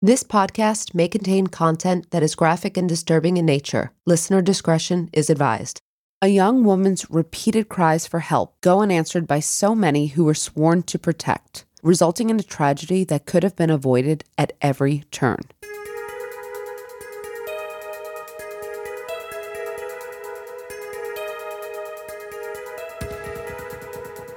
This 0.00 0.22
podcast 0.22 0.94
may 0.94 1.08
contain 1.08 1.48
content 1.48 2.12
that 2.12 2.22
is 2.22 2.36
graphic 2.36 2.76
and 2.76 2.88
disturbing 2.88 3.36
in 3.36 3.46
nature. 3.46 3.90
Listener 4.06 4.40
discretion 4.40 5.10
is 5.12 5.28
advised. 5.28 5.80
A 6.22 6.28
young 6.28 6.62
woman's 6.62 7.10
repeated 7.10 7.68
cries 7.68 8.06
for 8.06 8.20
help 8.20 8.60
go 8.60 8.80
unanswered 8.80 9.26
by 9.26 9.40
so 9.40 9.74
many 9.74 10.06
who 10.06 10.22
were 10.22 10.34
sworn 10.34 10.84
to 10.84 11.00
protect, 11.00 11.64
resulting 11.82 12.30
in 12.30 12.38
a 12.38 12.44
tragedy 12.44 13.02
that 13.02 13.26
could 13.26 13.42
have 13.42 13.56
been 13.56 13.70
avoided 13.70 14.22
at 14.38 14.52
every 14.62 15.02
turn. 15.10 15.40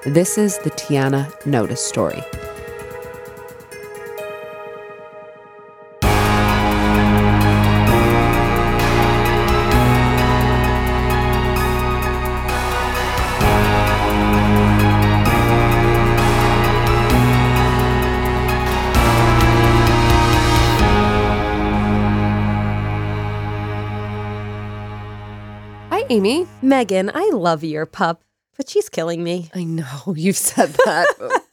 This 0.07 0.39
is 0.39 0.57
the 0.57 0.71
Tiana 0.71 1.30
Notice 1.46 1.86
story. 1.86 2.23
Megan, 26.71 27.11
I 27.14 27.30
love 27.34 27.66
your 27.66 27.86
pup, 27.86 28.24
but 28.56 28.70
she's 28.70 28.88
killing 28.88 29.25
me. 29.25 29.50
I 29.54 29.66
know 29.66 29.86
you've 30.16 30.38
said 30.38 30.70
that 30.86 31.06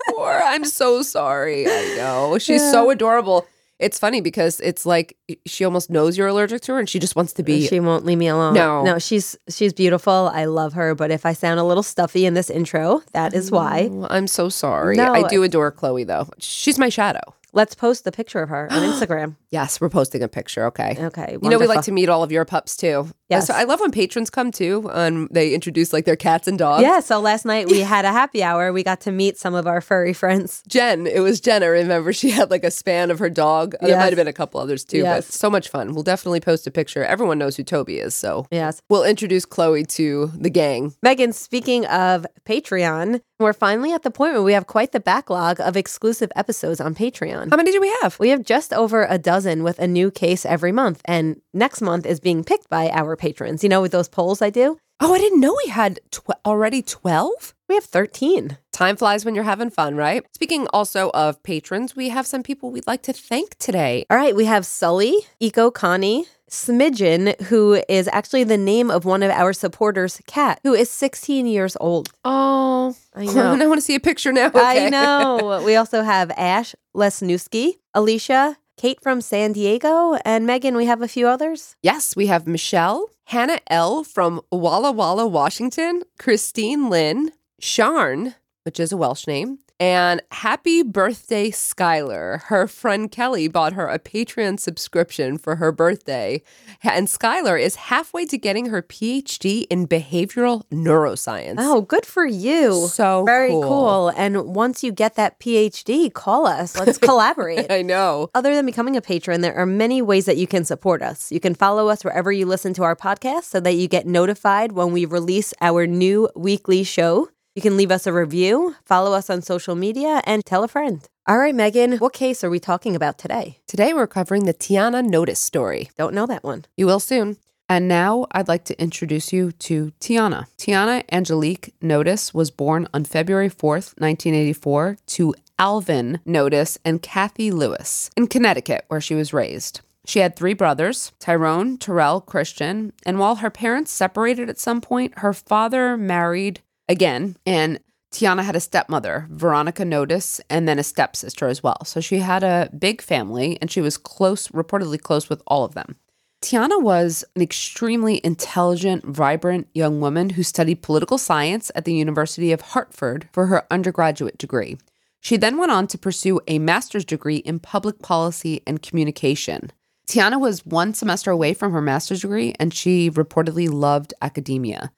before. 0.06 0.32
I'm 0.32 0.64
so 0.64 1.02
sorry. 1.02 1.66
I 1.66 1.94
know. 1.96 2.38
She's 2.38 2.62
so 2.70 2.88
adorable. 2.90 3.44
It's 3.80 3.98
funny 3.98 4.20
because 4.20 4.60
it's 4.60 4.86
like 4.86 5.16
she 5.44 5.64
almost 5.64 5.90
knows 5.90 6.16
you're 6.16 6.28
allergic 6.28 6.62
to 6.62 6.74
her 6.74 6.78
and 6.78 6.88
she 6.88 7.00
just 7.00 7.16
wants 7.16 7.32
to 7.32 7.42
be. 7.42 7.66
She 7.66 7.80
won't 7.80 8.04
leave 8.04 8.18
me 8.18 8.28
alone. 8.28 8.54
No. 8.54 8.84
no, 8.84 9.00
she's 9.00 9.36
she's 9.48 9.72
beautiful. 9.72 10.30
I 10.32 10.44
love 10.44 10.74
her, 10.74 10.94
but 10.94 11.10
if 11.10 11.26
I 11.26 11.32
sound 11.32 11.58
a 11.58 11.64
little 11.64 11.82
stuffy 11.82 12.24
in 12.24 12.34
this 12.34 12.48
intro, 12.48 13.02
that 13.12 13.34
is 13.34 13.50
why. 13.50 13.90
I'm 14.10 14.28
so 14.28 14.48
sorry. 14.48 14.94
No, 14.94 15.12
I 15.12 15.22
uh, 15.22 15.28
do 15.28 15.42
adore 15.42 15.72
Chloe 15.72 16.04
though. 16.04 16.28
She's 16.38 16.78
my 16.78 16.90
shadow. 16.90 17.34
Let's 17.52 17.74
post 17.74 18.04
the 18.04 18.12
picture 18.12 18.40
of 18.40 18.50
her 18.50 18.68
on 18.70 18.82
Instagram. 18.92 19.34
Yes, 19.50 19.80
we're 19.80 19.88
posting 19.88 20.22
a 20.22 20.28
picture. 20.28 20.66
Okay. 20.66 20.96
Okay, 20.96 21.38
You 21.42 21.50
know, 21.50 21.58
we 21.58 21.66
like 21.66 21.84
to 21.84 21.92
meet 21.92 22.08
all 22.08 22.22
of 22.22 22.30
your 22.30 22.44
pups 22.44 22.76
too. 22.76 23.08
Yes. 23.28 23.46
So 23.46 23.54
I 23.54 23.64
love 23.64 23.80
when 23.80 23.90
patrons 23.90 24.30
come 24.30 24.50
too 24.50 24.88
and 24.92 25.28
they 25.30 25.52
introduce 25.54 25.92
like 25.92 26.04
their 26.06 26.16
cats 26.16 26.48
and 26.48 26.58
dogs. 26.58 26.82
Yeah, 26.82 27.00
so 27.00 27.20
last 27.20 27.44
night 27.44 27.68
we 27.68 27.80
had 27.94 28.04
a 28.04 28.12
happy 28.12 28.42
hour. 28.42 28.72
We 28.72 28.82
got 28.82 29.00
to 29.02 29.12
meet 29.12 29.36
some 29.36 29.54
of 29.54 29.66
our 29.66 29.80
furry 29.80 30.12
friends. 30.12 30.62
Jen, 30.66 31.06
it 31.06 31.20
was 31.20 31.40
Jen. 31.40 31.62
I 31.62 31.66
remember 31.66 32.12
she 32.12 32.30
had 32.30 32.50
like 32.50 32.64
a 32.64 32.70
span 32.70 33.10
of 33.10 33.18
her 33.18 33.28
dog. 33.30 33.74
There 33.80 33.96
might 33.98 34.06
have 34.06 34.16
been 34.16 34.28
a 34.28 34.32
couple 34.32 34.60
others 34.60 34.84
too, 34.84 34.98
Yes. 34.98 35.26
but 35.26 35.34
so 35.34 35.50
much 35.50 35.68
fun. 35.68 35.92
We'll 35.94 36.02
definitely 36.04 36.40
post 36.40 36.66
a 36.66 36.70
picture. 36.70 37.04
Everyone 37.04 37.38
knows 37.38 37.56
who 37.56 37.64
Toby 37.64 37.98
is, 37.98 38.14
so 38.14 38.46
Yes. 38.50 38.80
we'll 38.88 39.04
introduce 39.04 39.44
Chloe 39.44 39.84
to 39.84 40.30
the 40.34 40.50
gang. 40.50 40.94
Megan, 41.02 41.32
speaking 41.32 41.84
of 41.86 42.26
Patreon, 42.46 43.20
we're 43.38 43.52
finally 43.52 43.92
at 43.92 44.02
the 44.02 44.10
point 44.10 44.32
where 44.32 44.42
we 44.42 44.52
have 44.52 44.66
quite 44.66 44.92
the 44.92 44.98
backlog 45.00 45.60
of 45.60 45.76
exclusive 45.76 46.32
episodes 46.34 46.80
on 46.80 46.94
Patreon. 46.94 47.50
How 47.50 47.56
many 47.56 47.70
do 47.70 47.80
we 47.80 47.94
have? 48.02 48.18
We 48.18 48.30
have 48.30 48.42
just 48.42 48.72
over 48.72 49.06
a 49.08 49.16
dozen 49.18 49.62
with 49.62 49.78
a 49.78 49.86
new 49.86 50.10
case 50.10 50.44
every 50.44 50.72
month. 50.72 51.00
And 51.04 51.40
next 51.54 51.80
month 51.80 52.04
is 52.04 52.18
being 52.18 52.42
picked 52.42 52.68
by 52.68 52.88
our 52.90 53.16
patrons. 53.18 53.62
You 53.62 53.68
know, 53.68 53.82
with 53.82 53.92
those 53.92 54.08
polls 54.08 54.40
I 54.42 54.50
do, 54.50 54.78
Oh, 55.00 55.14
I 55.14 55.18
didn't 55.18 55.38
know 55.40 55.56
we 55.64 55.70
had 55.70 56.00
tw- 56.10 56.30
already 56.44 56.82
12. 56.82 57.54
we 57.68 57.76
have 57.76 57.84
13. 57.84 58.58
Time 58.72 58.96
flies 58.96 59.24
when 59.24 59.34
you're 59.36 59.44
having 59.44 59.70
fun, 59.70 59.94
right? 59.94 60.24
Speaking 60.34 60.66
also 60.72 61.10
of 61.14 61.40
patrons, 61.44 61.94
we 61.94 62.08
have 62.08 62.26
some 62.26 62.42
people 62.42 62.70
we'd 62.72 62.86
like 62.88 63.02
to 63.02 63.12
thank 63.12 63.56
today. 63.58 64.04
All 64.10 64.16
right, 64.16 64.34
we 64.34 64.46
have 64.46 64.66
Sully, 64.66 65.14
Eco 65.38 65.70
Connie, 65.70 66.26
Smidgen, 66.50 67.40
who 67.42 67.80
is 67.88 68.08
actually 68.12 68.42
the 68.42 68.56
name 68.58 68.90
of 68.90 69.04
one 69.04 69.22
of 69.22 69.30
our 69.30 69.52
supporters' 69.52 70.20
cat, 70.26 70.58
who 70.64 70.74
is 70.74 70.90
16 70.90 71.46
years 71.46 71.76
old. 71.80 72.08
Oh, 72.24 72.96
I 73.14 73.24
know. 73.34 73.52
I 73.54 73.66
want 73.68 73.78
to 73.78 73.84
see 73.84 73.94
a 73.94 74.00
picture 74.00 74.32
now. 74.32 74.50
I 74.54 74.88
know. 74.90 75.62
We 75.68 75.76
also 75.76 76.02
have 76.02 76.30
Ash 76.32 76.74
Lesnewski, 76.96 77.74
Alicia, 77.94 78.56
Kate 78.78 79.00
from 79.02 79.20
San 79.20 79.52
Diego, 79.52 80.14
and 80.24 80.46
Megan. 80.46 80.76
We 80.76 80.86
have 80.86 81.02
a 81.02 81.08
few 81.08 81.26
others. 81.26 81.74
Yes, 81.82 82.14
we 82.14 82.26
have 82.28 82.46
Michelle, 82.46 83.10
Hannah 83.24 83.58
L. 83.66 84.04
from 84.04 84.40
Walla 84.52 84.92
Walla, 84.92 85.26
Washington, 85.26 86.02
Christine 86.16 86.88
Lynn, 86.88 87.32
Sharn, 87.60 88.36
which 88.62 88.78
is 88.78 88.92
a 88.92 88.96
Welsh 88.96 89.26
name, 89.26 89.58
and 89.80 90.20
happy 90.32 90.82
birthday, 90.82 91.50
Skylar. 91.50 92.42
Her 92.44 92.66
friend 92.66 93.10
Kelly 93.10 93.48
bought 93.48 93.74
her 93.74 93.88
a 93.88 93.98
Patreon 93.98 94.58
subscription 94.58 95.38
for 95.38 95.56
her 95.56 95.70
birthday, 95.72 96.42
and 96.82 97.06
Skylar 97.06 97.60
is 97.60 97.76
halfway 97.76 98.24
to 98.26 98.38
getting 98.38 98.66
her 98.66 98.82
PhD 98.82 99.66
in 99.70 99.86
behavioral 99.86 100.64
neuroscience. 100.70 101.56
Oh, 101.58 101.82
good 101.82 102.04
for 102.04 102.26
you. 102.26 102.88
So 102.88 103.24
Very 103.24 103.50
cool. 103.50 103.62
cool. 103.62 104.08
And 104.16 104.54
once 104.54 104.82
you 104.82 104.92
get 104.92 105.14
that 105.14 105.38
PhD, 105.38 106.12
call 106.12 106.46
us. 106.46 106.76
Let's 106.76 106.98
collaborate. 107.08 107.70
I 107.70 107.82
know. 107.82 108.30
Other 108.34 108.54
than 108.54 108.66
becoming 108.66 108.96
a 108.96 109.00
patron, 109.00 109.40
there 109.40 109.54
are 109.54 109.66
many 109.66 110.02
ways 110.02 110.24
that 110.26 110.36
you 110.36 110.46
can 110.46 110.64
support 110.64 111.02
us. 111.02 111.30
You 111.30 111.40
can 111.40 111.54
follow 111.54 111.88
us 111.88 112.04
wherever 112.04 112.32
you 112.32 112.46
listen 112.46 112.74
to 112.74 112.82
our 112.82 112.96
podcast 112.96 113.44
so 113.44 113.60
that 113.60 113.74
you 113.74 113.88
get 113.88 114.06
notified 114.06 114.72
when 114.72 114.92
we 114.92 115.04
release 115.04 115.54
our 115.60 115.86
new 115.86 116.28
weekly 116.34 116.82
show. 116.82 117.28
You 117.58 117.62
can 117.62 117.76
leave 117.76 117.90
us 117.90 118.06
a 118.06 118.12
review, 118.12 118.76
follow 118.84 119.14
us 119.14 119.28
on 119.28 119.42
social 119.42 119.74
media, 119.74 120.22
and 120.22 120.46
tell 120.46 120.62
a 120.62 120.68
friend. 120.68 121.00
All 121.26 121.38
right, 121.38 121.52
Megan, 121.52 121.98
what 121.98 122.12
case 122.12 122.44
are 122.44 122.50
we 122.50 122.60
talking 122.60 122.94
about 122.94 123.18
today? 123.18 123.58
Today 123.66 123.92
we're 123.92 124.06
covering 124.06 124.44
the 124.44 124.54
Tiana 124.54 125.04
Notice 125.04 125.40
story. 125.40 125.90
Don't 125.96 126.14
know 126.14 126.24
that 126.26 126.44
one. 126.44 126.66
You 126.76 126.86
will 126.86 127.00
soon. 127.00 127.36
And 127.68 127.88
now 127.88 128.28
I'd 128.30 128.46
like 128.46 128.62
to 128.66 128.80
introduce 128.80 129.32
you 129.32 129.50
to 129.50 129.90
Tiana. 129.98 130.46
Tiana 130.56 131.02
Angelique 131.10 131.74
Notice 131.82 132.32
was 132.32 132.52
born 132.52 132.86
on 132.94 133.02
February 133.04 133.50
4th, 133.50 133.98
1984, 133.98 134.98
to 135.06 135.34
Alvin 135.58 136.20
Notice 136.24 136.78
and 136.84 137.02
Kathy 137.02 137.50
Lewis 137.50 138.08
in 138.16 138.28
Connecticut, 138.28 138.84
where 138.86 139.00
she 139.00 139.16
was 139.16 139.32
raised. 139.32 139.80
She 140.06 140.20
had 140.20 140.36
three 140.36 140.54
brothers, 140.54 141.10
Tyrone, 141.18 141.76
Terrell, 141.76 142.20
Christian, 142.20 142.92
and 143.04 143.18
while 143.18 143.34
her 143.34 143.50
parents 143.50 143.90
separated 143.90 144.48
at 144.48 144.60
some 144.60 144.80
point, 144.80 145.18
her 145.18 145.34
father 145.34 145.96
married 145.96 146.62
again, 146.88 147.36
and 147.46 147.80
Tiana 148.12 148.42
had 148.42 148.56
a 148.56 148.60
stepmother, 148.60 149.26
Veronica 149.30 149.84
Notice, 149.84 150.40
and 150.48 150.66
then 150.66 150.78
a 150.78 150.82
stepsister 150.82 151.46
as 151.46 151.62
well. 151.62 151.84
So 151.84 152.00
she 152.00 152.18
had 152.18 152.42
a 152.42 152.70
big 152.76 153.02
family, 153.02 153.58
and 153.60 153.70
she 153.70 153.80
was 153.80 153.98
close, 153.98 154.48
reportedly 154.48 155.00
close 155.00 155.28
with 155.28 155.42
all 155.46 155.64
of 155.64 155.74
them. 155.74 155.96
Tiana 156.40 156.80
was 156.80 157.24
an 157.34 157.42
extremely 157.42 158.20
intelligent, 158.24 159.04
vibrant 159.04 159.66
young 159.74 160.00
woman 160.00 160.30
who 160.30 160.42
studied 160.42 160.82
political 160.82 161.18
science 161.18 161.70
at 161.74 161.84
the 161.84 161.94
University 161.94 162.52
of 162.52 162.60
Hartford 162.60 163.28
for 163.32 163.46
her 163.46 163.66
undergraduate 163.72 164.38
degree. 164.38 164.78
She 165.20 165.36
then 165.36 165.58
went 165.58 165.72
on 165.72 165.88
to 165.88 165.98
pursue 165.98 166.40
a 166.46 166.60
master's 166.60 167.04
degree 167.04 167.38
in 167.38 167.58
public 167.58 168.00
policy 168.02 168.62
and 168.66 168.80
communication. 168.80 169.72
Tiana 170.08 170.40
was 170.40 170.64
one 170.64 170.94
semester 170.94 171.32
away 171.32 171.54
from 171.54 171.72
her 171.72 171.82
master's 171.82 172.22
degree 172.22 172.54
and 172.58 172.72
she 172.72 173.10
reportedly 173.10 173.68
loved 173.70 174.14
academia. 174.22 174.92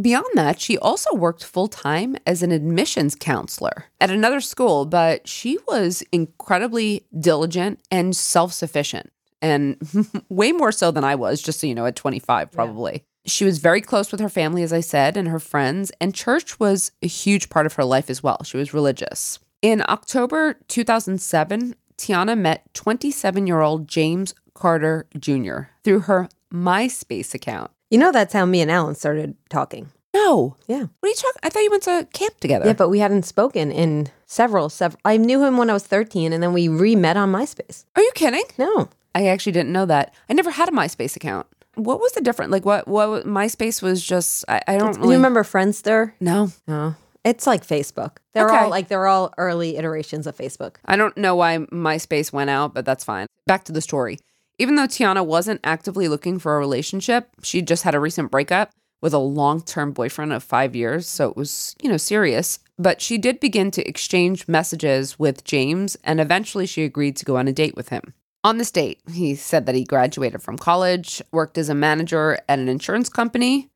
Beyond 0.00 0.26
that, 0.34 0.60
she 0.60 0.78
also 0.78 1.14
worked 1.14 1.44
full 1.44 1.68
time 1.68 2.16
as 2.26 2.42
an 2.42 2.50
admissions 2.50 3.14
counselor 3.14 3.86
at 4.00 4.10
another 4.10 4.40
school, 4.40 4.86
but 4.86 5.28
she 5.28 5.58
was 5.68 6.02
incredibly 6.12 7.06
diligent 7.18 7.80
and 7.90 8.16
self 8.16 8.52
sufficient 8.52 9.12
and 9.42 9.76
way 10.28 10.52
more 10.52 10.72
so 10.72 10.90
than 10.90 11.04
I 11.04 11.14
was, 11.14 11.42
just 11.42 11.60
so 11.60 11.66
you 11.66 11.74
know, 11.74 11.86
at 11.86 11.96
25, 11.96 12.50
probably. 12.52 13.04
She 13.26 13.44
was 13.44 13.58
very 13.58 13.80
close 13.80 14.10
with 14.10 14.20
her 14.20 14.28
family, 14.28 14.62
as 14.62 14.72
I 14.72 14.80
said, 14.80 15.16
and 15.16 15.28
her 15.28 15.38
friends, 15.38 15.92
and 16.00 16.14
church 16.14 16.58
was 16.58 16.92
a 17.02 17.06
huge 17.06 17.50
part 17.50 17.66
of 17.66 17.74
her 17.74 17.84
life 17.84 18.08
as 18.08 18.22
well. 18.22 18.42
She 18.44 18.56
was 18.56 18.72
religious. 18.74 19.38
In 19.60 19.82
October 19.88 20.58
2007, 20.68 21.76
Tiana 21.98 22.36
met 22.36 22.72
27 22.74 23.46
year 23.46 23.60
old 23.60 23.86
James 23.86 24.34
Carter 24.54 25.06
Jr. 25.18 25.62
through 25.84 26.00
her 26.00 26.28
MySpace 26.52 27.34
account. 27.34 27.70
You 27.92 27.98
know, 27.98 28.10
that's 28.10 28.32
how 28.32 28.46
me 28.46 28.60
and 28.62 28.70
Alan 28.70 28.94
started 28.94 29.36
talking. 29.50 29.90
No. 30.14 30.56
Yeah. 30.66 30.80
What 31.00 31.04
are 31.04 31.08
you 31.08 31.14
talking? 31.14 31.40
I 31.42 31.48
thought 31.50 31.60
you 31.62 31.70
went 31.70 31.82
to 31.84 32.08
camp 32.12 32.40
together. 32.40 32.66
Yeah, 32.66 32.72
but 32.72 32.88
we 32.88 32.98
hadn't 33.00 33.24
spoken 33.24 33.70
in 33.70 34.08
several, 34.26 34.68
several. 34.70 34.98
I 35.04 35.16
knew 35.18 35.44
him 35.44 35.56
when 35.58 35.68
I 35.70 35.74
was 35.74 35.84
13, 35.86 36.32
and 36.32 36.42
then 36.42 36.52
we 36.54 36.68
re 36.68 36.96
met 36.96 37.16
on 37.16 37.30
MySpace. 37.30 37.84
Are 37.96 38.02
you 38.02 38.10
kidding? 38.14 38.44
No. 38.58 38.88
I 39.14 39.26
actually 39.26 39.52
didn't 39.52 39.72
know 39.72 39.84
that. 39.86 40.14
I 40.28 40.32
never 40.32 40.50
had 40.50 40.68
a 40.70 40.72
MySpace 40.72 41.16
account. 41.16 41.46
What 41.74 42.00
was 42.00 42.12
the 42.12 42.20
difference? 42.22 42.50
Like 42.50 42.64
what? 42.64 42.88
What 42.88 43.26
MySpace 43.26 43.82
was 43.82 44.02
just? 44.02 44.44
I, 44.48 44.62
I 44.68 44.78
don't 44.78 44.94
Do 44.94 45.00
really 45.00 45.12
you 45.12 45.18
remember 45.18 45.42
Friendster? 45.42 46.12
No, 46.20 46.50
No. 46.66 46.94
It's 47.24 47.46
like 47.46 47.64
Facebook. 47.64 48.16
They're 48.32 48.46
Okay. 48.48 48.56
all 48.64 48.68
like 48.70 48.88
they're 48.88 49.06
all 49.06 49.32
early 49.38 49.76
iterations 49.76 50.26
of 50.26 50.36
Facebook. 50.36 50.76
I 50.84 50.96
don't 50.96 51.16
know 51.16 51.36
why 51.36 51.58
MySpace 51.58 52.32
went 52.32 52.50
out, 52.50 52.74
but 52.74 52.84
that's 52.84 53.04
fine. 53.04 53.26
Back 53.46 53.64
to 53.64 53.72
the 53.72 53.80
story. 53.80 54.18
Even 54.58 54.76
though 54.76 54.86
Tiana 54.86 55.24
wasn't 55.24 55.60
actively 55.64 56.08
looking 56.08 56.38
for 56.38 56.54
a 56.54 56.58
relationship, 56.58 57.28
she 57.42 57.62
just 57.62 57.82
had 57.84 57.94
a 57.94 58.00
recent 58.00 58.30
breakup. 58.30 58.72
with 59.02 59.12
a 59.12 59.18
long 59.18 59.60
term 59.60 59.92
boyfriend 59.92 60.32
of 60.32 60.44
five 60.44 60.76
years. 60.76 61.08
So 61.08 61.28
it 61.28 61.36
was, 61.36 61.74
you 61.82 61.90
know, 61.90 61.96
serious. 61.96 62.60
But 62.78 63.02
she 63.02 63.18
did 63.18 63.40
begin 63.40 63.70
to 63.72 63.86
exchange 63.86 64.46
messages 64.48 65.18
with 65.18 65.44
James, 65.44 65.96
and 66.04 66.20
eventually 66.20 66.66
she 66.66 66.84
agreed 66.84 67.16
to 67.16 67.24
go 67.24 67.36
on 67.36 67.48
a 67.48 67.52
date 67.52 67.74
with 67.74 67.88
him. 67.90 68.14
On 68.44 68.58
this 68.58 68.70
date, 68.70 69.00
he 69.12 69.34
said 69.34 69.66
that 69.66 69.74
he 69.74 69.84
graduated 69.84 70.40
from 70.42 70.56
college, 70.56 71.20
worked 71.32 71.58
as 71.58 71.68
a 71.68 71.74
manager 71.74 72.38
at 72.48 72.58
an 72.58 72.68
insurance 72.68 73.08
company, 73.08 73.68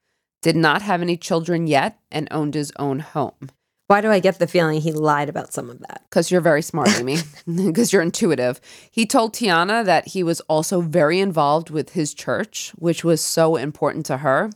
did 0.43 0.57
not 0.57 0.83
have 0.83 1.03
any 1.03 1.17
children 1.17 1.67
yet, 1.67 1.99
and 2.11 2.29
owned 2.31 2.55
his 2.55 2.73
own 2.79 3.01
home. 3.01 3.51
Why 3.89 4.01
do 4.01 4.11
I 4.11 4.19
get 4.19 4.39
the 4.39 4.49
feeling 4.49 4.81
he 4.81 4.93
lied 4.93 5.29
about 5.29 5.53
some 5.53 5.71
of 5.71 5.79
that? 5.81 6.03
Because 6.11 6.31
you're 6.31 6.41
very 6.41 6.63
smart, 6.63 6.89
Amy, 6.99 7.19
because 7.47 7.93
you're 7.93 8.03
intuitive. 8.03 8.61
He 8.91 9.07
told 9.07 9.33
Tiana 9.33 9.85
that 9.85 10.09
he 10.09 10.23
was 10.23 10.41
also 10.43 10.81
very 10.81 11.21
involved 11.21 11.71
with 11.71 11.91
his 11.91 12.13
church, 12.13 12.73
which 12.77 13.05
was 13.05 13.21
so 13.21 13.57
important 13.57 14.05
to 14.07 14.19
her. 14.19 14.51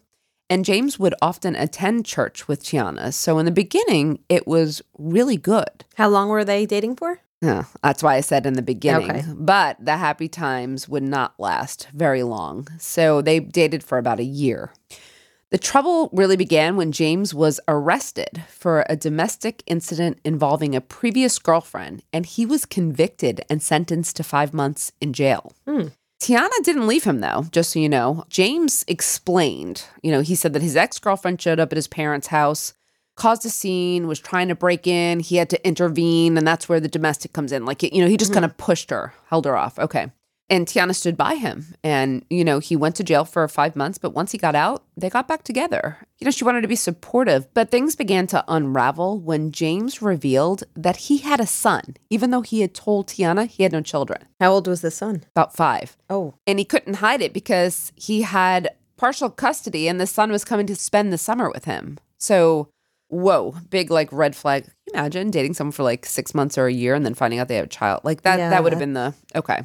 And 0.49 0.65
James 0.65 0.99
would 0.99 1.15
often 1.23 1.55
attend 1.55 2.07
church 2.07 2.49
with 2.49 2.65
Tiana. 2.65 3.15
So 3.15 3.39
in 3.39 3.47
the 3.47 3.53
beginning, 3.53 4.19
it 4.29 4.49
was 4.49 4.83
really 4.99 5.37
good. 5.37 5.85
How 5.95 6.09
long 6.09 6.29
were 6.29 6.45
they 6.45 6.67
dating 6.67 6.97
for? 6.97 7.21
Yeah, 7.41 7.65
that's 7.83 8.03
why 8.03 8.17
I 8.17 8.21
said 8.21 8.45
in 8.47 8.55
the 8.55 8.63
beginning. 8.63 9.11
Okay. 9.11 9.25
But 9.33 9.83
the 9.83 9.97
happy 9.97 10.29
times 10.29 10.89
would 10.89 11.05
not 11.05 11.39
last 11.39 11.89
very 11.95 12.25
long. 12.25 12.67
So 12.79 13.23
they 13.23 13.39
dated 13.41 13.83
for 13.85 13.97
about 13.97 14.19
a 14.19 14.25
year. 14.25 14.73
The 15.51 15.59
trouble 15.59 16.11
really 16.13 16.37
began 16.37 16.77
when 16.77 16.93
James 16.93 17.35
was 17.35 17.59
arrested 17.67 18.45
for 18.49 18.85
a 18.89 18.95
domestic 18.95 19.65
incident 19.67 20.21
involving 20.25 20.77
a 20.77 20.81
previous 20.81 21.41
girlfriend, 21.41 22.05
and 22.13 22.25
he 22.25 22.47
was 22.47 22.65
convicted 22.65 23.45
and 23.51 23.61
sentenced 23.61 24.15
to 24.17 24.23
five 24.23 24.55
months 24.55 24.93
in 25.01 25.13
jail. 25.13 25.53
Hmm. 25.67 25.89
Tiana 26.21 26.51
didn't 26.63 26.87
leave 26.87 27.03
him 27.03 27.21
though, 27.21 27.47
just 27.51 27.71
so 27.73 27.81
you 27.81 27.89
know. 27.89 28.25
James 28.29 28.85
explained, 28.87 29.87
you 30.03 30.13
know, 30.13 30.21
he 30.21 30.37
said 30.37 30.53
that 30.53 30.63
his 30.63 30.77
ex 30.77 31.01
girlfriend 31.01 31.43
showed 31.43 31.59
up 31.59 31.73
at 31.73 31.77
his 31.77 31.89
parents' 31.89 32.29
house, 32.29 32.75
caused 33.17 33.45
a 33.45 33.51
scene, 33.51 34.07
was 34.07 34.21
trying 34.21 34.49
to 34.49 34.55
break 34.55 34.87
in. 34.87 35.19
He 35.19 35.37
had 35.37 35.51
to 35.51 35.67
intervene, 35.67 36.39
and 36.39 36.47
that's 36.47 36.69
where 36.69 36.79
the 36.79 36.89
domestic 36.89 37.33
comes 37.33 37.51
in. 37.51 37.65
Like, 37.65 37.83
you 37.83 38.01
know, 38.03 38.07
he 38.09 38.17
just 38.17 38.31
mm-hmm. 38.31 38.43
kind 38.43 38.45
of 38.45 38.57
pushed 38.57 38.91
her, 38.91 39.15
held 39.27 39.47
her 39.47 39.57
off. 39.57 39.81
Okay. 39.81 40.13
And 40.51 40.67
Tiana 40.67 40.95
stood 40.97 41.17
by 41.17 41.37
him. 41.37 41.75
And, 41.85 42.25
you 42.29 42.45
know, 42.45 42.59
he 42.59 42.75
went 42.75 42.97
to 42.97 43.05
jail 43.05 43.25
for 43.25 43.47
five 43.47 43.77
months, 43.77 43.99
but 43.99 44.11
once 44.15 44.33
he 44.33 44.39
got 44.39 44.57
out, 44.57 44.83
they 44.97 45.09
got 45.09 45.29
back 45.29 45.45
together. 45.45 45.99
You 46.19 46.25
know, 46.25 46.33
she 46.33 46.43
wanted 46.45 46.63
to 46.63 46.69
be 46.69 46.75
supportive, 46.77 47.47
but 47.55 47.71
things 47.71 47.95
began 47.95 48.27
to 48.29 48.45
unravel 48.49 49.21
when 49.21 49.53
James 49.53 50.03
revealed 50.03 50.65
that 50.75 50.97
he 50.97 51.19
had 51.19 51.39
a 51.39 51.47
son, 51.47 51.97
even 52.11 52.31
though 52.33 52.41
he 52.43 52.63
had 52.63 52.75
told 52.75 53.07
Tiana 53.07 53.47
he 53.47 53.63
had 53.63 53.71
no 53.73 53.81
children, 53.81 54.25
How 54.41 54.53
old 54.53 54.67
was 54.67 54.81
the 54.81 54.91
son? 54.91 55.23
about 55.35 55.55
five. 55.55 55.97
Oh, 56.11 56.35
And 56.49 56.59
he 56.59 56.65
couldn't 56.65 56.95
hide 56.95 57.23
it 57.23 57.33
because 57.33 57.93
he 57.95 58.23
had 58.23 58.71
partial 58.97 59.31
custody 59.31 59.89
and 59.89 60.01
the 60.01 60.07
son 60.07 60.31
was 60.33 60.45
coming 60.45 60.67
to 60.67 60.75
spend 60.77 61.13
the 61.13 61.17
summer 61.19 61.49
with 61.49 61.65
him. 61.65 61.97
So, 62.19 62.69
whoa, 63.09 63.55
big 63.71 63.91
like 63.91 64.13
red 64.13 64.35
flag. 64.37 64.65
Can 64.65 64.73
you 64.89 64.93
imagine 64.95 65.31
dating 65.31 65.55
someone 65.55 65.73
for 65.73 65.85
like 65.85 66.05
six 66.05 66.35
months 66.35 66.59
or 66.59 66.67
a 66.67 66.73
year 66.73 66.95
and 66.95 67.07
then 67.07 67.15
finding 67.15 67.39
out 67.39 67.49
they 67.49 67.57
have 67.57 67.65
a 67.67 67.69
child? 67.69 68.01
Like 68.05 68.23
that, 68.23 68.39
Yeah, 68.39 68.51
that 68.51 68.63
would 68.65 68.73
have 68.73 68.81
been 68.81 68.93
the 68.95 69.15
okay. 69.35 69.63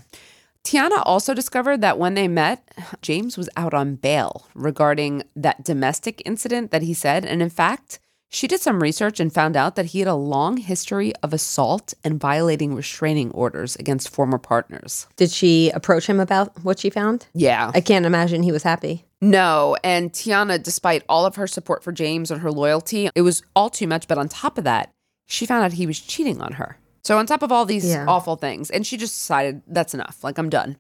Tiana 0.66 1.04
also 1.06 1.36
discovered 1.36 1.82
that 1.82 2.00
when 2.00 2.16
they 2.16 2.28
met, 2.28 2.68
James 3.02 3.38
was 3.38 3.50
out 3.56 3.76
on 3.76 3.96
bail 3.96 4.48
regarding 4.56 5.24
that 5.36 5.64
domestic 5.64 6.24
incident 6.26 6.72
that 6.72 6.82
he 6.82 6.94
said. 6.94 7.24
And 7.24 7.40
in 7.42 7.52
fact, 7.52 8.00
she 8.30 8.48
did 8.48 8.60
some 8.60 8.82
research 8.82 9.20
and 9.20 9.32
found 9.32 9.56
out 9.56 9.76
that 9.76 9.88
he 9.88 10.00
had 10.00 10.08
a 10.08 10.16
long 10.16 10.58
history 10.58 11.14
of 11.22 11.34
assault 11.34 11.94
and 12.04 12.20
violating 12.20 12.74
restraining 12.74 13.30
orders 13.32 13.76
against 13.76 14.10
former 14.10 14.40
partners. 14.40 15.08
did 15.16 15.30
she 15.30 15.70
approach 15.70 16.08
him 16.08 16.20
about 16.20 16.64
what 16.64 16.80
she 16.80 16.90
found? 16.90 17.28
Yeah. 17.34 17.72
I 17.76 17.80
can't 17.80 18.06
imagine 18.06 18.42
he 18.42 18.52
was 18.52 18.64
happy. 18.64 19.06
No, 19.22 19.78
and 19.84 20.12
Tiana, 20.12 20.62
despite 20.62 21.04
all 21.08 21.26
of 21.26 21.36
her 21.36 21.48
support 21.48 21.84
for 21.84 21.92
James 21.92 22.32
and 22.32 22.42
her 22.42 22.52
loyalty, 22.52 23.10
it 23.16 23.22
was 23.22 23.44
all 23.56 23.70
too 23.70 23.88
much. 23.88 24.08
But 24.08 24.18
on 24.18 24.30
top 24.30 24.58
of 24.58 24.64
that, 24.64 24.92
she 25.28 25.46
found 25.46 25.64
out 25.64 25.74
he 25.74 25.88
was 25.88 26.00
cheating 26.00 26.42
on 26.42 26.54
her. 26.54 26.78
So, 27.06 27.20
on 27.20 27.28
top 27.28 27.44
of 27.44 27.52
all 27.52 27.66
these 27.66 27.86
Yeah. 27.88 28.06
awful 28.08 28.36
things, 28.36 28.72
and 28.72 28.86
she 28.86 28.98
just 28.98 29.14
decided 29.14 29.62
that's 29.68 29.94
enough. 29.94 30.24
Like, 30.24 30.40
I'm 30.40 30.50
done. 30.50 30.78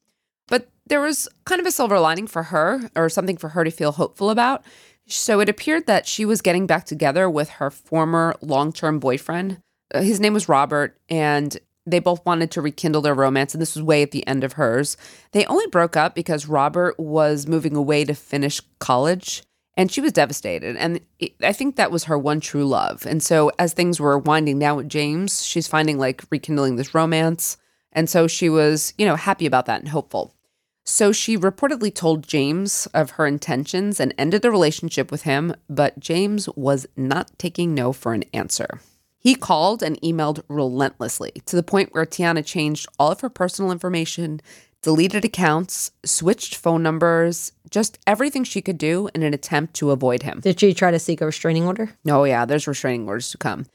But 0.48 0.68
there 0.88 1.00
was 1.01 1.27
kind 1.45 1.62
of 1.62 1.68
a 1.68 1.72
silver 1.72 2.00
lining 2.00 2.25
for 2.25 2.44
her, 2.44 2.89
or 2.95 3.10
something 3.10 3.38
for 3.38 3.50
her 3.50 3.63
to 3.63 3.69
feel 3.69 3.92
hopeful 3.92 4.31
about. 4.31 4.63
So, 5.07 5.39
it 5.39 5.50
appeared 5.50 5.86
that 5.86 6.07
she 6.07 6.25
was 6.25 6.42
getting 6.42 6.66
back 6.66 6.86
together 6.86 7.30
with 7.30 7.50
her 7.51 7.69
former 7.69 8.36
long 8.42 8.74
term 8.74 8.98
boyfriend. 9.00 9.60
Uh, 9.94 10.01
His 10.01 10.19
name 10.19 10.33
was 10.33 10.50
Robert, 10.50 10.98
and 11.10 11.57
they 11.86 12.00
both 12.00 12.25
wanted 12.25 12.50
to 12.51 12.62
rekindle 12.62 13.04
their 13.04 13.13
romance, 13.13 13.54
and 13.54 13.62
this 13.62 13.75
was 13.75 13.83
way 13.83 14.01
at 14.01 14.10
the 14.10 14.25
end 14.25 14.44
of 14.44 14.54
hers. 14.54 14.98
They 15.31 15.45
only 15.45 15.68
broke 15.68 15.95
up 15.95 16.16
because 16.16 16.48
Robert 16.48 17.00
was 17.00 17.45
moving 17.45 17.75
away 17.75 18.04
to 18.06 18.16
finish 18.16 18.60
college, 18.80 19.44
and 19.77 19.92
she 19.92 20.01
was 20.01 20.13
devastated. 20.13 20.75
And 20.77 21.01
it, 21.19 21.33
I 21.42 21.54
think 21.54 21.75
that 21.75 21.92
was 21.92 22.06
her 22.06 22.18
one 22.18 22.39
true 22.39 22.66
love. 22.66 23.06
And 23.06 23.22
so, 23.22 23.51
as 23.60 23.74
things 23.74 24.00
were 24.00 24.18
winding 24.18 24.60
down 24.60 24.77
with 24.77 24.89
James, 24.89 25.44
she's 25.44 25.68
finding 25.68 25.98
like 25.98 26.24
rekindling 26.30 26.75
this 26.75 26.95
romance. 26.95 27.57
And 27.92 28.10
so 28.10 28.27
she 28.27 28.50
was, 28.50 28.94
you 28.98 29.06
know, 29.06 29.16
happy 29.16 29.45
about 29.45 29.66
that 29.68 29.80
and 29.80 29.89
hopeful. 29.89 30.36
So 30.83 31.12
she 31.12 31.38
reportedly 31.38 31.94
told 31.94 32.27
James 32.27 32.88
of 32.94 33.12
her 33.12 33.25
intentions 33.25 34.00
and 34.00 34.13
ended 34.18 34.44
the 34.44 34.51
relationship 34.51 35.12
with 35.12 35.24
him, 35.24 35.56
but 35.68 36.00
James 36.00 36.48
was 36.56 36.86
not 36.95 37.31
taking 37.39 37.74
no 37.74 37.92
for 37.92 38.13
an 38.13 38.24
answer. 38.33 38.81
He 39.18 39.33
called 39.33 39.81
and 39.81 40.00
emailed 40.01 40.44
relentlessly 40.48 41.31
to 41.48 41.56
the 41.56 41.63
point 41.63 41.92
where 41.92 42.06
Tiana 42.06 42.45
changed 42.45 42.86
all 43.00 43.12
of 43.12 43.21
her 43.21 43.30
personal 43.30 43.71
information, 43.71 44.39
deleted 44.85 45.25
accounts, 45.25 45.89
switched 46.05 46.53
phone 46.53 46.83
numbers, 46.83 47.51
just 47.71 47.97
everything 48.05 48.43
she 48.43 48.61
could 48.61 48.77
do 48.77 49.09
in 49.15 49.23
an 49.23 49.33
attempt 49.33 49.73
to 49.73 49.89
avoid 49.89 50.21
him. 50.21 50.39
Did 50.41 50.59
she 50.59 50.75
try 50.75 50.91
to 50.91 50.99
seek 50.99 51.21
a 51.21 51.25
restraining 51.25 51.65
order? 51.65 51.97
Oh, 52.07 52.23
yeah, 52.23 52.45
there's 52.45 52.67
restraining 52.67 53.07
orders 53.07 53.31
to 53.31 53.39
come. 53.39 53.65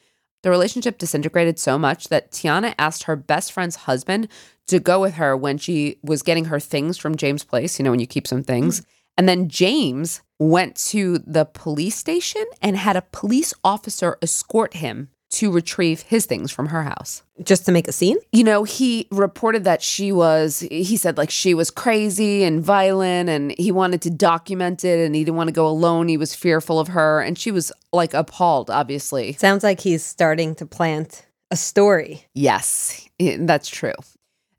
The 0.45 0.51
relationship 0.51 0.99
disintegrated 0.99 1.59
so 1.59 1.81
much 1.81 2.11
that 2.11 2.31
Tiana 2.31 2.77
asked 2.79 3.03
her 3.03 3.17
best 3.17 3.51
friend's 3.51 3.75
husband 3.75 4.29
to 4.69 4.79
go 4.79 5.01
with 5.01 5.15
her 5.15 5.37
when 5.37 5.59
she 5.59 5.99
was 6.05 6.23
getting 6.23 6.45
her 6.45 6.61
things 6.61 6.97
from 6.97 7.17
James' 7.17 7.43
place, 7.43 7.81
you 7.81 7.85
know, 7.85 7.91
when 7.91 7.99
you 7.99 8.07
keep 8.07 8.29
some 8.29 8.45
things. 8.45 8.87
And 9.17 9.29
then 9.29 9.49
James 9.49 10.23
went 10.39 10.77
to 10.77 11.19
the 11.19 11.45
police 11.45 11.97
station 11.97 12.45
and 12.63 12.77
had 12.77 12.95
a 12.95 13.03
police 13.11 13.53
officer 13.65 14.17
escort 14.23 14.75
him 14.75 15.09
to 15.31 15.51
retrieve 15.51 16.03
his 16.03 16.27
things 16.27 16.51
from 16.51 16.67
her 16.67 16.83
house 16.83 17.23
Just 17.43 17.65
to 17.67 17.73
make 17.73 17.89
a 17.89 17.93
scene? 17.93 18.19
you 18.33 18.45
know, 18.45 18.65
he 18.65 19.07
reported 19.11 19.65
that 19.65 19.83
she 19.83 20.13
was, 20.13 20.61
he 20.61 20.97
said 20.97 21.17
like 21.17 21.31
she 21.31 21.55
was 21.55 21.71
crazy 21.71 22.43
and 22.45 22.63
violent 22.63 23.29
and 23.29 23.53
he 23.59 23.73
wanted 23.73 24.03
to 24.03 24.11
document 24.11 24.85
it 24.85 25.05
and 25.05 25.15
he 25.15 25.25
didn't 25.25 25.37
want 25.37 25.49
to 25.49 25.53
go 25.53 25.67
alone. 25.67 26.09
He 26.09 26.17
was 26.17 26.35
fearful 26.35 26.79
of 26.79 26.89
her 26.89 27.21
and 27.21 27.39
she 27.39 27.51
was 27.51 27.73
like 27.93 28.15
appalled, 28.15 28.71
obviously. 28.71 29.33
Sounds 29.35 29.63
like 29.65 29.81
he's 29.81 30.05
starting 30.05 30.55
to 30.57 30.67
plant 30.67 31.27
a 31.51 31.57
story. 31.57 32.27
Yes, 32.35 33.09
that's 33.19 33.69
true. 33.69 33.95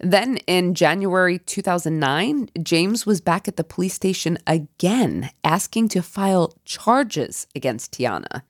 Then 0.03 0.37
in 0.47 0.73
January 0.73 1.37
2009, 1.37 2.49
James 2.63 3.05
was 3.05 3.21
back 3.21 3.47
at 3.47 3.55
the 3.55 3.63
police 3.63 3.93
station 3.93 4.39
again 4.47 5.29
asking 5.43 5.89
to 5.89 6.01
file 6.01 6.53
charges 6.65 7.45
against 7.55 7.91
Tiana, 7.93 8.41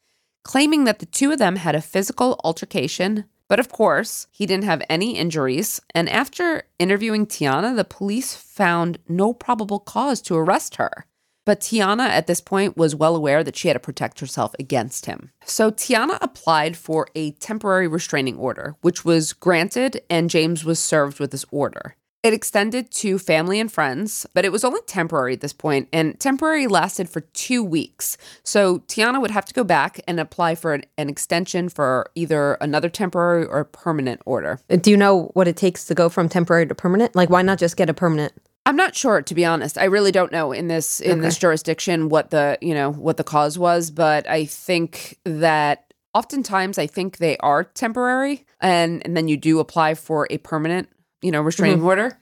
claiming 0.43 0.83
that 0.85 0.99
the 0.99 1.05
two 1.05 1.31
of 1.31 1.39
them 1.39 1.55
had 1.55 1.75
a 1.75 1.81
physical 1.81 2.39
altercation. 2.43 3.25
But 3.47 3.59
of 3.59 3.69
course, 3.69 4.27
he 4.31 4.45
didn't 4.45 4.63
have 4.63 4.81
any 4.89 5.17
injuries. 5.17 5.81
And 5.93 6.07
after 6.09 6.63
interviewing 6.79 7.25
Tiana, 7.25 7.75
the 7.75 7.83
police 7.83 8.33
found 8.33 8.97
no 9.07 9.33
probable 9.33 9.79
cause 9.79 10.21
to 10.21 10.37
arrest 10.37 10.77
her. 10.77 11.05
But 11.43 11.59
Tiana 11.59 12.07
at 12.07 12.27
this 12.27 12.39
point 12.39 12.77
was 12.77 12.95
well 12.95 13.15
aware 13.15 13.43
that 13.43 13.55
she 13.55 13.67
had 13.67 13.73
to 13.73 13.79
protect 13.79 14.19
herself 14.19 14.53
against 14.59 15.07
him. 15.07 15.31
So 15.43 15.71
Tiana 15.71 16.17
applied 16.21 16.77
for 16.77 17.07
a 17.15 17.31
temporary 17.31 17.87
restraining 17.87 18.37
order, 18.37 18.75
which 18.81 19.03
was 19.03 19.33
granted, 19.33 20.01
and 20.09 20.29
James 20.29 20.63
was 20.63 20.79
served 20.79 21.19
with 21.19 21.31
this 21.31 21.45
order. 21.51 21.95
It 22.23 22.33
extended 22.33 22.91
to 22.91 23.17
family 23.17 23.59
and 23.59 23.71
friends, 23.71 24.27
but 24.35 24.45
it 24.45 24.51
was 24.51 24.63
only 24.63 24.81
temporary 24.85 25.33
at 25.33 25.41
this 25.41 25.53
point, 25.53 25.87
and 25.91 26.19
temporary 26.19 26.67
lasted 26.67 27.09
for 27.09 27.21
two 27.21 27.63
weeks. 27.63 28.15
So 28.43 28.79
Tiana 28.79 29.19
would 29.19 29.31
have 29.31 29.45
to 29.45 29.53
go 29.55 29.63
back 29.63 29.99
and 30.07 30.19
apply 30.19 30.53
for 30.53 30.75
an, 30.75 30.83
an 30.99 31.09
extension 31.09 31.67
for 31.67 32.11
either 32.13 32.59
another 32.61 32.89
temporary 32.89 33.45
or 33.45 33.63
permanent 33.63 34.21
order. 34.27 34.59
Do 34.69 34.91
you 34.91 34.97
know 34.97 35.31
what 35.33 35.47
it 35.47 35.57
takes 35.57 35.85
to 35.85 35.95
go 35.95 36.09
from 36.09 36.29
temporary 36.29 36.67
to 36.67 36.75
permanent? 36.75 37.15
Like, 37.15 37.31
why 37.31 37.41
not 37.41 37.57
just 37.57 37.75
get 37.75 37.89
a 37.89 37.93
permanent? 37.93 38.33
I'm 38.67 38.75
not 38.75 38.95
sure 38.95 39.23
to 39.23 39.35
be 39.35 39.43
honest. 39.43 39.79
I 39.79 39.85
really 39.85 40.11
don't 40.11 40.31
know 40.31 40.51
in 40.51 40.67
this 40.67 40.99
in 40.99 41.21
this 41.21 41.39
jurisdiction 41.39 42.09
what 42.09 42.29
the, 42.29 42.59
you 42.61 42.75
know, 42.75 42.91
what 42.91 43.17
the 43.17 43.23
cause 43.23 43.57
was, 43.57 43.89
but 43.89 44.29
I 44.29 44.45
think 44.45 45.17
that 45.25 45.91
oftentimes 46.13 46.77
I 46.77 46.85
think 46.85 47.17
they 47.17 47.37
are 47.37 47.63
temporary 47.63 48.45
and 48.59 49.01
and 49.03 49.17
then 49.17 49.27
you 49.27 49.37
do 49.37 49.59
apply 49.59 49.95
for 49.95 50.27
a 50.29 50.37
permanent, 50.37 50.89
you 51.21 51.31
know, 51.31 51.41
restraining 51.41 51.77
mm-hmm. 51.77 51.87
order. 51.87 52.17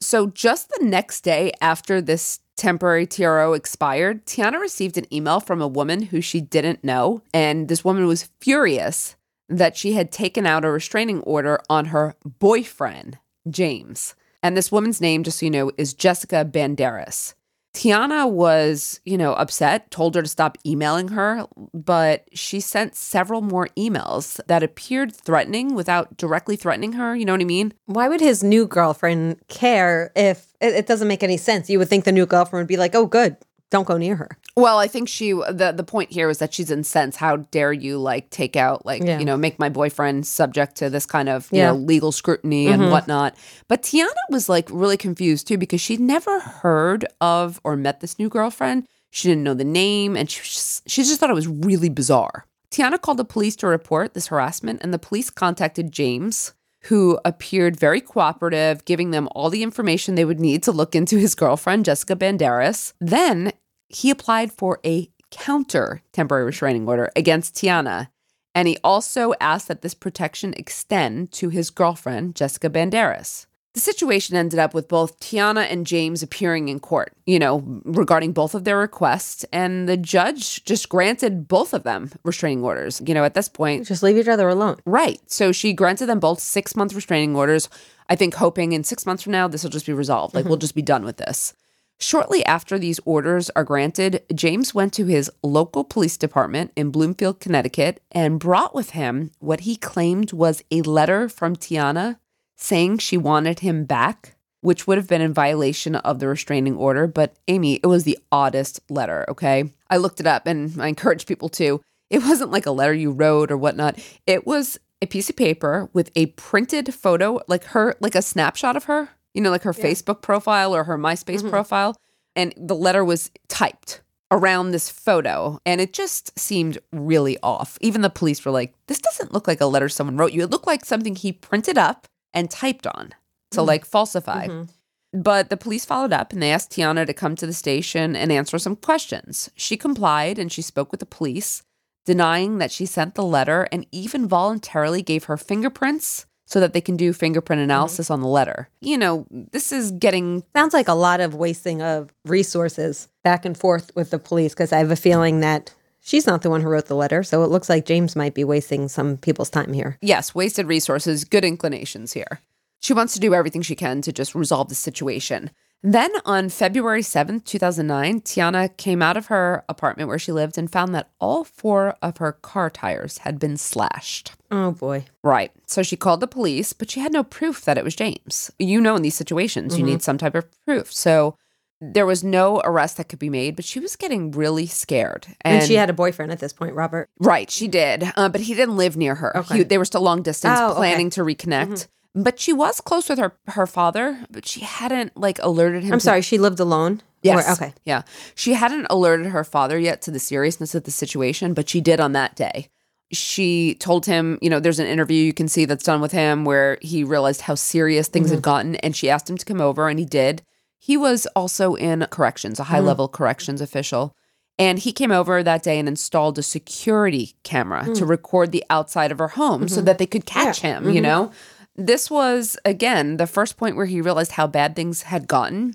So 0.00 0.28
just 0.28 0.70
the 0.70 0.84
next 0.84 1.22
day 1.22 1.52
after 1.60 2.00
this 2.00 2.40
temporary 2.56 3.06
TRO 3.06 3.52
expired, 3.52 4.26
Tiana 4.26 4.60
received 4.60 4.96
an 4.98 5.12
email 5.12 5.40
from 5.40 5.60
a 5.60 5.68
woman 5.68 6.02
who 6.02 6.20
she 6.20 6.40
didn't 6.40 6.84
know, 6.84 7.22
and 7.32 7.68
this 7.68 7.84
woman 7.84 8.06
was 8.06 8.28
furious 8.40 9.16
that 9.48 9.76
she 9.76 9.94
had 9.94 10.12
taken 10.12 10.46
out 10.46 10.64
a 10.64 10.70
restraining 10.70 11.20
order 11.22 11.60
on 11.68 11.86
her 11.86 12.14
boyfriend, 12.38 13.18
James. 13.48 14.14
And 14.42 14.56
this 14.56 14.72
woman's 14.72 15.00
name, 15.00 15.22
just 15.22 15.40
so 15.40 15.46
you 15.46 15.50
know, 15.50 15.70
is 15.76 15.92
Jessica 15.92 16.48
Banderas. 16.50 17.34
Tiana 17.72 18.30
was, 18.30 19.00
you 19.04 19.16
know, 19.16 19.32
upset, 19.34 19.90
told 19.90 20.14
her 20.14 20.22
to 20.22 20.28
stop 20.28 20.58
emailing 20.66 21.08
her, 21.08 21.46
but 21.72 22.24
she 22.32 22.60
sent 22.60 22.96
several 22.96 23.42
more 23.42 23.68
emails 23.78 24.40
that 24.48 24.62
appeared 24.62 25.14
threatening 25.14 25.74
without 25.74 26.16
directly 26.16 26.56
threatening 26.56 26.92
her. 26.94 27.14
You 27.14 27.24
know 27.24 27.32
what 27.32 27.40
I 27.40 27.44
mean? 27.44 27.72
Why 27.86 28.08
would 28.08 28.20
his 28.20 28.42
new 28.42 28.66
girlfriend 28.66 29.36
care 29.48 30.10
if 30.16 30.52
it, 30.60 30.74
it 30.74 30.86
doesn't 30.86 31.08
make 31.08 31.22
any 31.22 31.36
sense? 31.36 31.70
You 31.70 31.78
would 31.78 31.88
think 31.88 32.04
the 32.04 32.12
new 32.12 32.26
girlfriend 32.26 32.62
would 32.62 32.68
be 32.68 32.76
like, 32.76 32.94
oh, 32.94 33.06
good, 33.06 33.36
don't 33.70 33.86
go 33.86 33.96
near 33.96 34.16
her. 34.16 34.36
Well, 34.56 34.78
I 34.78 34.88
think 34.88 35.08
she 35.08 35.32
the 35.32 35.72
the 35.76 35.84
point 35.84 36.10
here 36.12 36.28
is 36.28 36.38
that 36.38 36.52
she's 36.52 36.70
incensed. 36.70 37.18
How 37.18 37.36
dare 37.36 37.72
you 37.72 37.98
like 37.98 38.30
take 38.30 38.56
out 38.56 38.84
like 38.84 39.02
Yeah. 39.02 39.18
you 39.18 39.24
know 39.24 39.36
make 39.36 39.58
my 39.58 39.68
boyfriend 39.68 40.26
subject 40.26 40.76
to 40.76 40.90
this 40.90 41.06
kind 41.06 41.28
of 41.28 41.48
you 41.52 41.58
Yeah. 41.58 41.68
know 41.68 41.76
legal 41.76 42.12
scrutiny 42.12 42.66
and 42.68 42.82
Mhm. 42.82 42.90
whatnot. 42.90 43.34
But 43.68 43.82
Tiana 43.82 44.08
was 44.30 44.48
like 44.48 44.68
really 44.70 44.96
confused 44.96 45.46
too 45.48 45.56
because 45.58 45.80
she'd 45.80 46.00
never 46.00 46.40
heard 46.40 47.06
of 47.20 47.60
or 47.64 47.76
met 47.76 48.00
this 48.00 48.18
new 48.18 48.28
girlfriend. 48.28 48.86
She 49.10 49.28
didn't 49.28 49.44
know 49.44 49.54
the 49.54 49.64
name 49.64 50.16
and 50.16 50.30
she 50.30 50.40
just, 50.42 50.88
she 50.88 51.02
just 51.02 51.18
thought 51.20 51.30
it 51.30 51.34
was 51.34 51.48
really 51.48 51.88
bizarre. 51.88 52.46
Tiana 52.70 53.00
called 53.00 53.16
the 53.18 53.24
police 53.24 53.56
to 53.56 53.66
report 53.66 54.14
this 54.14 54.28
harassment 54.28 54.80
and 54.82 54.94
the 54.94 54.98
police 54.98 55.30
contacted 55.30 55.90
James 55.90 56.52
who 56.84 57.18
appeared 57.24 57.76
very 57.78 58.00
cooperative, 58.00 58.84
giving 58.84 59.10
them 59.10 59.28
all 59.32 59.50
the 59.50 59.62
information 59.62 60.14
they 60.14 60.24
would 60.24 60.40
need 60.40 60.62
to 60.62 60.72
look 60.72 60.94
into 60.94 61.18
his 61.18 61.34
girlfriend, 61.34 61.84
Jessica 61.84 62.14
Banderas. 62.16 62.92
Then 63.00 63.52
he 63.90 64.10
applied 64.10 64.52
for 64.52 64.80
a 64.84 65.10
counter 65.30 66.02
temporary 66.12 66.44
restraining 66.44 66.88
order 66.88 67.10
against 67.14 67.54
Tiana. 67.54 68.08
And 68.54 68.66
he 68.66 68.78
also 68.82 69.32
asked 69.40 69.68
that 69.68 69.82
this 69.82 69.94
protection 69.94 70.54
extend 70.56 71.30
to 71.32 71.50
his 71.50 71.70
girlfriend, 71.70 72.34
Jessica 72.34 72.68
Banderas. 72.68 73.46
The 73.74 73.80
situation 73.80 74.34
ended 74.34 74.58
up 74.58 74.74
with 74.74 74.88
both 74.88 75.20
Tiana 75.20 75.70
and 75.70 75.86
James 75.86 76.24
appearing 76.24 76.68
in 76.68 76.80
court, 76.80 77.12
you 77.24 77.38
know, 77.38 77.62
regarding 77.84 78.32
both 78.32 78.56
of 78.56 78.64
their 78.64 78.78
requests. 78.78 79.44
And 79.52 79.88
the 79.88 79.96
judge 79.96 80.64
just 80.64 80.88
granted 80.88 81.46
both 81.46 81.72
of 81.72 81.84
them 81.84 82.10
restraining 82.24 82.64
orders. 82.64 83.00
You 83.06 83.14
know, 83.14 83.22
at 83.22 83.34
this 83.34 83.48
point, 83.48 83.86
Just 83.86 84.02
leave 84.02 84.18
each 84.18 84.26
other 84.26 84.48
alone. 84.48 84.78
Right. 84.84 85.20
So 85.30 85.52
she 85.52 85.72
granted 85.72 86.06
them 86.06 86.18
both 86.18 86.40
six 86.40 86.74
month 86.74 86.94
restraining 86.94 87.36
orders. 87.36 87.68
I 88.08 88.16
think 88.16 88.34
hoping 88.34 88.72
in 88.72 88.82
six 88.82 89.06
months 89.06 89.22
from 89.22 89.32
now, 89.32 89.46
this 89.46 89.62
will 89.62 89.70
just 89.70 89.86
be 89.86 89.92
resolved. 89.92 90.34
Like, 90.34 90.42
mm-hmm. 90.42 90.48
we'll 90.48 90.58
just 90.58 90.74
be 90.74 90.82
done 90.82 91.04
with 91.04 91.18
this. 91.18 91.54
Shortly 92.02 92.42
after 92.46 92.78
these 92.78 92.98
orders 93.04 93.50
are 93.50 93.62
granted, 93.62 94.22
James 94.34 94.74
went 94.74 94.94
to 94.94 95.04
his 95.04 95.30
local 95.42 95.84
police 95.84 96.16
department 96.16 96.72
in 96.74 96.90
Bloomfield, 96.90 97.40
Connecticut, 97.40 98.02
and 98.10 98.40
brought 98.40 98.74
with 98.74 98.90
him 98.90 99.32
what 99.38 99.60
he 99.60 99.76
claimed 99.76 100.32
was 100.32 100.64
a 100.70 100.80
letter 100.80 101.28
from 101.28 101.56
Tiana 101.56 102.18
saying 102.56 102.98
she 102.98 103.18
wanted 103.18 103.60
him 103.60 103.84
back, 103.84 104.34
which 104.62 104.86
would 104.86 104.96
have 104.96 105.08
been 105.08 105.20
in 105.20 105.34
violation 105.34 105.94
of 105.96 106.20
the 106.20 106.28
restraining 106.28 106.74
order. 106.74 107.06
But 107.06 107.36
Amy, 107.48 107.74
it 107.74 107.86
was 107.86 108.04
the 108.04 108.18
oddest 108.32 108.80
letter, 108.88 109.26
okay? 109.28 109.70
I 109.90 109.98
looked 109.98 110.20
it 110.20 110.26
up 110.26 110.46
and 110.46 110.80
I 110.80 110.88
encourage 110.88 111.26
people 111.26 111.50
to. 111.50 111.82
It 112.08 112.22
wasn't 112.22 112.50
like 112.50 112.64
a 112.64 112.72
letter 112.72 112.94
you 112.94 113.10
wrote 113.10 113.52
or 113.52 113.58
whatnot. 113.58 113.98
It 114.26 114.46
was 114.46 114.78
a 115.02 115.06
piece 115.06 115.28
of 115.28 115.36
paper 115.36 115.90
with 115.92 116.10
a 116.16 116.26
printed 116.26 116.94
photo, 116.94 117.40
like 117.46 117.64
her, 117.64 117.94
like 118.00 118.14
a 118.14 118.22
snapshot 118.22 118.76
of 118.76 118.84
her, 118.84 119.10
you 119.34 119.40
know, 119.40 119.50
like 119.50 119.62
her 119.62 119.72
Facebook 119.72 120.22
profile 120.22 120.74
or 120.74 120.84
her 120.84 120.98
MySpace 120.98 121.38
mm-hmm. 121.38 121.50
profile. 121.50 121.96
And 122.36 122.54
the 122.56 122.74
letter 122.74 123.04
was 123.04 123.30
typed 123.48 124.02
around 124.30 124.70
this 124.70 124.88
photo. 124.88 125.58
And 125.66 125.80
it 125.80 125.92
just 125.92 126.38
seemed 126.38 126.78
really 126.92 127.38
off. 127.42 127.76
Even 127.80 128.02
the 128.02 128.10
police 128.10 128.44
were 128.44 128.52
like, 128.52 128.74
this 128.86 129.00
doesn't 129.00 129.32
look 129.32 129.48
like 129.48 129.60
a 129.60 129.66
letter 129.66 129.88
someone 129.88 130.16
wrote 130.16 130.32
you. 130.32 130.42
It 130.42 130.50
looked 130.50 130.66
like 130.66 130.84
something 130.84 131.16
he 131.16 131.32
printed 131.32 131.78
up 131.78 132.06
and 132.32 132.50
typed 132.50 132.86
on 132.86 133.14
to 133.50 133.58
mm-hmm. 133.58 133.66
like 133.66 133.84
falsify. 133.84 134.46
Mm-hmm. 134.46 134.64
But 135.12 135.50
the 135.50 135.56
police 135.56 135.84
followed 135.84 136.12
up 136.12 136.32
and 136.32 136.40
they 136.40 136.52
asked 136.52 136.70
Tiana 136.70 137.04
to 137.04 137.12
come 137.12 137.34
to 137.36 137.46
the 137.46 137.52
station 137.52 138.14
and 138.14 138.30
answer 138.30 138.58
some 138.58 138.76
questions. 138.76 139.50
She 139.56 139.76
complied 139.76 140.38
and 140.38 140.52
she 140.52 140.62
spoke 140.62 140.92
with 140.92 141.00
the 141.00 141.06
police, 141.06 141.64
denying 142.06 142.58
that 142.58 142.70
she 142.70 142.86
sent 142.86 143.16
the 143.16 143.24
letter 143.24 143.66
and 143.72 143.86
even 143.90 144.28
voluntarily 144.28 145.02
gave 145.02 145.24
her 145.24 145.36
fingerprints 145.36 146.26
so 146.50 146.58
that 146.58 146.72
they 146.72 146.80
can 146.80 146.96
do 146.96 147.12
fingerprint 147.12 147.60
mm-hmm. 147.60 147.70
analysis 147.70 148.10
on 148.10 148.20
the 148.20 148.28
letter. 148.28 148.68
You 148.80 148.98
know, 148.98 149.26
this 149.30 149.70
is 149.70 149.92
getting 149.92 150.42
Sounds 150.54 150.74
like 150.74 150.88
a 150.88 150.94
lot 150.94 151.20
of 151.20 151.34
wasting 151.34 151.80
of 151.80 152.12
resources 152.24 153.08
back 153.22 153.44
and 153.44 153.56
forth 153.56 153.94
with 153.94 154.10
the 154.10 154.18
police 154.18 154.52
because 154.52 154.72
I 154.72 154.78
have 154.78 154.90
a 154.90 154.96
feeling 154.96 155.40
that 155.40 155.72
she's 156.00 156.26
not 156.26 156.42
the 156.42 156.50
one 156.50 156.60
who 156.60 156.68
wrote 156.68 156.86
the 156.86 156.96
letter. 156.96 157.22
So 157.22 157.44
it 157.44 157.50
looks 157.50 157.68
like 157.68 157.86
James 157.86 158.16
might 158.16 158.34
be 158.34 158.42
wasting 158.42 158.88
some 158.88 159.16
people's 159.16 159.50
time 159.50 159.72
here. 159.72 159.96
yes, 160.02 160.34
wasted 160.34 160.66
resources, 160.66 161.24
good 161.24 161.44
inclinations 161.44 162.12
here. 162.12 162.40
She 162.80 162.94
wants 162.94 163.14
to 163.14 163.20
do 163.20 163.34
everything 163.34 163.62
she 163.62 163.76
can 163.76 164.02
to 164.02 164.12
just 164.12 164.34
resolve 164.34 164.70
the 164.70 164.74
situation. 164.74 165.50
Then 165.82 166.10
on 166.26 166.50
February 166.50 167.00
7th, 167.00 167.44
2009, 167.46 168.20
Tiana 168.20 168.76
came 168.76 169.00
out 169.00 169.16
of 169.16 169.26
her 169.26 169.64
apartment 169.68 170.08
where 170.08 170.18
she 170.18 170.30
lived 170.30 170.58
and 170.58 170.70
found 170.70 170.94
that 170.94 171.08
all 171.18 171.42
four 171.42 171.96
of 172.02 172.18
her 172.18 172.32
car 172.32 172.68
tires 172.68 173.18
had 173.18 173.38
been 173.38 173.56
slashed. 173.56 174.32
Oh 174.50 174.72
boy. 174.72 175.06
Right. 175.24 175.52
So 175.66 175.82
she 175.82 175.96
called 175.96 176.20
the 176.20 176.26
police, 176.26 176.74
but 176.74 176.90
she 176.90 177.00
had 177.00 177.12
no 177.14 177.22
proof 177.24 177.64
that 177.64 177.78
it 177.78 177.84
was 177.84 177.96
James. 177.96 178.50
You 178.58 178.78
know, 178.80 178.94
in 178.94 179.00
these 179.02 179.14
situations, 179.14 179.78
you 179.78 179.84
need 179.84 180.02
some 180.02 180.18
type 180.18 180.34
of 180.34 180.44
proof. 180.66 180.92
So 180.92 181.36
there 181.80 182.04
was 182.04 182.22
no 182.22 182.60
arrest 182.62 182.98
that 182.98 183.08
could 183.08 183.18
be 183.18 183.30
made, 183.30 183.56
but 183.56 183.64
she 183.64 183.80
was 183.80 183.96
getting 183.96 184.32
really 184.32 184.66
scared. 184.66 185.28
And, 185.40 185.64
she 185.64 185.76
had 185.76 185.88
a 185.88 185.94
boyfriend 185.94 186.30
at 186.30 186.40
this 186.40 186.52
point, 186.52 186.74
Robert. 186.74 187.08
Right, 187.18 187.50
she 187.50 187.68
did. 187.68 188.04
Uh, 188.16 188.28
but 188.28 188.42
he 188.42 188.54
didn't 188.54 188.76
live 188.76 188.98
near 188.98 189.14
her. 189.14 189.34
Okay. 189.34 189.56
He- 189.58 189.62
they 189.62 189.78
were 189.78 189.86
still 189.86 190.02
long 190.02 190.20
distance, 190.20 190.58
Oh, 190.60 190.72
okay. 190.72 190.76
planning 190.78 191.08
to 191.10 191.22
reconnect. 191.22 191.86
But 192.14 192.40
she 192.40 192.52
was 192.52 192.80
close 192.80 193.08
with 193.08 193.18
her 193.18 193.36
her 193.48 193.66
father, 193.66 194.24
but 194.30 194.46
she 194.46 194.60
hadn't 194.60 195.16
like 195.16 195.38
alerted 195.42 195.84
him. 195.84 195.92
I'm 195.92 195.98
to- 195.98 196.04
sorry, 196.04 196.22
she 196.22 196.38
lived 196.38 196.60
alone? 196.60 197.02
Yes. 197.22 197.48
Or- 197.48 197.52
okay. 197.52 197.74
Yeah. 197.84 198.02
She 198.34 198.54
hadn't 198.54 198.86
alerted 198.90 199.26
her 199.26 199.44
father 199.44 199.78
yet 199.78 200.02
to 200.02 200.10
the 200.10 200.18
seriousness 200.18 200.74
of 200.74 200.84
the 200.84 200.90
situation, 200.90 201.54
but 201.54 201.68
she 201.68 201.80
did 201.80 202.00
on 202.00 202.12
that 202.12 202.34
day. 202.34 202.68
She 203.12 203.74
told 203.74 204.06
him, 204.06 204.38
you 204.40 204.48
know, 204.48 204.60
there's 204.60 204.78
an 204.78 204.86
interview 204.86 205.24
you 205.24 205.32
can 205.32 205.48
see 205.48 205.64
that's 205.64 205.84
done 205.84 206.00
with 206.00 206.12
him 206.12 206.44
where 206.44 206.78
he 206.80 207.02
realized 207.02 207.42
how 207.42 207.56
serious 207.56 208.08
things 208.08 208.30
had 208.30 208.36
mm-hmm. 208.36 208.42
gotten 208.42 208.76
and 208.76 208.94
she 208.94 209.10
asked 209.10 209.28
him 209.28 209.36
to 209.36 209.44
come 209.44 209.60
over 209.60 209.88
and 209.88 209.98
he 209.98 210.04
did. 210.04 210.42
He 210.78 210.96
was 210.96 211.26
also 211.36 211.74
in 211.74 212.06
corrections, 212.10 212.58
a 212.58 212.62
mm-hmm. 212.62 212.72
high 212.72 212.80
level 212.80 213.08
corrections 213.08 213.60
official. 213.60 214.16
And 214.58 214.78
he 214.78 214.92
came 214.92 215.10
over 215.10 215.42
that 215.42 215.62
day 215.62 215.78
and 215.78 215.88
installed 215.88 216.38
a 216.38 216.42
security 216.42 217.34
camera 217.42 217.84
to 217.84 218.04
mm. 218.04 218.08
record 218.08 218.52
the 218.52 218.62
outside 218.68 219.10
of 219.10 219.18
her 219.18 219.28
home 219.28 219.68
so 219.68 219.76
mm-hmm. 219.76 219.86
that 219.86 219.96
they 219.98 220.06
could 220.06 220.26
catch 220.26 220.60
him, 220.60 220.90
you 220.90 221.00
know? 221.00 221.32
This 221.76 222.10
was, 222.10 222.56
again, 222.64 223.16
the 223.16 223.26
first 223.26 223.56
point 223.56 223.76
where 223.76 223.86
he 223.86 224.00
realized 224.00 224.32
how 224.32 224.46
bad 224.46 224.76
things 224.76 225.02
had 225.02 225.28
gotten. 225.28 225.74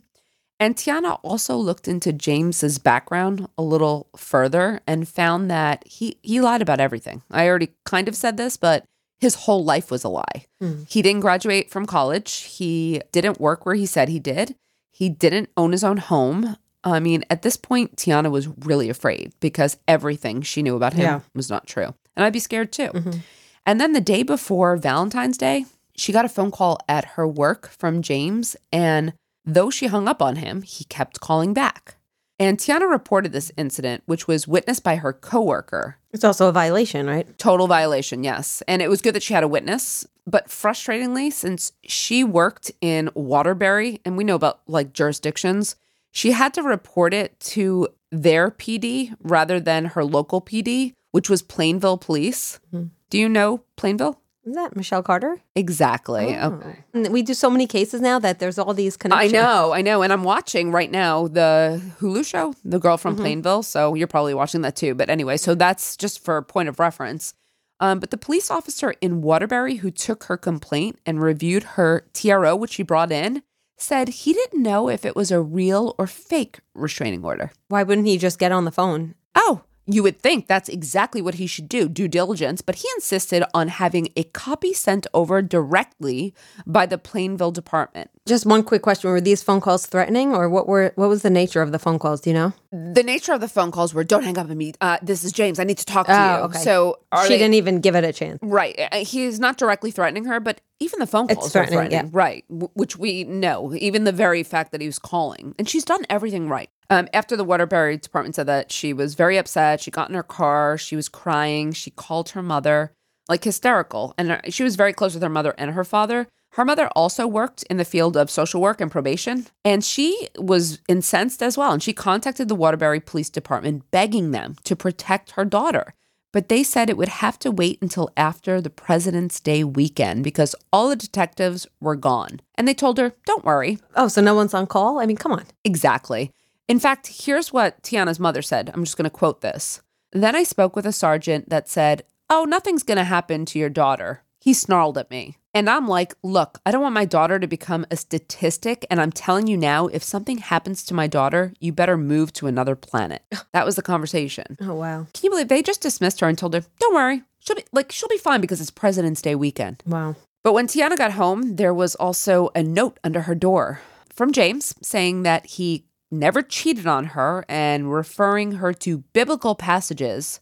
And 0.59 0.75
Tiana 0.75 1.19
also 1.23 1.57
looked 1.57 1.87
into 1.87 2.13
James's 2.13 2.77
background 2.77 3.47
a 3.57 3.61
little 3.61 4.07
further 4.15 4.79
and 4.87 5.07
found 5.07 5.51
that 5.51 5.85
he 5.85 6.17
he 6.21 6.39
lied 6.39 6.61
about 6.61 6.79
everything. 6.79 7.23
I 7.29 7.47
already 7.47 7.73
kind 7.85 8.07
of 8.07 8.15
said 8.15 8.37
this, 8.37 8.55
but 8.55 8.85
his 9.19 9.35
whole 9.35 9.65
life 9.65 9.91
was 9.91 10.03
a 10.05 10.09
lie. 10.09 10.45
Hmm. 10.61 10.83
He 10.87 11.01
didn't 11.01 11.21
graduate 11.21 11.69
from 11.69 11.85
college. 11.85 12.43
He 12.43 13.01
didn't 13.11 13.39
work 13.41 13.65
where 13.65 13.75
he 13.75 13.85
said 13.85 14.07
he 14.07 14.19
did. 14.19 14.55
He 14.91 15.09
didn't 15.09 15.49
own 15.57 15.73
his 15.73 15.83
own 15.83 15.97
home. 15.97 16.55
I 16.85 16.99
mean, 17.01 17.25
at 17.29 17.41
this 17.41 17.57
point, 17.57 17.97
Tiana 17.97 18.31
was 18.31 18.47
really 18.47 18.89
afraid 18.89 19.33
because 19.41 19.77
everything 19.89 20.41
she 20.41 20.61
knew 20.61 20.75
about 20.77 20.93
him 20.93 21.01
Yeah. 21.03 21.19
was 21.33 21.49
not 21.49 21.67
true. 21.67 21.93
And 22.15 22.23
I'd 22.25 22.31
be 22.33 22.39
scared 22.39 22.71
too. 22.71 22.89
Mm-hmm. 22.93 23.19
And 23.65 23.81
then 23.81 23.91
the 23.93 23.99
day 24.01 24.23
before 24.23 24.77
Valentine's 24.77 25.37
Day, 25.37 25.65
she 25.95 26.11
got 26.11 26.25
a 26.25 26.29
phone 26.29 26.51
call 26.51 26.79
at 26.87 27.05
her 27.05 27.27
work 27.27 27.67
from 27.69 28.01
James. 28.01 28.55
And 28.71 29.13
though 29.45 29.69
she 29.69 29.87
hung 29.87 30.07
up 30.07 30.21
on 30.21 30.37
him, 30.37 30.61
he 30.61 30.83
kept 30.85 31.19
calling 31.19 31.53
back. 31.53 31.95
And 32.37 32.57
Tiana 32.57 32.89
reported 32.89 33.31
this 33.31 33.51
incident, 33.55 34.03
which 34.05 34.27
was 34.27 34.47
witnessed 34.47 34.83
by 34.83 34.97
her 34.97 35.13
coworker. 35.13 35.97
It's 36.11 36.25
also 36.25 36.49
a 36.49 36.51
violation, 36.51 37.07
right? 37.07 37.37
Total 37.37 37.65
violation, 37.65 38.23
yes. 38.23 38.61
And 38.67 38.81
it 38.81 38.89
was 38.89 39.01
good 39.01 39.15
that 39.15 39.23
she 39.23 39.33
had 39.33 39.43
a 39.43 39.47
witness. 39.47 40.05
But 40.27 40.47
frustratingly, 40.47 41.31
since 41.31 41.71
she 41.83 42.23
worked 42.23 42.71
in 42.81 43.09
Waterbury, 43.13 44.01
and 44.03 44.17
we 44.17 44.23
know 44.23 44.35
about 44.35 44.61
like 44.67 44.91
jurisdictions, 44.91 45.77
she 46.11 46.31
had 46.31 46.53
to 46.55 46.63
report 46.63 47.13
it 47.13 47.39
to 47.41 47.87
their 48.11 48.51
PD 48.51 49.13
rather 49.21 49.59
than 49.59 49.85
her 49.85 50.03
local 50.03 50.41
PD, 50.41 50.93
which 51.11 51.29
was 51.29 51.41
Plainville 51.41 51.97
Police. 51.97 52.59
Hmm. 52.71 52.85
Do 53.09 53.17
you 53.17 53.29
know 53.29 53.63
Plainville? 53.77 54.19
Is 54.45 54.53
that 54.53 54.75
Michelle 54.75 55.01
Carter? 55.01 55.41
Exactly. 55.55 56.37
Okay. 56.37 57.09
We 57.09 57.23
do 57.23 57.33
so 57.33 57.49
many 57.49 57.65
cases 57.65 57.99
now 57.99 58.19
that 58.19 58.37
there's 58.37 58.59
all 58.59 58.75
these 58.75 58.95
connections. 58.95 59.33
I 59.33 59.35
know, 59.35 59.73
I 59.73 59.81
know. 59.81 60.03
And 60.03 60.13
I'm 60.13 60.23
watching 60.23 60.71
right 60.71 60.91
now 60.91 61.27
the 61.27 61.81
Hulu 61.99 62.23
show, 62.23 62.53
The 62.63 62.77
Girl 62.77 62.97
from 62.97 63.15
Plainville. 63.15 63.63
So 63.63 63.95
you're 63.95 64.07
probably 64.07 64.35
watching 64.35 64.61
that 64.61 64.75
too. 64.75 64.93
But 64.93 65.09
anyway, 65.09 65.37
so 65.37 65.55
that's 65.55 65.97
just 65.97 66.23
for 66.23 66.39
point 66.43 66.69
of 66.69 66.79
reference. 66.79 67.33
Um, 67.79 67.99
but 67.99 68.11
the 68.11 68.17
police 68.17 68.51
officer 68.51 68.93
in 69.01 69.21
Waterbury 69.21 69.77
who 69.77 69.89
took 69.91 70.25
her 70.25 70.37
complaint 70.37 70.99
and 71.05 71.21
reviewed 71.21 71.63
her 71.63 72.05
TRO, 72.13 72.55
which 72.55 72.73
she 72.73 72.83
brought 72.83 73.11
in, 73.11 73.41
said 73.77 74.07
he 74.07 74.31
didn't 74.31 74.63
know 74.63 74.89
if 74.89 75.05
it 75.05 75.15
was 75.15 75.31
a 75.31 75.41
real 75.41 75.95
or 75.97 76.07
fake 76.07 76.59
restraining 76.73 77.25
order. 77.25 77.51
Why 77.67 77.83
wouldn't 77.83 78.07
he 78.07 78.17
just 78.17 78.39
get 78.39 78.53
on 78.53 78.63
the 78.63 78.71
phone? 78.71 79.15
Oh, 79.35 79.63
You 79.87 80.01
would 80.03 80.19
think 80.19 80.47
that's 80.47 80.67
exactly 80.67 81.21
what 81.21 81.35
he 81.35 81.45
should 81.45 81.69
do, 81.69 81.87
due 81.87 82.07
diligence, 82.07 82.61
but 82.61 82.75
he 82.75 82.87
insisted 82.95 83.43
on 83.53 83.67
having 83.67 84.09
a 84.15 84.23
copy 84.23 84.73
sent 84.73 85.05
over 85.13 85.41
directly 85.43 86.33
by 86.65 86.85
the 86.87 86.97
Plainville 86.97 87.51
department. 87.51 88.09
Just 88.25 88.45
one 88.47 88.63
quick 88.63 88.81
question: 88.81 89.11
Were 89.11 89.21
these 89.21 89.43
phone 89.43 89.61
calls 89.61 89.85
threatening, 89.85 90.33
or 90.33 90.49
what 90.49 90.67
were 90.67 90.91
what 90.95 91.09
was 91.09 91.21
the 91.21 91.29
nature 91.29 91.61
of 91.61 91.71
the 91.71 91.77
phone 91.77 91.99
calls? 91.99 92.21
Do 92.21 92.31
you 92.31 92.33
know? 92.33 92.53
The 92.71 93.03
nature 93.03 93.33
of 93.33 93.41
the 93.41 93.47
phone 93.47 93.71
calls 93.71 93.93
were, 93.93 94.03
"Don't 94.03 94.23
hang 94.23 94.37
up 94.39 94.49
on 94.49 94.57
me. 94.57 94.73
Uh, 94.81 94.97
this 95.03 95.23
is 95.23 95.31
James. 95.31 95.59
I 95.59 95.63
need 95.63 95.77
to 95.77 95.85
talk 95.85 96.07
to 96.07 96.13
Oh, 96.19 96.37
you." 96.37 96.43
okay. 96.45 96.59
So 96.59 96.97
she 97.23 97.29
they- 97.29 97.37
didn't 97.37 97.53
even 97.53 97.79
give 97.79 97.95
it 97.95 98.03
a 98.03 98.11
chance. 98.11 98.39
Right. 98.41 98.75
Uh, 98.91 98.97
He's 99.05 99.39
not 99.39 99.57
directly 99.57 99.91
threatening 99.91 100.25
her, 100.25 100.39
but 100.39 100.61
even 100.79 100.99
the 100.99 101.07
phone 101.07 101.27
calls 101.37 101.55
are 101.55 101.65
threatening. 101.73 101.91
Right. 102.11 102.45
w- 102.49 102.69
Which 102.73 102.97
we 102.97 103.23
know, 103.23 103.73
even 103.75 104.03
the 104.03 104.11
very 104.11 104.43
fact 104.43 104.71
that 104.71 104.81
he 104.81 104.87
was 104.87 104.99
calling. 104.99 105.55
And 105.57 105.67
she's 105.69 105.85
done 105.85 106.05
everything 106.09 106.49
right. 106.49 106.69
Um, 106.89 107.07
after 107.13 107.35
the 107.35 107.43
Waterbury 107.43 107.97
department 107.97 108.35
said 108.35 108.47
that 108.47 108.71
she 108.71 108.93
was 108.93 109.15
very 109.15 109.37
upset, 109.37 109.81
she 109.81 109.89
got 109.91 110.09
in 110.09 110.15
her 110.15 110.23
car, 110.23 110.77
she 110.77 110.95
was 110.95 111.09
crying, 111.09 111.71
she 111.71 111.91
called 111.91 112.29
her 112.29 112.43
mother, 112.43 112.91
like 113.27 113.43
hysterical. 113.43 114.13
And 114.17 114.29
her- 114.29 114.41
she 114.49 114.63
was 114.63 114.75
very 114.75 114.93
close 114.93 115.13
with 115.13 115.23
her 115.23 115.29
mother 115.29 115.55
and 115.57 115.71
her 115.71 115.83
father. 115.83 116.27
Her 116.53 116.63
mother 116.65 116.87
also 116.95 117.27
worked 117.27 117.63
in 117.69 117.75
the 117.77 117.83
field 117.83 118.15
of 118.15 118.29
social 118.31 118.61
work 118.61 118.79
and 118.79 118.89
probation, 118.89 119.47
and 119.65 119.83
she 119.83 120.29
was 120.37 120.79
incensed 120.87 121.43
as 121.43 121.57
well. 121.57 121.73
And 121.73 121.83
she 121.83 121.91
contacted 121.91 122.47
the 122.47 122.55
Waterbury 122.55 123.01
Police 123.01 123.29
Department 123.29 123.83
begging 123.91 124.31
them 124.31 124.55
to 124.63 124.73
protect 124.75 125.31
her 125.31 125.43
daughter 125.43 125.93
but 126.35 126.49
they 126.49 126.63
said 126.63 126.89
it 126.89 126.97
would 126.97 127.07
have 127.07 127.39
to 127.39 127.49
wait 127.49 127.81
until 127.81 128.11
after 128.17 128.59
the 128.59 128.69
President's 128.69 129.39
Day 129.39 129.63
weekend 129.63 130.21
because 130.21 130.53
all 130.73 130.89
the 130.89 130.97
detectives 130.97 131.65
were 131.79 131.95
gone. 131.95 132.41
And 132.55 132.67
they 132.67 132.73
told 132.73 132.97
her, 132.97 133.13
don't 133.25 133.45
worry. 133.45 133.79
Oh, 133.95 134.09
so 134.09 134.19
no 134.19 134.35
one's 134.35 134.53
on 134.53 134.67
call? 134.67 134.99
I 134.99 135.05
mean, 135.05 135.15
come 135.15 135.31
on. 135.31 135.45
Exactly. 135.63 136.33
In 136.67 136.77
fact, 136.77 137.23
here's 137.23 137.53
what 137.53 137.81
Tiana's 137.83 138.19
mother 138.19 138.41
said. 138.41 138.69
I'm 138.73 138.83
just 138.83 138.97
going 138.97 139.05
to 139.05 139.09
quote 139.09 139.39
this. 139.39 139.81
Then 140.11 140.35
I 140.35 140.43
spoke 140.43 140.75
with 140.75 140.85
a 140.85 140.91
sergeant 140.91 141.47
that 141.51 141.69
said, 141.69 142.03
Oh, 142.29 142.43
nothing's 142.43 142.83
going 142.83 142.97
to 142.97 143.05
happen 143.05 143.45
to 143.45 143.57
your 143.57 143.69
daughter. 143.69 144.21
He 144.41 144.53
snarled 144.53 144.97
at 144.97 145.09
me. 145.09 145.37
And 145.55 145.69
I'm 145.69 145.87
like, 145.87 146.13
Look, 146.21 146.59
I 146.65 146.71
don't 146.71 146.81
want 146.81 146.93
my 146.93 147.05
daughter 147.05 147.39
to 147.39 147.47
become 147.47 147.85
a 147.89 147.95
statistic. 147.95 148.85
And 148.89 149.01
I'm 149.01 149.11
telling 149.11 149.47
you 149.47 149.55
now, 149.55 149.87
if 149.87 150.03
something 150.03 150.39
happens 150.39 150.83
to 150.83 150.93
my 150.93 151.07
daughter, 151.07 151.53
you 151.61 151.71
better 151.71 151.97
move 151.97 152.33
to 152.33 152.47
another 152.47 152.75
planet. 152.75 153.23
That 153.53 153.65
was 153.65 153.77
the 153.77 153.81
conversation. 153.81 154.57
Oh 154.59 154.73
wow, 154.73 155.07
Can 155.13 155.23
you 155.23 155.29
believe 155.29 155.47
they 155.47 155.63
just 155.63 155.81
dismissed 155.81 156.19
her 156.19 156.27
and 156.27 156.37
told 156.37 156.53
her, 156.53 156.63
"Don't 156.79 156.93
worry, 156.93 157.23
she'll 157.39 157.55
be 157.55 157.63
like 157.71 157.89
she'll 157.89 158.09
be 158.09 158.17
fine 158.17 158.41
because 158.41 158.59
it's 158.59 158.69
President's 158.69 159.21
Day 159.21 159.33
weekend." 159.33 159.81
wow. 159.87 160.15
But 160.43 160.53
when 160.53 160.67
Tiana 160.67 160.97
got 160.97 161.13
home, 161.13 161.55
there 161.55 161.73
was 161.73 161.95
also 161.95 162.49
a 162.53 162.61
note 162.61 162.99
under 163.01 163.21
her 163.21 163.33
door 163.33 163.79
from 164.09 164.33
James 164.33 164.75
saying 164.81 165.23
that 165.23 165.45
he 165.45 165.85
never 166.11 166.41
cheated 166.41 166.85
on 166.85 167.05
her 167.15 167.45
and 167.47 167.93
referring 167.93 168.53
her 168.53 168.73
to 168.73 168.99
biblical 169.13 169.55
passages 169.55 170.41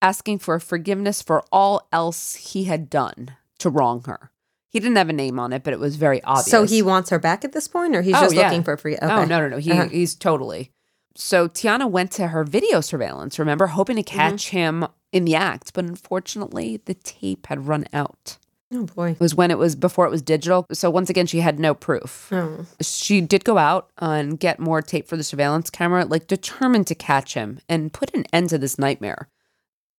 asking 0.00 0.38
for 0.38 0.58
forgiveness 0.58 1.20
for 1.20 1.44
all 1.52 1.86
else 1.92 2.36
he 2.36 2.64
had 2.64 2.88
done 2.88 3.36
to 3.58 3.68
wrong 3.68 4.02
her. 4.06 4.30
He 4.76 4.80
didn't 4.80 4.96
have 4.96 5.08
a 5.08 5.14
name 5.14 5.38
on 5.38 5.54
it, 5.54 5.64
but 5.64 5.72
it 5.72 5.80
was 5.80 5.96
very 5.96 6.22
obvious. 6.22 6.50
So 6.50 6.64
he 6.64 6.82
wants 6.82 7.08
her 7.08 7.18
back 7.18 7.46
at 7.46 7.52
this 7.52 7.66
point, 7.66 7.96
or 7.96 8.02
he's 8.02 8.14
Oh, 8.14 8.20
just 8.20 8.34
yeah. 8.34 8.42
looking 8.48 8.62
for 8.62 8.76
free? 8.76 8.94
Okay. 8.96 9.06
Oh 9.06 9.24
no, 9.24 9.40
no, 9.40 9.48
no. 9.48 9.56
He 9.56 9.72
Uh-huh. 9.72 9.88
he's 9.88 10.14
totally. 10.14 10.70
So 11.14 11.48
Tiana 11.48 11.90
went 11.90 12.10
to 12.12 12.28
her 12.28 12.44
video 12.44 12.82
surveillance, 12.82 13.38
remember, 13.38 13.68
hoping 13.68 13.96
to 13.96 14.02
Mm-hmm. 14.02 14.18
catch 14.18 14.50
him 14.50 14.86
in 15.12 15.24
the 15.24 15.34
act, 15.34 15.72
but 15.72 15.86
unfortunately 15.86 16.82
the 16.84 16.92
tape 16.92 17.46
had 17.46 17.66
run 17.66 17.86
out. 17.94 18.36
Oh 18.70 18.84
boy. 18.84 19.12
It 19.12 19.20
was 19.20 19.34
when 19.34 19.50
it 19.50 19.56
was 19.56 19.76
before 19.76 20.04
it 20.04 20.10
was 20.10 20.20
digital. 20.20 20.66
So 20.72 20.90
once 20.90 21.08
again, 21.08 21.24
she 21.26 21.40
had 21.40 21.58
no 21.58 21.72
proof. 21.72 22.28
Oh. 22.32 22.66
She 22.82 23.22
did 23.22 23.44
go 23.44 23.56
out 23.56 23.88
and 23.96 24.38
get 24.38 24.58
more 24.60 24.82
tape 24.82 25.08
for 25.08 25.16
the 25.16 25.22
surveillance 25.24 25.70
camera, 25.70 26.04
like 26.04 26.26
determined 26.26 26.86
to 26.88 26.94
catch 26.94 27.32
him 27.32 27.60
and 27.66 27.92
put 27.94 28.12
an 28.12 28.24
end 28.30 28.50
to 28.50 28.58
this 28.58 28.78
nightmare. 28.78 29.28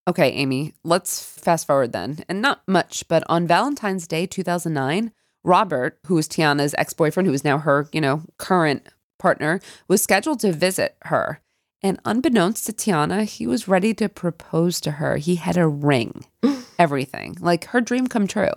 Okay, 0.08 0.30
Amy, 0.32 0.74
let's 0.86 1.22
fast 1.22 1.68
forward 1.68 1.92
then. 1.92 2.24
And 2.30 2.42
not 2.42 2.62
much, 2.68 3.08
but 3.10 3.24
on 3.28 3.46
Valentine's 3.46 4.08
Day 4.08 4.26
2009, 4.26 5.12
Robert, 5.44 6.00
who 6.08 6.16
was 6.16 6.30
Tiana's 6.30 6.74
ex 6.78 6.94
boyfriend, 6.94 7.28
who 7.28 7.34
is 7.34 7.44
now 7.44 7.58
her, 7.58 7.90
you 7.92 8.00
know, 8.00 8.24
current 8.38 8.88
partner, 9.20 9.60
was 9.90 10.02
scheduled 10.02 10.40
to 10.42 10.54
visit 10.54 10.96
her. 11.04 11.42
And 11.82 12.00
unbeknownst 12.06 12.66
to 12.68 12.74
Tiana, 12.74 13.26
he 13.26 13.46
was 13.46 13.68
ready 13.68 13.94
to 13.96 14.08
propose 14.08 14.80
to 14.82 14.92
her. 14.92 15.18
He 15.18 15.36
had 15.36 15.58
a 15.58 15.68
ring, 15.68 16.26
everything, 16.80 17.36
like 17.42 17.66
her 17.66 17.82
dream 17.82 18.08
come 18.08 18.28
true. 18.28 18.54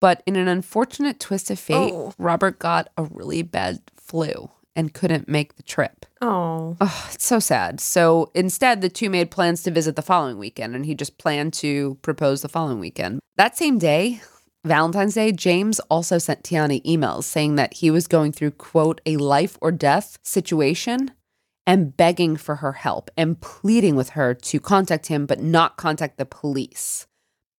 But 0.00 0.22
in 0.26 0.36
an 0.36 0.48
unfortunate 0.48 1.20
twist 1.20 1.50
of 1.50 1.58
fate, 1.58 1.92
Oh. 1.92 2.12
Robert 2.18 2.58
got 2.58 2.88
a 2.96 3.04
really 3.04 3.42
bad 3.42 3.80
flu 3.96 4.50
and 4.74 4.94
couldn't 4.94 5.28
make 5.28 5.56
the 5.56 5.62
trip. 5.62 6.05
Oh. 6.20 6.76
It's 7.12 7.26
so 7.26 7.38
sad. 7.38 7.80
So 7.80 8.30
instead, 8.34 8.80
the 8.80 8.88
two 8.88 9.10
made 9.10 9.30
plans 9.30 9.62
to 9.64 9.70
visit 9.70 9.96
the 9.96 10.02
following 10.02 10.38
weekend, 10.38 10.74
and 10.74 10.86
he 10.86 10.94
just 10.94 11.18
planned 11.18 11.52
to 11.54 11.98
propose 12.02 12.42
the 12.42 12.48
following 12.48 12.80
weekend. 12.80 13.20
That 13.36 13.56
same 13.56 13.78
day, 13.78 14.22
Valentine's 14.64 15.14
Day, 15.14 15.30
James 15.30 15.78
also 15.90 16.18
sent 16.18 16.42
Tiana 16.42 16.84
emails 16.84 17.24
saying 17.24 17.56
that 17.56 17.74
he 17.74 17.90
was 17.90 18.06
going 18.06 18.32
through, 18.32 18.52
quote, 18.52 19.00
a 19.06 19.16
life 19.16 19.56
or 19.60 19.70
death 19.70 20.18
situation 20.24 21.12
and 21.66 21.96
begging 21.96 22.36
for 22.36 22.56
her 22.56 22.72
help 22.72 23.10
and 23.16 23.40
pleading 23.40 23.94
with 23.94 24.10
her 24.10 24.34
to 24.34 24.58
contact 24.58 25.06
him, 25.06 25.26
but 25.26 25.40
not 25.40 25.76
contact 25.76 26.16
the 26.16 26.24
police. 26.24 27.06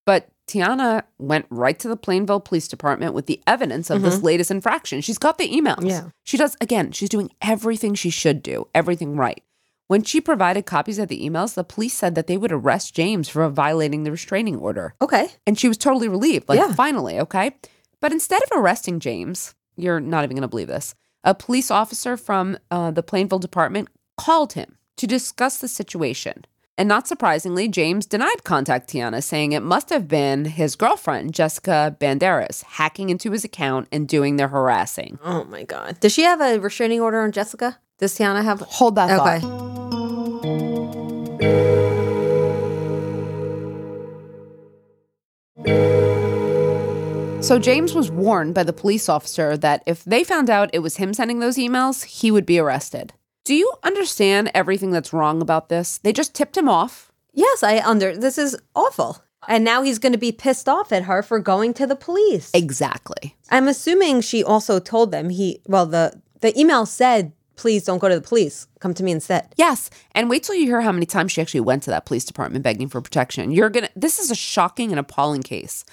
But 0.05 0.29
Tiana 0.47 1.03
went 1.17 1.45
right 1.49 1.77
to 1.79 1.87
the 1.87 1.97
Plainville 1.97 2.39
Police 2.39 2.67
Department 2.67 3.13
with 3.13 3.25
the 3.25 3.41
evidence 3.45 3.89
of 3.89 4.01
this 4.01 4.23
latest 4.23 4.49
infraction. 4.49 5.01
She's 5.01 5.17
got 5.17 5.37
the 5.37 5.49
emails. 5.49 5.87
Yeah. 5.87 6.09
She 6.23 6.37
does, 6.37 6.55
again, 6.61 6.91
she's 6.93 7.09
doing 7.09 7.29
everything 7.41 7.95
she 7.95 8.09
should 8.09 8.41
do, 8.41 8.67
everything 8.73 9.17
right. 9.17 9.43
When 9.87 10.03
she 10.03 10.19
provided 10.21 10.65
copies 10.65 10.99
of 10.99 11.09
the 11.09 11.21
emails, 11.27 11.53
the 11.53 11.63
police 11.63 11.93
said 11.93 12.15
that 12.15 12.27
they 12.27 12.37
would 12.37 12.51
arrest 12.51 12.95
James 12.95 13.27
for 13.29 13.47
violating 13.49 14.03
the 14.03 14.11
restraining 14.11 14.57
order. 14.57 14.93
Okay. 15.01 15.27
And 15.45 15.59
she 15.59 15.67
was 15.67 15.77
totally 15.77 16.07
relieved, 16.07 16.47
like, 16.49 16.59
Yeah. 16.59 16.73
finally, 16.73 17.19
okay? 17.19 17.55
But 17.99 18.11
instead 18.11 18.41
of 18.43 18.49
arresting 18.57 18.99
James, 18.99 19.53
you're 19.75 19.99
not 19.99 20.23
even 20.23 20.35
going 20.35 20.41
to 20.43 20.47
believe 20.47 20.67
this, 20.67 20.95
a 21.23 21.33
police 21.35 21.69
officer 21.71 22.15
from 22.15 22.57
uh, 22.71 22.91
the 22.91 23.03
Plainville 23.03 23.39
department 23.39 23.89
called 24.17 24.53
him 24.53 24.77
to 24.97 25.07
discuss 25.07 25.57
the 25.59 25.67
situation. 25.67 26.45
And 26.79 26.87
not 26.87 27.07
surprisingly, 27.07 27.67
James 27.67 28.05
denied 28.05 28.43
contact 28.43 28.87
Tiana, 28.89 29.23
saying 29.23 29.51
it 29.51 29.63
must 29.63 29.89
have 29.89 30.07
been 30.07 30.45
his 30.45 30.75
girlfriend, 30.75 31.33
Jessica 31.33 31.95
Banderas, 31.99 32.63
hacking 32.63 33.09
into 33.09 33.31
his 33.31 33.43
account 33.43 33.87
and 33.91 34.07
doing 34.07 34.35
the 34.35 34.47
harassing. 34.47 35.17
Oh 35.23 35.43
my 35.45 35.63
God. 35.63 35.99
Does 35.99 36.13
she 36.13 36.21
have 36.21 36.39
a 36.39 36.59
restraining 36.59 37.01
order 37.01 37.21
on 37.21 37.31
Jessica? 37.31 37.79
Does 37.97 38.15
Tiana 38.15 38.43
have? 38.43 38.59
Hold 38.61 38.93
that 38.95 39.09
Okay. 39.19 39.39
thought. 39.39 39.67
So 47.43 47.59
James 47.59 47.95
was 47.95 48.11
warned 48.11 48.53
by 48.53 48.63
the 48.63 48.73
police 48.73 49.07
officer 49.07 49.55
that 49.57 49.81
if 49.85 50.03
they 50.03 50.23
found 50.25 50.49
out 50.49 50.69
it 50.73 50.79
was 50.79 50.97
him 50.97 51.13
sending 51.13 51.39
those 51.39 51.55
emails, 51.55 52.03
he 52.03 52.29
would 52.29 52.45
be 52.45 52.59
arrested. 52.59 53.13
Do 53.47 53.55
you 53.55 53.71
understand 53.81 54.51
everything 54.53 54.91
that's 54.91 55.13
wrong 55.13 55.41
about 55.41 55.69
this? 55.69 55.99
They 55.99 56.11
just 56.11 56.35
tipped 56.35 56.57
him 56.57 56.67
off. 56.67 57.13
Yes, 57.31 57.63
I 57.63 57.79
under. 57.79 58.13
This 58.13 58.37
is 58.37 58.57
awful. 58.75 59.23
And 59.47 59.63
now 59.63 59.83
he's 59.83 59.99
going 59.99 60.11
to 60.11 60.17
be 60.17 60.33
pissed 60.33 60.67
off 60.67 60.91
at 60.91 61.03
her 61.03 61.23
for 61.23 61.39
going 61.39 61.73
to 61.75 61.87
the 61.87 61.95
police. 61.95 62.51
Exactly. 62.53 63.37
I'm 63.49 63.69
assuming 63.69 64.19
she 64.19 64.43
also 64.43 64.79
told 64.79 65.11
them 65.11 65.29
he. 65.29 65.61
Well, 65.65 65.85
the 65.85 66.21
the 66.41 66.59
email 66.59 66.85
said, 66.85 67.31
"Please 67.55 67.85
don't 67.85 67.99
go 67.99 68.09
to 68.09 68.15
the 68.15 68.27
police. 68.27 68.67
Come 68.81 68.93
to 68.95 69.03
me 69.03 69.13
instead." 69.13 69.53
Yes. 69.55 69.89
And 70.11 70.29
wait 70.29 70.43
till 70.43 70.55
you 70.55 70.65
hear 70.65 70.81
how 70.81 70.91
many 70.91 71.05
times 71.05 71.31
she 71.31 71.39
actually 71.39 71.61
went 71.61 71.83
to 71.83 71.89
that 71.91 72.05
police 72.05 72.25
department 72.25 72.65
begging 72.65 72.89
for 72.89 72.99
protection. 72.99 73.51
You're 73.51 73.69
going 73.69 73.85
to, 73.85 73.91
this 73.95 74.19
is 74.19 74.29
a 74.29 74.35
shocking 74.35 74.91
and 74.91 74.99
appalling 74.99 75.43
case. 75.43 75.85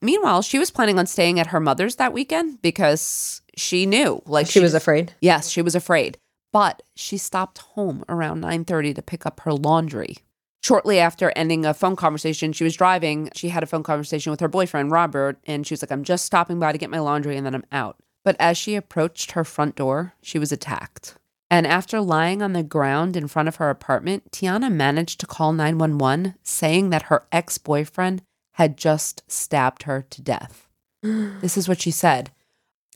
Meanwhile, 0.00 0.42
she 0.42 0.60
was 0.60 0.70
planning 0.70 1.00
on 1.00 1.06
staying 1.06 1.40
at 1.40 1.48
her 1.48 1.58
mother's 1.58 1.96
that 1.96 2.12
weekend 2.12 2.62
because 2.62 3.42
she 3.56 3.86
knew, 3.86 4.22
like 4.24 4.46
She 4.46 4.60
was 4.60 4.74
afraid. 4.74 5.14
Yes, 5.20 5.48
she 5.48 5.62
was 5.62 5.74
afraid. 5.74 6.18
But 6.52 6.82
she 6.94 7.16
stopped 7.16 7.58
home 7.58 8.04
around 8.08 8.42
9:30 8.42 8.94
to 8.94 9.02
pick 9.02 9.26
up 9.26 9.40
her 9.40 9.52
laundry. 9.52 10.18
Shortly 10.62 11.00
after 11.00 11.32
ending 11.34 11.66
a 11.66 11.74
phone 11.74 11.96
conversation, 11.96 12.52
she 12.52 12.62
was 12.62 12.76
driving. 12.76 13.30
She 13.34 13.48
had 13.48 13.64
a 13.64 13.66
phone 13.66 13.82
conversation 13.82 14.30
with 14.30 14.38
her 14.40 14.48
boyfriend, 14.48 14.92
Robert, 14.92 15.38
and 15.44 15.66
she 15.66 15.72
was 15.72 15.82
like, 15.82 15.90
I'm 15.90 16.04
just 16.04 16.24
stopping 16.24 16.60
by 16.60 16.70
to 16.70 16.78
get 16.78 16.90
my 16.90 17.00
laundry 17.00 17.36
and 17.36 17.44
then 17.44 17.54
I'm 17.54 17.64
out. 17.72 17.96
But 18.24 18.36
as 18.38 18.56
she 18.56 18.76
approached 18.76 19.32
her 19.32 19.42
front 19.42 19.74
door, 19.74 20.14
she 20.22 20.38
was 20.38 20.52
attacked. 20.52 21.16
And 21.50 21.66
after 21.66 22.00
lying 22.00 22.40
on 22.42 22.52
the 22.52 22.62
ground 22.62 23.16
in 23.16 23.26
front 23.26 23.48
of 23.48 23.56
her 23.56 23.70
apartment, 23.70 24.30
Tiana 24.30 24.72
managed 24.72 25.18
to 25.20 25.26
call 25.26 25.52
911 25.52 26.36
saying 26.42 26.90
that 26.90 27.04
her 27.04 27.26
ex 27.32 27.58
boyfriend 27.58 28.22
had 28.52 28.76
just 28.76 29.22
stabbed 29.26 29.82
her 29.82 30.02
to 30.10 30.22
death. 30.22 30.68
this 31.02 31.56
is 31.56 31.68
what 31.68 31.80
she 31.80 31.90
said. 31.90 32.30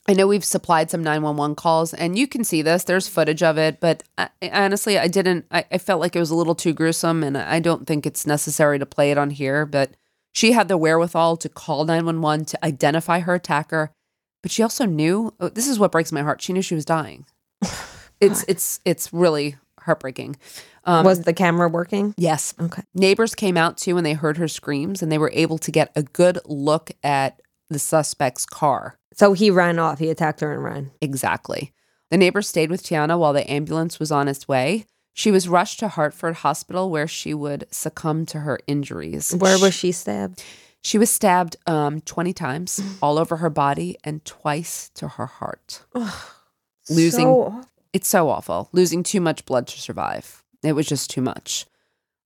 I 0.07 0.13
know 0.13 0.25
we've 0.25 0.45
supplied 0.45 0.89
some 0.89 1.03
911 1.03 1.55
calls 1.55 1.93
and 1.93 2.17
you 2.17 2.27
can 2.27 2.45
see 2.45 2.61
this. 2.61 2.85
There's 2.85 3.09
footage 3.09 3.43
of 3.43 3.57
it, 3.57 3.81
but 3.81 4.03
I, 4.17 4.29
honestly, 4.53 4.97
I 4.97 5.07
didn't, 5.07 5.45
I, 5.51 5.65
I 5.69 5.77
felt 5.77 5.99
like 5.99 6.15
it 6.15 6.19
was 6.19 6.29
a 6.29 6.35
little 6.35 6.55
too 6.55 6.71
gruesome 6.71 7.23
and 7.23 7.37
I 7.37 7.59
don't 7.59 7.85
think 7.85 8.05
it's 8.05 8.25
necessary 8.25 8.79
to 8.79 8.85
play 8.85 9.11
it 9.11 9.17
on 9.17 9.31
here. 9.31 9.65
But 9.65 9.91
she 10.33 10.53
had 10.53 10.69
the 10.69 10.77
wherewithal 10.77 11.35
to 11.37 11.49
call 11.49 11.83
911 11.83 12.45
to 12.45 12.65
identify 12.65 13.19
her 13.19 13.35
attacker. 13.35 13.91
But 14.41 14.51
she 14.51 14.63
also 14.63 14.85
knew, 14.85 15.33
oh, 15.41 15.49
this 15.49 15.67
is 15.67 15.77
what 15.77 15.91
breaks 15.91 16.13
my 16.13 16.21
heart. 16.21 16.41
She 16.41 16.53
knew 16.53 16.61
she 16.61 16.75
was 16.75 16.85
dying. 16.85 17.25
It's, 18.19 18.43
it's, 18.47 18.79
it's 18.83 19.13
really 19.13 19.57
heartbreaking. 19.79 20.37
Um, 20.85 21.05
was 21.05 21.21
the 21.21 21.33
camera 21.33 21.69
working? 21.69 22.15
Yes. 22.17 22.55
Okay. 22.59 22.81
Neighbors 22.95 23.35
came 23.35 23.57
out 23.57 23.77
too 23.77 23.95
and 23.95 24.03
they 24.03 24.13
heard 24.13 24.37
her 24.37 24.47
screams 24.47 25.03
and 25.03 25.11
they 25.11 25.19
were 25.19 25.29
able 25.35 25.59
to 25.59 25.69
get 25.69 25.91
a 25.95 26.01
good 26.01 26.39
look 26.45 26.89
at 27.03 27.39
the 27.69 27.77
suspect's 27.77 28.47
car. 28.47 28.97
So 29.13 29.33
he 29.33 29.49
ran 29.49 29.79
off. 29.79 29.99
He 29.99 30.09
attacked 30.09 30.41
her 30.41 30.53
and 30.53 30.63
ran. 30.63 30.91
Exactly. 31.01 31.73
The 32.09 32.17
neighbors 32.17 32.47
stayed 32.47 32.69
with 32.69 32.83
Tiana 32.83 33.17
while 33.19 33.33
the 33.33 33.49
ambulance 33.49 33.99
was 33.99 34.11
on 34.11 34.27
its 34.27 34.47
way. 34.47 34.85
She 35.13 35.31
was 35.31 35.47
rushed 35.49 35.79
to 35.79 35.87
Hartford 35.87 36.35
Hospital 36.35 36.89
where 36.89 37.07
she 37.07 37.33
would 37.33 37.65
succumb 37.71 38.25
to 38.27 38.39
her 38.41 38.59
injuries. 38.67 39.33
Where 39.35 39.57
was 39.59 39.73
she 39.73 39.91
stabbed? 39.91 40.43
She 40.83 40.97
was 40.99 41.09
stabbed 41.09 41.55
um, 41.65 42.01
20 42.01 42.33
times 42.33 42.79
all 43.01 43.17
over 43.17 43.37
her 43.37 43.49
body 43.49 43.97
and 44.03 44.23
twice 44.25 44.89
to 44.95 45.07
her 45.07 45.25
heart. 45.25 45.81
Losing- 46.89 47.25
So- 47.25 47.61
It's 47.93 48.07
so 48.07 48.29
awful. 48.29 48.69
Losing 48.73 49.01
too 49.03 49.19
much 49.21 49.45
blood 49.45 49.67
to 49.67 49.79
survive. 49.81 50.43
It 50.63 50.73
was 50.73 50.85
just 50.87 51.09
too 51.09 51.21
much. 51.21 51.65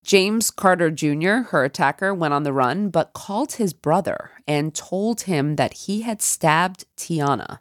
James 0.03 0.49
Carter 0.49 0.89
Jr., 0.89 1.49
her 1.51 1.63
attacker, 1.63 2.13
went 2.13 2.33
on 2.33 2.43
the 2.43 2.53
run, 2.53 2.89
but 2.89 3.13
called 3.13 3.53
his 3.53 3.73
brother 3.73 4.31
and 4.47 4.73
told 4.73 5.21
him 5.21 5.55
that 5.57 5.73
he 5.73 6.01
had 6.01 6.21
stabbed 6.21 6.85
Tiana. 6.97 7.59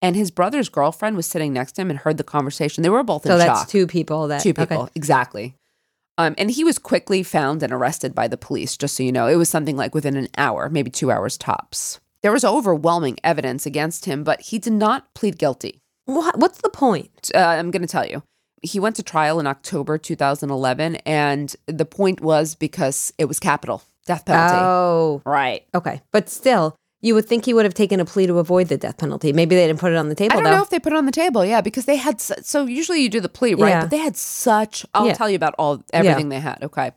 And 0.00 0.16
his 0.16 0.30
brother's 0.30 0.68
girlfriend 0.68 1.16
was 1.16 1.26
sitting 1.26 1.52
next 1.52 1.72
to 1.72 1.82
him 1.82 1.90
and 1.90 1.98
heard 1.98 2.16
the 2.16 2.24
conversation. 2.24 2.82
They 2.82 2.88
were 2.90 3.02
both 3.02 3.24
so 3.24 3.32
in 3.34 3.38
that's 3.38 3.70
two 3.70 3.86
people 3.86 4.28
that 4.28 4.42
Two 4.42 4.54
people, 4.54 4.82
Okay. 4.82 4.92
exactly. 4.94 5.56
Um, 6.18 6.34
and 6.38 6.50
he 6.50 6.64
was 6.64 6.78
quickly 6.78 7.22
found 7.22 7.62
and 7.62 7.72
arrested 7.72 8.14
by 8.14 8.26
the 8.28 8.38
police, 8.38 8.76
just 8.76 8.96
so 8.96 9.02
you 9.02 9.12
know. 9.12 9.26
It 9.26 9.36
was 9.36 9.50
something 9.50 9.76
like 9.76 9.94
within 9.94 10.16
an 10.16 10.28
hour, 10.38 10.70
maybe 10.70 10.90
two 10.90 11.10
hours 11.10 11.36
tops. 11.36 12.00
There 12.22 12.32
was 12.32 12.44
overwhelming 12.44 13.18
evidence 13.22 13.66
against 13.66 14.06
him, 14.06 14.24
but 14.24 14.40
he 14.40 14.58
did 14.58 14.72
not 14.72 15.12
plead 15.14 15.38
guilty. 15.38 15.82
What, 16.06 16.38
what's 16.38 16.60
the 16.62 16.70
point? 16.70 17.30
Uh, 17.34 17.38
I'm 17.38 17.70
going 17.70 17.82
to 17.82 17.88
tell 17.88 18.06
you. 18.06 18.22
He 18.62 18.80
went 18.80 18.96
to 18.96 19.02
trial 19.02 19.38
in 19.40 19.46
October 19.46 19.98
2011, 19.98 20.96
and 21.06 21.54
the 21.66 21.84
point 21.84 22.20
was 22.20 22.54
because 22.54 23.12
it 23.18 23.26
was 23.26 23.38
capital 23.38 23.82
death 24.06 24.24
penalty. 24.24 24.56
Oh, 24.60 25.22
right. 25.24 25.64
okay. 25.74 26.00
But 26.12 26.28
still, 26.28 26.76
you 27.02 27.14
would 27.14 27.26
think 27.26 27.44
he 27.44 27.52
would 27.52 27.64
have 27.64 27.74
taken 27.74 28.00
a 28.00 28.04
plea 28.04 28.26
to 28.28 28.38
avoid 28.38 28.68
the 28.68 28.76
death 28.78 28.98
penalty. 28.98 29.32
Maybe 29.32 29.54
they 29.56 29.66
didn't 29.66 29.80
put 29.80 29.92
it 29.92 29.96
on 29.96 30.08
the 30.08 30.14
table, 30.14 30.32
I 30.32 30.36
don't 30.36 30.44
though. 30.44 30.56
know 30.56 30.62
if 30.62 30.70
they 30.70 30.78
put 30.78 30.92
it 30.92 30.96
on 30.96 31.06
the 31.06 31.12
table, 31.12 31.44
yeah, 31.44 31.60
because 31.60 31.84
they 31.84 31.96
had 31.96 32.20
su- 32.20 32.34
so 32.42 32.64
usually 32.66 33.00
you 33.02 33.08
do 33.08 33.20
the 33.20 33.28
plea, 33.28 33.54
right? 33.54 33.68
Yeah. 33.68 33.80
But 33.82 33.90
they 33.90 33.98
had 33.98 34.16
such. 34.16 34.86
I'll 34.94 35.06
Yeah. 35.08 35.14
tell 35.14 35.28
you 35.28 35.36
about 35.36 35.54
all 35.58 35.82
everything 35.92 36.28
they 36.30 36.40
had. 36.40 36.58
Okay, 36.62 36.92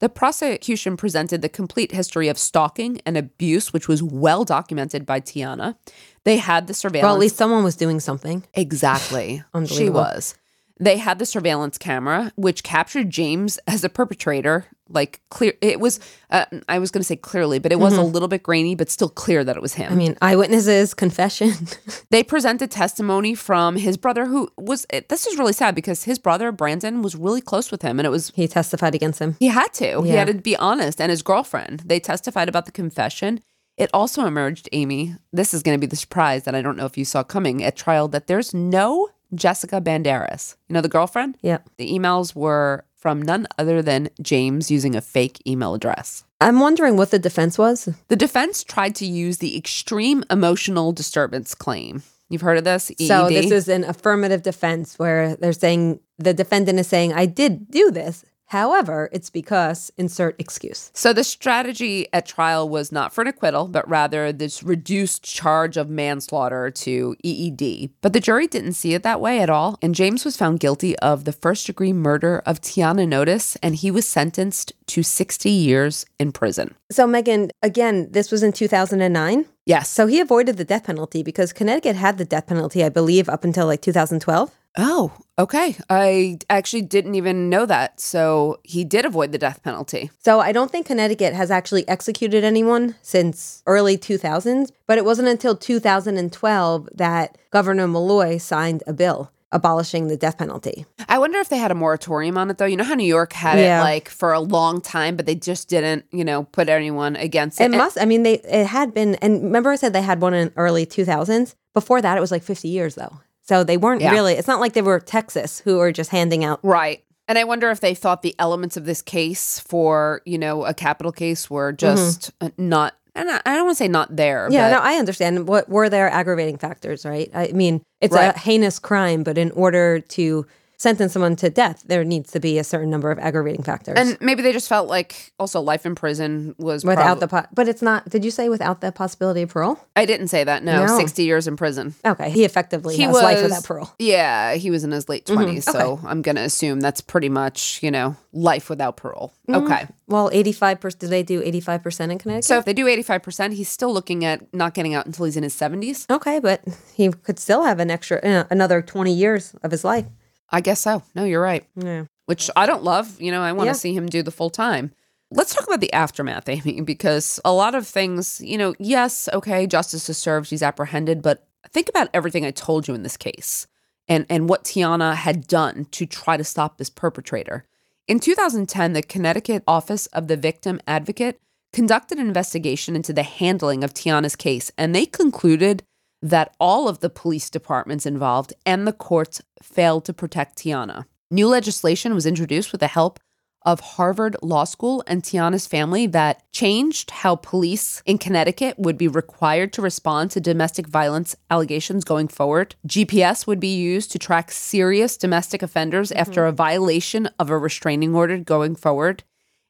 the 0.00 0.08
prosecution 0.08 0.96
presented 0.96 1.40
the 1.42 1.48
complete 1.48 1.92
history 1.92 2.28
of 2.28 2.38
stalking 2.38 3.00
and 3.06 3.16
abuse, 3.16 3.72
which 3.72 3.86
was 3.86 4.02
well 4.02 4.44
documented 4.44 5.06
by 5.06 5.20
Tiana. 5.20 5.76
They 6.24 6.38
had 6.38 6.66
the 6.66 6.74
surveillance. 6.74 7.04
Well, 7.06 7.14
at 7.14 7.20
least 7.20 7.36
someone 7.36 7.62
was 7.62 7.76
doing 7.76 8.00
something. 8.00 8.44
exactly, 8.54 9.42
she 9.66 9.88
was. 9.90 10.34
They 10.80 10.96
had 10.98 11.18
the 11.20 11.26
surveillance 11.26 11.78
camera, 11.78 12.32
which 12.36 12.62
captured 12.64 13.08
James 13.10 13.58
as 13.66 13.84
a 13.84 13.88
perpetrator. 13.88 14.66
Like 14.88 15.20
clear, 15.30 15.54
it 15.62 15.80
was. 15.80 15.98
Uh, 16.30 16.44
I 16.68 16.78
was 16.78 16.90
going 16.90 17.00
to 17.00 17.06
say 17.06 17.16
clearly, 17.16 17.58
but 17.58 17.72
it 17.72 17.78
was 17.78 17.96
a 17.96 18.02
little 18.02 18.28
bit 18.28 18.42
grainy, 18.42 18.74
but 18.74 18.90
still 18.90 19.08
clear 19.08 19.42
that 19.42 19.56
it 19.56 19.62
was 19.62 19.74
him. 19.74 19.90
I 19.92 19.94
mean, 19.96 20.16
eyewitnesses, 20.20 20.92
confession. 20.94 21.52
They 22.10 22.22
presented 22.22 22.70
testimony 22.70 23.34
from 23.34 23.76
his 23.76 23.96
brother, 23.96 24.26
who 24.26 24.50
was. 24.58 24.84
it- 24.90 25.08
This 25.08 25.26
is 25.26 25.38
really 25.38 25.52
sad 25.54 25.74
because 25.74 26.04
his 26.04 26.18
brother 26.18 26.52
Brandon 26.52 27.00
was 27.02 27.16
really 27.16 27.40
close 27.40 27.70
with 27.70 27.80
him, 27.82 27.98
and 27.98 28.06
it 28.06 28.10
was 28.10 28.30
he 28.34 28.46
testified 28.46 28.94
against 28.94 29.20
him. 29.20 29.36
he 29.38 29.46
had 29.48 29.72
to. 29.74 30.02
He 30.02 30.10
had 30.10 30.26
to 30.26 30.34
be 30.34 30.56
honest. 30.56 31.00
And 31.00 31.10
his 31.10 31.22
girlfriend, 31.22 31.80
they 31.86 31.98
testified 31.98 32.48
about 32.48 32.66
the 32.66 32.72
confession. 32.72 33.40
It 33.76 33.90
also 33.94 34.26
emerged, 34.26 34.68
Amy. 34.72 35.16
This 35.32 35.54
is 35.54 35.62
going 35.62 35.76
to 35.76 35.80
be 35.80 35.88
the 35.90 35.96
surprise 35.96 36.44
that 36.44 36.54
I 36.54 36.62
don't 36.62 36.76
know 36.76 36.86
if 36.86 36.98
you 36.98 37.04
saw 37.06 37.22
coming 37.24 37.64
at 37.64 37.74
trial. 37.74 38.06
That 38.08 38.26
there's 38.26 38.52
no 38.52 39.08
Jessica 39.34 39.80
Banderas. 39.80 40.56
You 40.68 40.74
know 40.74 40.80
the 40.80 40.88
girlfriend. 40.88 41.36
Yeah. 41.40 41.58
The 41.76 41.90
emails 41.92 42.34
were 42.34 42.84
from 42.96 43.20
none 43.20 43.46
other 43.58 43.82
than 43.82 44.08
James 44.22 44.70
using 44.70 44.96
a 44.96 45.00
fake 45.00 45.42
email 45.46 45.74
address. 45.74 46.24
I'm 46.40 46.60
wondering 46.60 46.96
what 46.96 47.10
the 47.10 47.18
defense 47.18 47.58
was. 47.58 47.88
The 48.08 48.16
defense 48.16 48.64
tried 48.64 48.94
to 48.96 49.06
use 49.06 49.38
the 49.38 49.56
extreme 49.56 50.24
emotional 50.30 50.92
disturbance 50.92 51.54
claim. 51.54 52.02
You've 52.30 52.40
heard 52.40 52.58
of 52.58 52.64
this? 52.64 52.90
So 53.06 53.28
this 53.28 53.50
is 53.50 53.68
an 53.68 53.84
affirmative 53.84 54.42
defense 54.42 54.98
where 54.98 55.36
they're 55.36 55.52
saying 55.52 56.00
the 56.18 56.32
defendant 56.32 56.78
is 56.78 56.86
saying, 56.86 57.12
I 57.12 57.26
did 57.26 57.70
do 57.70 57.90
this. 57.90 58.24
However, 58.46 59.08
it's 59.12 59.30
because 59.30 59.90
insert 59.96 60.36
excuse. 60.38 60.90
So 60.94 61.12
the 61.12 61.24
strategy 61.24 62.06
at 62.12 62.26
trial 62.26 62.68
was 62.68 62.92
not 62.92 63.12
for 63.12 63.22
an 63.22 63.28
acquittal, 63.28 63.68
but 63.68 63.88
rather 63.88 64.32
this 64.32 64.62
reduced 64.62 65.22
charge 65.22 65.76
of 65.76 65.88
manslaughter 65.88 66.70
to 66.70 67.16
EED. 67.22 67.90
But 68.00 68.12
the 68.12 68.20
jury 68.20 68.46
didn't 68.46 68.74
see 68.74 68.94
it 68.94 69.02
that 69.02 69.20
way 69.20 69.40
at 69.40 69.50
all. 69.50 69.78
And 69.82 69.94
James 69.94 70.24
was 70.24 70.36
found 70.36 70.60
guilty 70.60 70.96
of 70.98 71.24
the 71.24 71.32
first 71.32 71.66
degree 71.66 71.92
murder 71.92 72.42
of 72.46 72.60
Tiana 72.60 73.08
Notice, 73.08 73.56
and 73.56 73.76
he 73.76 73.90
was 73.90 74.06
sentenced 74.06 74.72
to 74.86 75.02
60 75.02 75.50
years 75.50 76.06
in 76.18 76.32
prison. 76.32 76.74
So, 76.90 77.06
Megan, 77.06 77.50
again, 77.62 78.08
this 78.10 78.30
was 78.30 78.42
in 78.42 78.52
2009. 78.52 79.46
Yes. 79.66 79.88
So 79.88 80.06
he 80.06 80.20
avoided 80.20 80.58
the 80.58 80.64
death 80.64 80.84
penalty 80.84 81.22
because 81.22 81.52
Connecticut 81.52 81.96
had 81.96 82.18
the 82.18 82.24
death 82.24 82.46
penalty, 82.46 82.84
I 82.84 82.90
believe, 82.90 83.28
up 83.28 83.44
until 83.44 83.66
like 83.66 83.80
2012. 83.80 84.50
Oh, 84.76 85.12
okay. 85.38 85.76
I 85.88 86.38
actually 86.50 86.82
didn't 86.82 87.14
even 87.14 87.48
know 87.48 87.64
that. 87.66 88.00
So 88.00 88.58
he 88.64 88.84
did 88.84 89.04
avoid 89.04 89.30
the 89.32 89.38
death 89.38 89.62
penalty. 89.62 90.10
So 90.24 90.40
I 90.40 90.52
don't 90.52 90.70
think 90.70 90.86
Connecticut 90.86 91.32
has 91.34 91.50
actually 91.50 91.86
executed 91.88 92.42
anyone 92.44 92.96
since 93.02 93.62
early 93.66 93.96
2000s, 93.96 94.70
but 94.86 94.98
it 94.98 95.04
wasn't 95.04 95.28
until 95.28 95.56
2012 95.56 96.88
that 96.94 97.38
Governor 97.50 97.86
Malloy 97.86 98.38
signed 98.38 98.82
a 98.86 98.92
bill 98.92 99.30
abolishing 99.52 100.08
the 100.08 100.16
death 100.16 100.36
penalty. 100.38 100.84
I 101.08 101.18
wonder 101.18 101.38
if 101.38 101.48
they 101.48 101.58
had 101.58 101.70
a 101.70 101.76
moratorium 101.76 102.36
on 102.36 102.50
it 102.50 102.58
though. 102.58 102.64
You 102.64 102.76
know 102.76 102.82
how 102.82 102.94
New 102.94 103.04
York 103.06 103.32
had 103.32 103.60
Yeah. 103.60 103.78
it 103.78 103.84
like 103.84 104.08
for 104.08 104.32
a 104.32 104.40
long 104.40 104.80
time, 104.80 105.14
but 105.14 105.26
they 105.26 105.36
just 105.36 105.68
didn't, 105.68 106.06
you 106.10 106.24
know, 106.24 106.42
put 106.42 106.68
anyone 106.68 107.14
against 107.14 107.60
it. 107.60 107.72
It 107.72 107.76
must, 107.76 107.96
I 108.00 108.04
mean, 108.04 108.24
they 108.24 108.38
it 108.40 108.66
had 108.66 108.92
been, 108.92 109.14
and 109.16 109.44
remember 109.44 109.70
I 109.70 109.76
said 109.76 109.92
they 109.92 110.02
had 110.02 110.20
one 110.20 110.34
in 110.34 110.50
early 110.56 110.84
2000s? 110.86 111.54
Before 111.72 112.02
that, 112.02 112.18
it 112.18 112.20
was 112.20 112.32
like 112.32 112.42
50 112.42 112.66
years 112.66 112.96
though. 112.96 113.20
So 113.46 113.62
they 113.62 113.76
weren't 113.76 114.00
Yeah. 114.00 114.10
really, 114.12 114.34
it's 114.34 114.48
not 114.48 114.58
like 114.60 114.72
they 114.72 114.82
were 114.82 114.98
Texas 115.00 115.60
who 115.60 115.76
were 115.76 115.92
just 115.92 116.10
handing 116.10 116.44
out. 116.44 116.60
Right. 116.62 117.04
And 117.28 117.38
I 117.38 117.44
wonder 117.44 117.70
if 117.70 117.80
they 117.80 117.94
thought 117.94 118.22
the 118.22 118.34
elements 118.38 118.76
of 118.76 118.84
this 118.84 119.00
case 119.00 119.58
for, 119.60 120.20
you 120.26 120.36
know, 120.38 120.64
a 120.64 120.74
capital 120.74 121.12
case 121.12 121.48
were 121.48 121.72
just 121.72 122.30
uh, 122.40 122.50
not, 122.58 122.94
and 123.14 123.30
I 123.30 123.40
I 123.46 123.54
don't 123.54 123.64
want 123.66 123.78
to 123.78 123.84
say 123.84 123.88
not 123.88 124.14
there. 124.16 124.44
Mm-hmm. 124.44 124.52
Yeah, 124.54 124.70
but 124.70 124.76
no, 124.76 124.82
I 124.82 124.94
understand. 124.96 125.46
What 125.48 125.68
were 125.68 125.88
their 125.88 126.10
aggravating 126.10 126.58
factors, 126.58 127.04
right? 127.06 127.30
I 127.34 127.48
mean, 127.52 127.82
it's 128.02 128.14
Right. 128.14 128.34
a 128.34 128.38
heinous 128.38 128.78
crime, 128.78 129.22
but 129.22 129.38
in 129.38 129.50
order 129.52 130.00
to 130.00 130.46
sentence 130.84 131.12
someone 131.14 131.34
to 131.36 131.48
death, 131.50 131.82
there 131.86 132.04
needs 132.04 132.30
to 132.32 132.40
be 132.40 132.58
a 132.58 132.64
certain 132.64 132.90
number 132.90 133.10
of 133.10 133.18
aggravating 133.18 133.62
factors. 133.64 133.96
and 133.98 134.16
maybe 134.20 134.42
they 134.42 134.52
just 134.52 134.68
felt 134.68 134.86
like 134.88 135.32
also 135.40 135.58
life 135.60 135.84
in 135.86 135.94
prison 135.94 136.54
was 136.58 136.84
without 136.84 137.18
prob- 137.18 137.20
the, 137.20 137.28
po- 137.28 137.48
but 137.58 137.66
it's 137.68 137.82
not. 137.82 138.08
Did 138.08 138.24
you 138.24 138.30
say 138.30 138.48
without 138.48 138.80
the 138.80 138.92
possibility 138.92 139.42
of 139.42 139.48
parole? 139.50 139.76
I 139.96 140.04
didn't 140.04 140.28
say 140.28 140.44
that. 140.44 140.62
No, 140.62 140.86
No. 140.86 140.98
60 140.98 141.22
years 141.24 141.48
in 141.48 141.56
prison. 141.56 141.94
Okay, 142.04 142.30
he 142.30 142.44
effectively 142.44 142.96
He 142.96 143.02
has 143.02 143.12
was 143.14 143.22
life 143.22 143.42
without 143.42 143.64
parole. 143.64 143.90
Yeah, 143.98 144.54
he 144.54 144.70
was 144.70 144.84
in 144.84 144.92
his 144.92 145.08
late 145.08 145.24
20s. 145.26 145.62
So 145.64 145.92
Okay. 145.94 146.06
I'm 146.06 146.22
going 146.22 146.36
to 146.36 146.42
assume 146.42 146.80
that's 146.80 147.00
pretty 147.00 147.28
much, 147.30 147.80
you 147.82 147.90
know, 147.90 148.16
life 148.32 148.68
without 148.68 148.96
parole. 148.96 149.32
Mm-hmm. 149.48 149.64
Okay. 149.64 149.86
Well, 150.06 150.28
eighty-five 150.32 150.80
percent. 150.80 151.00
Do 151.00 151.06
they 151.06 151.22
do 151.22 151.40
eighty-five 151.42 151.82
percent 151.82 152.12
in 152.12 152.18
Connecticut? 152.18 152.44
So 152.44 152.58
if 152.58 152.64
they 152.66 152.74
do 152.74 152.84
85%, 152.86 153.54
he's 153.54 153.68
still 153.70 153.92
looking 153.92 154.22
at 154.24 154.52
not 154.52 154.74
getting 154.74 154.92
out 154.94 155.06
until 155.06 155.24
he's 155.24 155.36
in 155.36 155.42
his 155.44 155.54
70s. 155.54 156.04
okay, 156.10 156.40
but 156.40 156.60
he 156.94 157.10
could 157.10 157.38
still 157.38 157.62
have 157.64 157.80
an 157.80 157.90
extra 157.90 158.18
uh, 158.18 158.44
another 158.50 158.82
twenty 158.82 159.14
years 159.14 159.54
of 159.62 159.70
his 159.70 159.82
life. 159.84 160.04
I 160.50 160.60
guess 160.60 160.80
so. 160.80 161.02
No, 161.14 161.24
you're 161.24 161.42
right. 161.42 161.64
Yeah. 161.76 162.04
which 162.26 162.48
I 162.56 162.64
don't 162.64 162.82
love. 162.82 163.20
You 163.20 163.30
know, 163.30 163.42
I 163.42 163.52
want 163.52 163.66
to 163.66 163.70
Yeah. 163.70 163.72
see 163.74 163.94
him 163.94 164.06
do 164.06 164.22
the 164.22 164.30
full 164.30 164.48
time. 164.48 164.92
Let's 165.30 165.54
talk 165.54 165.66
about 165.66 165.80
the 165.80 165.92
aftermath, 165.92 166.48
Amy, 166.48 166.80
because 166.80 167.38
a 167.44 167.52
lot 167.52 167.74
of 167.74 167.86
things, 167.86 168.40
you 168.42 168.56
know, 168.56 168.74
yes, 168.78 169.28
okay, 169.32 169.66
justice 169.66 170.08
is 170.08 170.16
served, 170.16 170.46
she's 170.48 170.62
apprehended, 170.62 171.20
but 171.20 171.46
think 171.70 171.88
about 171.88 172.08
everything 172.14 172.46
I 172.46 172.50
told 172.50 172.88
you 172.88 172.94
in 172.94 173.02
this 173.02 173.16
case 173.18 173.66
and 174.08 174.24
and 174.30 174.48
what 174.48 174.64
Tiana 174.64 175.14
had 175.14 175.46
done 175.46 175.86
to 175.90 176.06
try 176.06 176.36
to 176.38 176.44
stop 176.44 176.78
this 176.78 176.88
perpetrator. 176.90 177.64
In 178.08 178.20
2010, 178.20 178.92
the 178.94 179.02
Connecticut 179.02 179.62
Office 179.66 180.06
of 180.06 180.28
the 180.28 180.36
Victim 180.36 180.80
Advocate 180.86 181.38
conducted 181.74 182.18
an 182.18 182.26
investigation 182.28 182.94
into 182.96 183.12
the 183.12 183.22
handling 183.22 183.82
of 183.84 183.92
Tiana's 183.92 184.36
case, 184.36 184.70
and 184.78 184.94
they 184.94 185.04
concluded 185.06 185.82
that 186.24 186.54
all 186.58 186.88
of 186.88 187.00
the 187.00 187.10
police 187.10 187.50
departments 187.50 188.06
involved 188.06 188.54
and 188.64 188.86
the 188.86 188.92
courts 188.94 189.42
failed 189.62 190.06
to 190.06 190.14
protect 190.14 190.56
Tiana. 190.56 191.04
New 191.30 191.46
legislation 191.46 192.14
was 192.14 192.24
introduced 192.24 192.72
with 192.72 192.80
the 192.80 192.88
help 192.88 193.20
of 193.66 193.80
Harvard 193.80 194.34
Law 194.42 194.64
School 194.64 195.04
and 195.06 195.22
Tiana's 195.22 195.66
family 195.66 196.06
that 196.08 196.50
changed 196.52 197.10
how 197.10 197.36
police 197.36 198.02
in 198.06 198.16
Connecticut 198.16 198.78
would 198.78 198.96
be 198.96 199.08
required 199.08 199.72
to 199.74 199.82
respond 199.82 200.30
to 200.30 200.40
domestic 200.40 200.86
violence 200.86 201.36
allegations 201.50 202.04
going 202.04 202.28
forward. 202.28 202.74
GPS 202.86 203.46
would 203.46 203.60
be 203.60 203.74
used 203.76 204.10
to 204.12 204.18
track 204.18 204.50
serious 204.50 205.18
domestic 205.18 205.62
offenders 205.62 206.10
mm-hmm. 206.10 206.20
after 206.20 206.46
a 206.46 206.52
violation 206.52 207.28
of 207.38 207.50
a 207.50 207.58
restraining 207.58 208.14
order 208.14 208.38
going 208.38 208.76
forward. 208.76 209.24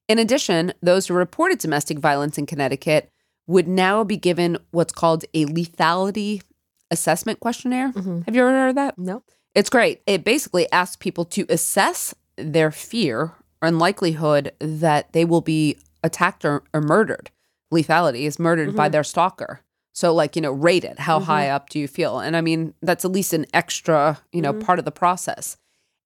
In 0.08 0.18
addition, 0.18 0.72
those 0.82 1.06
who 1.06 1.14
reported 1.14 1.58
domestic 1.58 1.98
violence 1.98 2.38
in 2.38 2.46
Connecticut 2.46 3.10
would 3.46 3.68
now 3.68 4.04
be 4.04 4.16
given 4.16 4.59
what's 4.70 4.92
called 4.92 5.24
a 5.35 5.44
lethality 5.46 6.42
assessment 6.90 7.40
questionnaire. 7.40 7.92
Mm-hmm. 7.92 8.22
Have 8.22 8.35
you 8.35 8.42
ever 8.42 8.50
heard 8.50 8.68
of 8.70 8.74
that? 8.76 8.98
No. 8.98 9.22
It's 9.54 9.70
great. 9.70 10.02
It 10.07 10.24
basically 10.24 10.70
asks 10.72 10.96
people 10.96 11.24
to 11.26 11.46
assess 11.48 12.14
their 12.37 12.70
fear 12.70 13.33
and 13.62 13.78
likelihood 13.78 14.52
that 14.59 15.12
they 15.12 15.24
will 15.24 15.40
be 15.40 15.76
attacked 16.02 16.44
or, 16.44 16.62
or 16.72 16.80
murdered. 16.80 17.30
Lethality 17.72 18.22
is 18.22 18.38
murdered 18.38 18.74
by 18.74 18.87
mm-hmm. 18.87 18.92
their 18.92 19.04
stalker. 19.04 19.61
So, 19.92 20.12
like, 20.12 20.35
you 20.35 20.42
know, 20.42 20.50
rate 20.50 20.85
it. 20.85 20.98
How 20.98 21.18
mm-hmm. 21.18 21.26
high 21.26 21.48
up 21.50 21.70
do 21.70 21.78
you 21.78 21.87
feel? 21.87 22.18
And 22.18 22.37
I 22.37 22.40
mean, 22.40 22.74
that's 22.83 23.04
at 23.04 23.12
least 23.12 23.33
an 23.33 23.46
extra, 23.54 24.18
you 24.33 24.42
know, 24.42 24.52
part 24.52 24.80
of 24.80 24.85
the 24.85 24.90
process. 24.90 25.57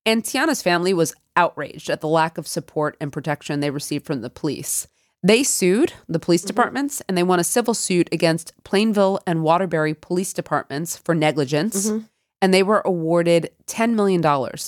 And 0.04 0.22
Tiana's 0.22 0.62
family 0.62 0.92
was 0.92 1.14
outraged 1.36 1.88
at 1.88 2.00
the 2.00 2.08
lack 2.08 2.38
of 2.38 2.46
support 2.46 2.96
and 3.00 3.12
protection 3.12 3.60
they 3.60 3.70
received 3.70 4.06
from 4.06 4.20
the 4.20 4.30
police. 4.30 4.88
They 5.22 5.42
sued 5.42 5.92
the 6.08 6.18
police 6.18 6.42
mm-hmm. 6.42 6.48
departments 6.48 7.02
and 7.08 7.16
they 7.16 7.22
won 7.22 7.40
a 7.40 7.44
civil 7.44 7.74
suit 7.74 8.08
against 8.12 8.52
Plainville 8.64 9.20
and 9.26 9.42
Waterbury 9.42 9.94
police 9.94 10.32
departments 10.32 10.96
for 10.96 11.14
negligence. 11.14 11.88
Mm-hmm. 11.88 12.04
And 12.40 12.54
they 12.54 12.62
were 12.62 12.82
awarded 12.84 13.50
$10 13.66 13.94
million 13.94 14.22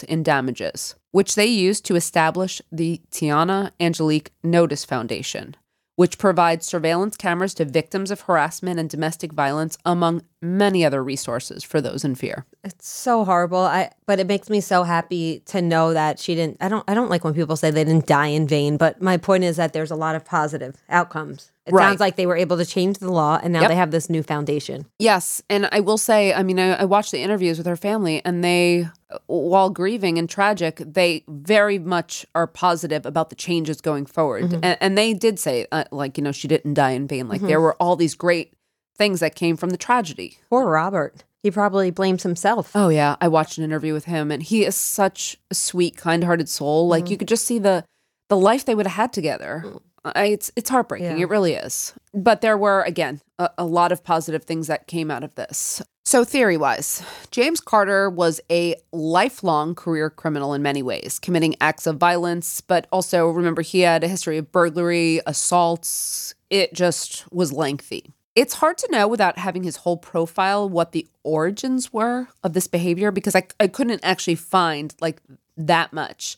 in 0.08 0.22
damages, 0.24 0.96
which 1.12 1.36
they 1.36 1.46
used 1.46 1.84
to 1.86 1.94
establish 1.94 2.60
the 2.72 3.00
Tiana 3.12 3.70
Angelique 3.78 4.32
Notice 4.42 4.84
Foundation, 4.84 5.56
which 5.94 6.18
provides 6.18 6.66
surveillance 6.66 7.16
cameras 7.16 7.54
to 7.54 7.64
victims 7.64 8.10
of 8.10 8.22
harassment 8.22 8.80
and 8.80 8.90
domestic 8.90 9.32
violence, 9.32 9.78
among 9.84 10.22
many 10.42 10.84
other 10.84 11.02
resources 11.04 11.62
for 11.62 11.80
those 11.80 12.04
in 12.04 12.14
fear. 12.14 12.46
It's 12.64 12.88
so 12.88 13.24
horrible. 13.24 13.58
I 13.58 13.90
but 14.06 14.18
it 14.20 14.26
makes 14.26 14.48
me 14.50 14.60
so 14.60 14.82
happy 14.82 15.40
to 15.46 15.60
know 15.62 15.92
that 15.92 16.18
she 16.18 16.34
didn't 16.34 16.56
I 16.60 16.68
don't 16.68 16.84
I 16.88 16.94
don't 16.94 17.10
like 17.10 17.24
when 17.24 17.34
people 17.34 17.56
say 17.56 17.70
they 17.70 17.84
didn't 17.84 18.06
die 18.06 18.28
in 18.28 18.46
vain, 18.46 18.76
but 18.76 19.00
my 19.02 19.16
point 19.16 19.44
is 19.44 19.56
that 19.56 19.72
there's 19.72 19.90
a 19.90 19.96
lot 19.96 20.14
of 20.16 20.24
positive 20.24 20.76
outcomes. 20.88 21.50
It 21.66 21.74
Right. 21.74 21.84
sounds 21.88 22.00
like 22.00 22.16
they 22.16 22.26
were 22.26 22.36
able 22.36 22.56
to 22.56 22.64
change 22.66 22.98
the 22.98 23.12
law 23.12 23.38
and 23.42 23.52
now 23.52 23.60
Yep. 23.60 23.68
they 23.68 23.76
have 23.76 23.90
this 23.92 24.10
new 24.10 24.22
foundation. 24.22 24.86
Yes, 24.98 25.40
and 25.48 25.68
I 25.70 25.80
will 25.80 25.98
say, 25.98 26.32
I 26.34 26.42
mean, 26.42 26.58
I, 26.58 26.70
I 26.72 26.84
watched 26.84 27.12
the 27.12 27.20
interviews 27.20 27.58
with 27.58 27.66
her 27.68 27.76
family, 27.76 28.22
and 28.24 28.42
they, 28.42 28.88
while 29.26 29.70
grieving 29.70 30.18
and 30.18 30.28
tragic, 30.28 30.76
they 30.84 31.22
very 31.28 31.78
much 31.78 32.26
are 32.34 32.46
positive 32.48 33.06
about 33.06 33.30
the 33.30 33.36
changes 33.36 33.80
going 33.80 34.04
forward. 34.06 34.52
And, 34.62 34.76
and 34.80 34.98
they 34.98 35.14
did 35.14 35.38
say, 35.38 35.66
uh, 35.70 35.84
like, 35.92 36.18
you 36.18 36.24
know, 36.24 36.32
she 36.32 36.48
didn't 36.48 36.74
die 36.74 36.92
in 36.92 37.06
vain. 37.06 37.28
Like, 37.28 37.42
there 37.42 37.60
were 37.60 37.74
all 37.74 37.94
these 37.94 38.14
great 38.16 38.52
things 39.00 39.20
that 39.20 39.34
came 39.34 39.56
from 39.56 39.70
the 39.70 39.78
tragedy. 39.78 40.36
Poor 40.50 40.68
Robert. 40.68 41.24
He 41.42 41.50
probably 41.50 41.90
blames 41.90 42.22
himself. 42.22 42.72
Oh 42.74 42.90
yeah, 42.90 43.16
I 43.18 43.28
watched 43.28 43.56
an 43.56 43.64
interview 43.64 43.94
with 43.94 44.04
him, 44.04 44.30
and 44.30 44.42
he 44.42 44.66
is 44.66 44.76
such 44.76 45.38
a 45.50 45.54
sweet, 45.54 45.96
kind-hearted 45.96 46.50
soul. 46.50 46.86
Like 46.86 47.08
you 47.08 47.14
mm-hmm. 47.14 47.20
could 47.20 47.28
just 47.28 47.46
see 47.46 47.58
the 47.58 47.82
the 48.28 48.36
life 48.36 48.66
they 48.66 48.74
would 48.74 48.86
have 48.86 48.96
had 49.04 49.12
together. 49.14 49.64
Mm. 49.64 49.80
I, 50.04 50.24
it's 50.26 50.52
it's 50.54 50.68
heartbreaking. 50.68 51.16
Yeah. 51.16 51.24
It 51.24 51.30
really 51.30 51.54
is. 51.54 51.94
But 52.12 52.42
there 52.42 52.58
were 52.58 52.82
again 52.82 53.22
a, 53.38 53.48
a 53.56 53.64
lot 53.64 53.90
of 53.90 54.04
positive 54.04 54.44
things 54.44 54.66
that 54.66 54.86
came 54.86 55.10
out 55.10 55.24
of 55.24 55.34
this. 55.34 55.82
So 56.04 56.22
theory 56.22 56.58
wise, 56.58 57.02
James 57.30 57.60
Carter 57.60 58.10
was 58.10 58.40
a 58.50 58.74
lifelong 58.92 59.74
career 59.74 60.10
criminal 60.10 60.52
in 60.52 60.60
many 60.60 60.82
ways, 60.82 61.18
committing 61.18 61.56
acts 61.58 61.86
of 61.86 61.96
violence. 61.96 62.60
But 62.60 62.86
also 62.92 63.28
remember, 63.28 63.62
he 63.62 63.80
had 63.80 64.04
a 64.04 64.08
history 64.08 64.36
of 64.36 64.52
burglary, 64.52 65.20
assaults. 65.26 66.34
It 66.50 66.74
just 66.74 67.32
was 67.32 67.50
lengthy. 67.50 68.12
It's 68.34 68.54
hard 68.54 68.78
to 68.78 68.88
know 68.90 69.08
without 69.08 69.38
having 69.38 69.64
his 69.64 69.76
whole 69.76 69.96
profile 69.96 70.68
what 70.68 70.92
the 70.92 71.06
origins 71.24 71.92
were 71.92 72.28
of 72.44 72.52
this 72.52 72.66
behavior 72.66 73.10
because 73.10 73.34
I, 73.34 73.46
I 73.58 73.66
couldn't 73.66 74.00
actually 74.04 74.36
find 74.36 74.94
like 75.00 75.20
that 75.56 75.92
much. 75.92 76.36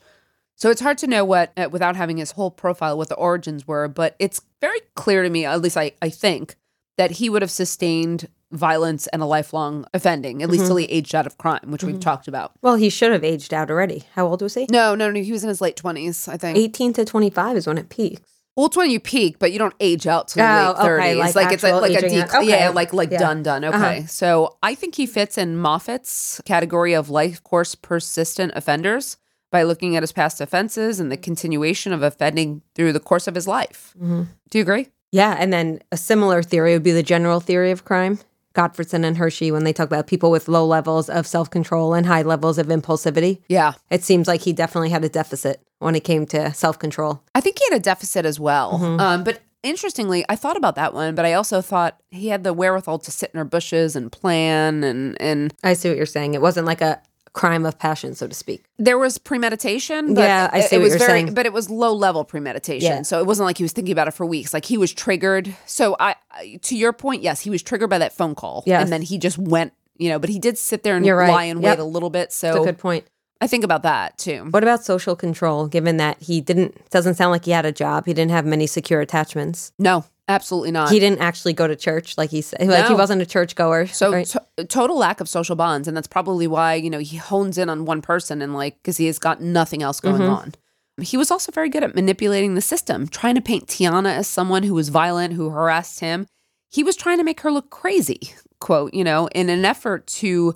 So 0.57 0.71
it's 0.71 0.81
hard 0.81 0.99
to 0.99 1.07
know 1.07 1.25
what, 1.25 1.53
uh, 1.57 1.69
without 1.71 1.97
having 1.97 2.17
his 2.17 2.33
whole 2.33 2.51
profile, 2.51 2.97
what 2.97 3.09
the 3.09 3.17
origins 3.17 3.67
were, 3.67 3.89
but 3.89 4.15
it's 4.19 4.41
very 4.61 4.81
clear 4.95 5.23
to 5.23 5.31
me, 5.31 5.45
at 5.45 5.61
least 5.61 5.77
I, 5.77 5.93
I 6.01 6.09
think, 6.09 6.57
that 6.97 7.13
he 7.13 7.29
would 7.29 7.43
have 7.43 7.51
sustained 7.51 8.29
violence 8.53 9.07
and 9.09 9.23
a 9.23 9.27
lifelong 9.27 9.85
offending, 9.95 10.43
at 10.43 10.51
least 10.51 10.67
till 10.67 10.77
he 10.77 10.85
aged 10.85 11.15
out 11.15 11.27
of 11.27 11.39
crime, 11.39 11.71
which 11.71 11.83
we've 11.83 11.99
talked 12.01 12.29
about. 12.29 12.53
Well, 12.61 12.77
he 12.77 12.91
should 12.91 13.11
have 13.11 13.25
aged 13.25 13.53
out 13.53 13.71
already. 13.71 14.05
How 14.15 14.27
old 14.27 14.43
was 14.43 14.55
he? 14.55 14.67
No, 14.71 14.95
no, 14.95 15.11
no, 15.11 15.21
he 15.23 15.33
was 15.33 15.43
in 15.43 15.49
his 15.49 15.61
late 15.63 15.77
20s, 15.77 16.29
I 16.29 16.37
think. 16.37 16.59
18 16.59 16.93
to 16.95 17.05
25 17.05 17.57
is 17.57 17.67
when 17.67 17.79
it 17.79 17.89
peaks. 17.89 18.32
Well, 18.57 18.67
it's 18.67 18.77
when 18.77 18.91
you 18.91 19.01
peak, 19.01 19.39
but 19.39 19.51
you 19.53 19.59
don't 19.59 19.75
age 19.81 20.07
out 20.07 20.35
your 20.37 20.47
Oh, 20.47 20.51
late 20.51 20.69
okay, 20.77 20.83
thirties. 21.19 21.35
like 21.35 21.53
it's 21.53 21.65
a, 21.65 21.75
like 21.77 21.93
a 21.93 22.03
dec- 22.03 22.35
Okay. 22.35 22.49
yeah, 22.49 22.69
like 22.69 22.93
like 22.93 23.11
Yeah. 23.11 23.19
done 23.19 23.43
done. 23.43 23.65
Okay, 23.65 23.77
Uh-huh. 23.99 24.07
so 24.07 24.57
I 24.63 24.75
think 24.75 24.95
he 24.97 25.07
fits 25.07 25.39
in 25.39 25.57
Moffitt's 25.57 26.41
category 26.45 26.93
of 26.93 27.09
life 27.09 27.43
course 27.43 27.75
persistent 27.75 28.53
offenders 28.55 29.17
by 29.51 29.63
looking 29.63 29.97
at 29.97 30.03
his 30.03 30.13
past 30.13 30.41
offenses 30.41 31.01
and 31.01 31.11
the 31.11 31.17
continuation 31.17 31.93
of 31.95 32.03
offending 32.03 32.63
through 32.75 32.93
the 32.93 33.01
course 33.01 33.27
of 33.27 33.35
his 33.35 33.47
life. 33.49 33.95
Mm-hmm. 33.97 34.23
Do 34.51 34.59
you 34.59 34.63
agree? 34.63 34.89
Yeah, 35.13 35.37
and 35.39 35.53
then 35.53 35.81
a 35.91 35.97
similar 35.97 36.43
theory 36.43 36.73
would 36.75 36.83
be 36.83 36.93
the 36.93 37.03
general 37.03 37.41
theory 37.41 37.71
of 37.71 37.85
crime. 37.85 38.19
Gottfredson 38.55 39.05
and 39.05 39.17
Hirschi, 39.17 39.51
when 39.51 39.65
they 39.65 39.73
talk 39.73 39.87
about 39.87 40.07
people 40.07 40.31
with 40.31 40.49
low 40.49 40.67
levels 40.67 41.09
of 41.09 41.27
self 41.27 41.51
control 41.51 41.95
and 41.95 42.07
high 42.07 42.23
levels 42.23 42.59
of 42.59 42.67
impulsivity, 42.67 43.41
Yeah, 43.49 43.75
it 43.91 44.03
seems 44.05 44.29
like 44.29 44.43
he 44.43 44.53
definitely 44.53 44.91
had 44.91 45.05
a 45.05 45.09
deficit 45.09 45.61
when 45.79 45.95
it 45.95 46.05
came 46.05 46.27
to 46.27 46.53
self 46.55 46.79
control. 46.79 47.23
I 47.35 47.41
think 47.41 47.59
he 47.59 47.65
had 47.71 47.81
a 47.81 47.83
deficit 47.83 48.25
as 48.25 48.39
well. 48.39 48.79
Mm-hmm. 48.79 49.01
Um, 49.01 49.25
but 49.25 49.41
interestingly, 49.63 50.25
I 50.29 50.37
thought 50.37 50.57
about 50.57 50.75
that 50.77 50.95
one, 50.95 51.15
but 51.15 51.25
I 51.25 51.35
also 51.35 51.61
thought 51.61 52.01
he 52.11 52.29
had 52.29 52.45
the 52.45 52.53
wherewithal 52.53 52.99
to 53.01 53.11
sit 53.11 53.31
in 53.33 53.39
our 53.39 53.45
bushes 53.45 53.97
and 53.97 54.11
plan 54.11 54.85
and 54.85 55.21
and 55.21 55.55
I 55.63 55.75
see 55.75 55.89
what 55.89 55.97
you're 55.97 56.07
saying. 56.07 56.35
It 56.35 56.43
wasn't 56.43 56.67
like 56.67 56.81
a 56.81 57.01
crime 57.33 57.65
of 57.65 57.79
passion, 57.79 58.15
so 58.15 58.27
to 58.27 58.35
speak. 58.35 58.65
there 58.79 58.99
was 58.99 59.17
premeditation. 59.19 60.15
But 60.15 60.23
Yeah, 60.23 60.51
I 60.53 60.59
it- 60.61 60.69
see 60.71 60.77
it 60.77 60.79
what 60.79 60.83
was 60.85 60.91
you're 60.93 60.99
very, 60.99 61.21
saying. 61.23 61.35
But 61.35 61.47
it 61.47 61.53
was 61.53 61.71
low 61.71 61.93
level 61.95 62.25
premeditation, 62.25 62.91
Yeah. 62.99 63.03
so 63.03 63.19
it 63.21 63.27
wasn't 63.27 63.47
like 63.47 63.57
he 63.59 63.65
was 63.65 63.73
thinking 63.73 63.93
about 63.93 64.09
it 64.09 64.13
for 64.15 64.27
weeks. 64.27 64.53
Like 64.53 64.65
he 64.67 64.77
was 64.79 64.93
triggered. 64.93 65.55
So 65.67 65.97
I, 65.99 66.15
to 66.63 66.77
your 66.77 66.93
point, 66.93 67.23
yes, 67.23 67.41
he 67.41 67.51
was 67.51 67.63
triggered 67.63 67.91
by 67.91 67.99
that 67.99 68.13
phone 68.13 68.35
call, 68.35 68.63
Yes. 68.67 68.83
and 68.83 68.93
then 68.93 69.03
he 69.03 69.19
just 69.19 69.39
went. 69.39 69.73
You 69.99 70.09
know, 70.09 70.19
but 70.19 70.31
he 70.31 70.39
did 70.39 70.59
sit 70.59 70.83
there 70.83 70.97
and 70.97 71.07
right. 71.07 71.29
lie 71.31 71.45
in 71.45 71.61
wait 71.61 71.79
a 71.79 71.85
little 71.85 72.11
bit. 72.11 72.31
That's 72.31 72.43
a 72.43 72.53
So 72.55 72.65
good 72.65 72.79
point. 72.79 73.05
I 73.41 73.47
think 73.47 73.63
about 73.63 73.83
that 73.83 74.19
too. 74.19 74.47
What 74.51 74.63
about 74.63 74.85
social 74.85 75.15
control, 75.15 75.67
given 75.69 75.99
that 75.99 76.17
he 76.21 76.41
didn't, 76.41 76.91
doesn't 76.91 77.15
sound 77.15 77.31
like 77.31 77.45
he 77.45 77.51
had 77.51 77.67
a 77.67 77.73
job, 77.73 78.07
he 78.07 78.15
didn't 78.15 78.31
have 78.33 78.45
many 78.47 78.67
secure 78.67 79.01
attachments. 79.01 79.73
No, 79.79 80.05
absolutely 80.33 80.71
not. 80.73 80.91
He 80.91 80.99
didn't 80.99 81.21
actually 81.21 81.53
go 81.53 81.67
to 81.67 81.77
church, 81.77 82.19
like 82.19 82.31
he 82.31 82.41
said. 82.43 82.67
Like 82.67 82.87
he 82.89 82.95
wasn't 82.95 83.23
a 83.23 83.27
churchgoer. 83.27 83.87
So 83.87 84.13
right? 84.13 84.27
to- 84.27 84.65
total 84.67 84.99
lack 84.99 85.21
of 85.21 85.29
social 85.29 85.55
bonds, 85.57 85.87
and 85.87 85.97
that's 85.97 86.09
probably 86.09 86.47
why 86.47 86.75
you 86.75 86.91
know 86.91 86.99
he 86.99 87.17
hones 87.17 87.59
in 87.59 87.69
on 87.69 87.85
one 87.85 88.03
person 88.03 88.43
and 88.43 88.55
like 88.55 88.77
because 88.83 88.97
he 88.97 89.07
has 89.07 89.19
got 89.19 89.41
nothing 89.41 89.83
else 89.83 90.01
going 90.01 90.21
Mm-hmm. 90.23 90.31
on. 90.33 90.55
He 91.01 91.17
was 91.17 91.31
also 91.31 91.51
very 91.53 91.71
good 91.71 91.83
at 91.83 91.95
manipulating 91.95 92.55
the 92.55 92.61
system, 92.61 93.09
trying 93.09 93.35
to 93.37 93.41
paint 93.41 93.67
Tiana 93.67 94.15
as 94.15 94.27
someone 94.29 94.63
who 94.63 94.75
was 94.75 94.91
violent, 94.91 95.33
who 95.33 95.49
harassed 95.49 96.01
him. 96.01 96.27
He 96.71 96.83
was 96.85 96.97
trying 96.97 97.17
to 97.19 97.25
make 97.25 97.41
her 97.41 97.51
look 97.51 97.71
crazy, 97.71 98.21
quote, 98.61 98.93
you 98.93 99.03
know, 99.03 99.27
in 99.35 99.49
an 99.49 99.65
effort 99.65 100.07
to 100.09 100.55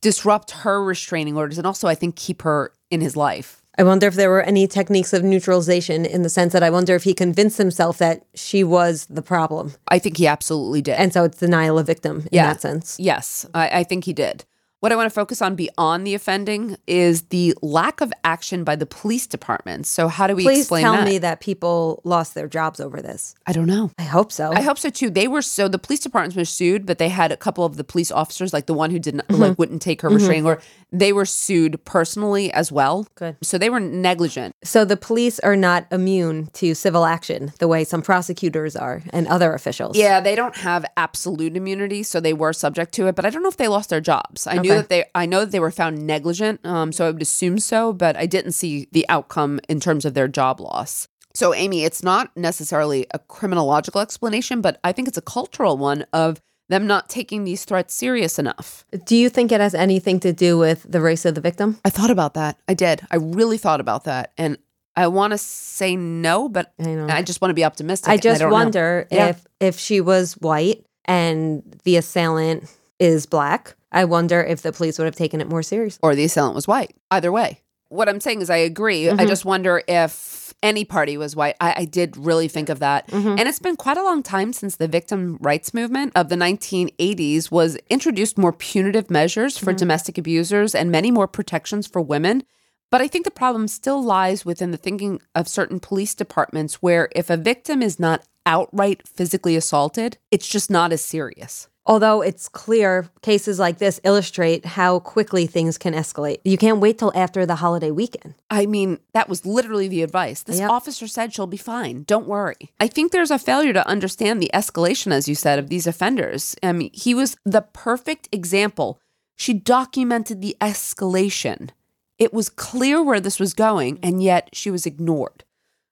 disrupt 0.00 0.50
her 0.52 0.82
restraining 0.82 1.36
orders 1.36 1.58
and 1.58 1.66
also 1.66 1.88
I 1.88 1.94
think 1.94 2.16
keep 2.16 2.42
her 2.42 2.72
in 2.90 3.00
his 3.00 3.16
life. 3.16 3.62
I 3.78 3.82
wonder 3.82 4.06
if 4.06 4.14
there 4.14 4.30
were 4.30 4.42
any 4.42 4.66
techniques 4.66 5.12
of 5.12 5.22
neutralization 5.22 6.06
in 6.06 6.22
the 6.22 6.30
sense 6.30 6.52
that 6.54 6.62
I 6.62 6.70
wonder 6.70 6.94
if 6.94 7.04
he 7.04 7.12
convinced 7.12 7.58
himself 7.58 7.98
that 7.98 8.24
she 8.34 8.64
was 8.64 9.06
the 9.10 9.22
problem. 9.22 9.74
I 9.88 9.98
think 9.98 10.16
he 10.16 10.26
absolutely 10.26 10.80
did. 10.82 10.94
And 10.94 11.12
so 11.12 11.24
it's 11.24 11.38
denial 11.38 11.78
of 11.78 11.86
victim 11.86 12.20
in 12.20 12.28
Yeah. 12.32 12.46
that 12.52 12.62
sense. 12.62 12.96
Yes, 12.98 13.44
I, 13.52 13.68
I 13.80 13.84
think 13.84 14.04
he 14.04 14.12
did. 14.14 14.44
What 14.80 14.92
I 14.92 14.96
want 14.96 15.06
to 15.06 15.14
focus 15.14 15.40
on 15.40 15.56
beyond 15.56 16.06
the 16.06 16.14
offending 16.14 16.76
is 16.86 17.22
the 17.22 17.54
lack 17.62 18.02
of 18.02 18.12
action 18.24 18.62
by 18.62 18.76
the 18.76 18.84
police 18.84 19.26
department. 19.26 19.86
So, 19.86 20.06
how 20.06 20.26
do 20.26 20.36
we 20.36 20.42
Please 20.44 20.60
explain 20.60 20.82
tell 20.84 20.92
that? 20.96 21.04
me 21.06 21.16
that 21.18 21.40
people 21.40 22.02
lost 22.04 22.34
their 22.34 22.46
jobs 22.46 22.78
over 22.78 23.00
this. 23.00 23.34
I 23.46 23.52
don't 23.52 23.66
know. 23.66 23.90
I 23.98 24.02
hope 24.02 24.30
so. 24.30 24.52
I 24.52 24.60
hope 24.60 24.78
so 24.78 24.90
too. 24.90 25.08
They 25.08 25.28
were 25.28 25.40
so 25.40 25.66
the 25.66 25.78
police 25.78 26.00
departments 26.00 26.36
were 26.36 26.44
sued, 26.44 26.84
but 26.84 26.98
they 26.98 27.08
had 27.08 27.32
a 27.32 27.38
couple 27.38 27.64
of 27.64 27.78
the 27.78 27.84
police 27.84 28.12
officers, 28.12 28.52
like 28.52 28.66
the 28.66 28.74
one 28.74 28.90
who 28.90 28.98
didn't 28.98 29.16
Mm-hmm. 29.26 29.40
like 29.42 29.58
wouldn't 29.58 29.80
take 29.80 30.02
her 30.02 30.10
restraining 30.10 30.44
order. 30.46 30.60
They 30.92 31.12
were 31.12 31.24
sued 31.24 31.82
personally 31.86 32.52
as 32.52 32.70
well. 32.70 33.06
Good. 33.14 33.36
So 33.42 33.56
they 33.58 33.70
were 33.70 33.80
negligent. 33.80 34.54
so 34.62 34.84
the 34.84 34.96
police 34.96 35.38
are 35.40 35.56
not 35.56 35.86
immune 35.90 36.48
to 36.52 36.74
civil 36.74 37.06
action 37.06 37.52
the 37.58 37.66
way 37.66 37.82
some 37.82 38.02
prosecutors 38.02 38.76
are 38.76 39.02
and 39.10 39.26
other 39.26 39.54
officials. 39.54 39.96
Yeah, 39.96 40.20
they 40.20 40.36
don't 40.36 40.54
have 40.58 40.84
absolute 40.98 41.56
immunity, 41.56 42.02
so 42.02 42.20
they 42.20 42.34
were 42.34 42.52
subject 42.52 42.92
to 42.94 43.06
it. 43.08 43.16
But 43.16 43.24
I 43.24 43.30
don't 43.30 43.42
know 43.42 43.48
if 43.48 43.56
they 43.56 43.68
lost 43.68 43.88
their 43.90 44.02
jobs. 44.02 44.46
I 44.46 44.58
knew 44.68 44.74
that 44.76 44.88
they, 44.88 45.04
I 45.14 45.26
know 45.26 45.40
that 45.40 45.50
they 45.52 45.60
were 45.60 45.70
found 45.70 46.06
negligent, 46.06 46.64
um, 46.64 46.92
so 46.92 47.06
I 47.06 47.10
would 47.10 47.22
assume 47.22 47.58
so. 47.58 47.92
But 47.92 48.16
I 48.16 48.26
didn't 48.26 48.52
see 48.52 48.88
the 48.92 49.06
outcome 49.08 49.60
in 49.68 49.80
terms 49.80 50.04
of 50.04 50.14
their 50.14 50.28
job 50.28 50.60
loss. 50.60 51.08
So, 51.34 51.52
Amy, 51.54 51.84
it's 51.84 52.02
not 52.02 52.34
necessarily 52.36 53.06
a 53.12 53.18
criminological 53.18 54.00
explanation, 54.00 54.60
but 54.62 54.80
I 54.82 54.92
think 54.92 55.06
it's 55.08 55.18
a 55.18 55.22
cultural 55.22 55.76
one 55.76 56.06
of 56.12 56.40
them 56.68 56.86
not 56.86 57.08
taking 57.08 57.44
these 57.44 57.64
threats 57.64 57.94
serious 57.94 58.38
enough. 58.38 58.84
Do 59.04 59.14
you 59.16 59.28
think 59.28 59.52
it 59.52 59.60
has 59.60 59.74
anything 59.74 60.18
to 60.20 60.32
do 60.32 60.56
with 60.58 60.84
the 60.90 61.00
race 61.00 61.24
of 61.24 61.34
the 61.34 61.40
victim? 61.40 61.78
I 61.84 61.90
thought 61.90 62.10
about 62.10 62.34
that. 62.34 62.58
I 62.66 62.74
did. 62.74 63.02
I 63.10 63.16
really 63.16 63.58
thought 63.58 63.80
about 63.80 64.04
that, 64.04 64.32
and 64.38 64.56
I 64.96 65.08
want 65.08 65.32
to 65.32 65.38
say 65.38 65.94
no, 65.94 66.48
but 66.48 66.72
I 66.80 66.84
know. 66.86 67.06
I 67.08 67.22
just 67.22 67.42
want 67.42 67.50
to 67.50 67.54
be 67.54 67.64
optimistic. 67.64 68.08
I 68.08 68.16
just 68.16 68.40
know. 68.40 68.48
wonder 68.48 69.06
Yeah. 69.10 69.28
if 69.28 69.46
if 69.60 69.78
she 69.78 70.00
was 70.00 70.32
white 70.38 70.84
and 71.04 71.62
the 71.84 71.96
assailant 71.98 72.64
is 72.98 73.26
black. 73.26 73.76
I 73.92 74.04
wonder 74.04 74.42
if 74.42 74.62
the 74.62 74.72
police 74.72 74.98
would 74.98 75.04
have 75.06 75.16
taken 75.16 75.40
it 75.40 75.48
more 75.48 75.62
seriously. 75.62 76.00
or 76.02 76.14
the 76.14 76.24
assailant 76.24 76.54
was 76.54 76.68
white. 76.68 76.94
Either 77.10 77.32
way. 77.32 77.60
What 77.88 78.08
I'm 78.08 78.20
saying 78.20 78.42
is, 78.42 78.50
I 78.50 78.56
agree. 78.56 79.04
Mm-hmm. 79.04 79.20
I 79.20 79.26
just 79.26 79.44
wonder 79.44 79.80
if 79.86 80.52
any 80.62 80.84
party 80.84 81.16
was 81.16 81.36
white. 81.36 81.54
I, 81.60 81.74
I 81.78 81.84
did 81.84 82.16
really 82.16 82.48
think 82.48 82.68
of 82.68 82.80
that. 82.80 83.12
And 83.12 83.38
it's 83.40 83.60
been 83.60 83.76
quite 83.76 83.96
a 83.96 84.02
long 84.02 84.22
time 84.22 84.52
since 84.52 84.76
the 84.76 84.88
victim 84.88 85.38
rights 85.40 85.72
movement 85.72 86.12
of 86.16 86.28
the 86.28 86.34
1980s 86.36 87.50
was 87.50 87.76
introduced 87.88 88.36
more 88.38 88.52
punitive 88.52 89.08
measures 89.10 89.56
for 89.56 89.72
domestic 89.72 90.18
abusers 90.18 90.74
and 90.74 90.90
many 90.90 91.10
more 91.12 91.28
protections 91.28 91.86
for 91.86 92.00
women. 92.00 92.42
But 92.90 93.00
I 93.02 93.08
think 93.08 93.24
the 93.24 93.30
problem 93.30 93.68
still 93.68 94.02
lies 94.02 94.44
within 94.44 94.70
the 94.72 94.76
thinking 94.76 95.20
of 95.34 95.48
certain 95.48 95.78
police 95.78 96.14
departments 96.14 96.76
where 96.76 97.08
if 97.14 97.30
a 97.30 97.36
victim 97.36 97.82
is 97.82 98.00
not 98.00 98.24
outright 98.46 99.06
physically 99.06 99.56
assaulted, 99.56 100.18
it's 100.30 100.48
just 100.48 100.70
not 100.70 100.92
as 100.92 101.02
serious. 101.02 101.68
Although 101.88 102.20
it's 102.20 102.48
clear 102.48 103.08
cases 103.22 103.60
like 103.60 103.78
this 103.78 104.00
illustrate 104.02 104.66
how 104.66 104.98
quickly 104.98 105.46
things 105.46 105.78
can 105.78 105.94
escalate. 105.94 106.38
You 106.44 106.58
can't 106.58 106.80
wait 106.80 106.98
till 106.98 107.12
after 107.14 107.46
the 107.46 107.54
holiday 107.56 107.92
weekend. 107.92 108.34
I 108.50 108.66
mean, 108.66 108.98
that 109.14 109.28
was 109.28 109.46
literally 109.46 109.86
the 109.86 110.02
advice. 110.02 110.42
This 110.42 110.58
Yep. 110.58 110.70
officer 110.70 111.06
said 111.06 111.32
she'll 111.32 111.46
be 111.46 111.56
fine. 111.56 112.02
Don't 112.02 112.26
worry. 112.26 112.56
I 112.80 112.88
think 112.88 113.12
there's 113.12 113.30
a 113.30 113.38
failure 113.38 113.72
to 113.72 113.86
understand 113.86 114.42
the 114.42 114.50
escalation, 114.52 115.12
as 115.12 115.28
you 115.28 115.36
said, 115.36 115.60
of 115.60 115.68
these 115.68 115.86
offenders. 115.86 116.56
I 116.62 116.72
mean, 116.72 116.90
he 116.92 117.14
was 117.14 117.36
the 117.44 117.62
perfect 117.62 118.28
example. 118.32 118.98
She 119.36 119.52
documented 119.54 120.40
the 120.40 120.56
escalation. 120.60 121.70
It 122.18 122.32
was 122.32 122.48
clear 122.48 123.02
where 123.02 123.20
this 123.20 123.38
was 123.38 123.54
going, 123.54 123.98
and 124.02 124.22
yet 124.22 124.48
she 124.52 124.70
was 124.70 124.86
ignored. 124.86 125.44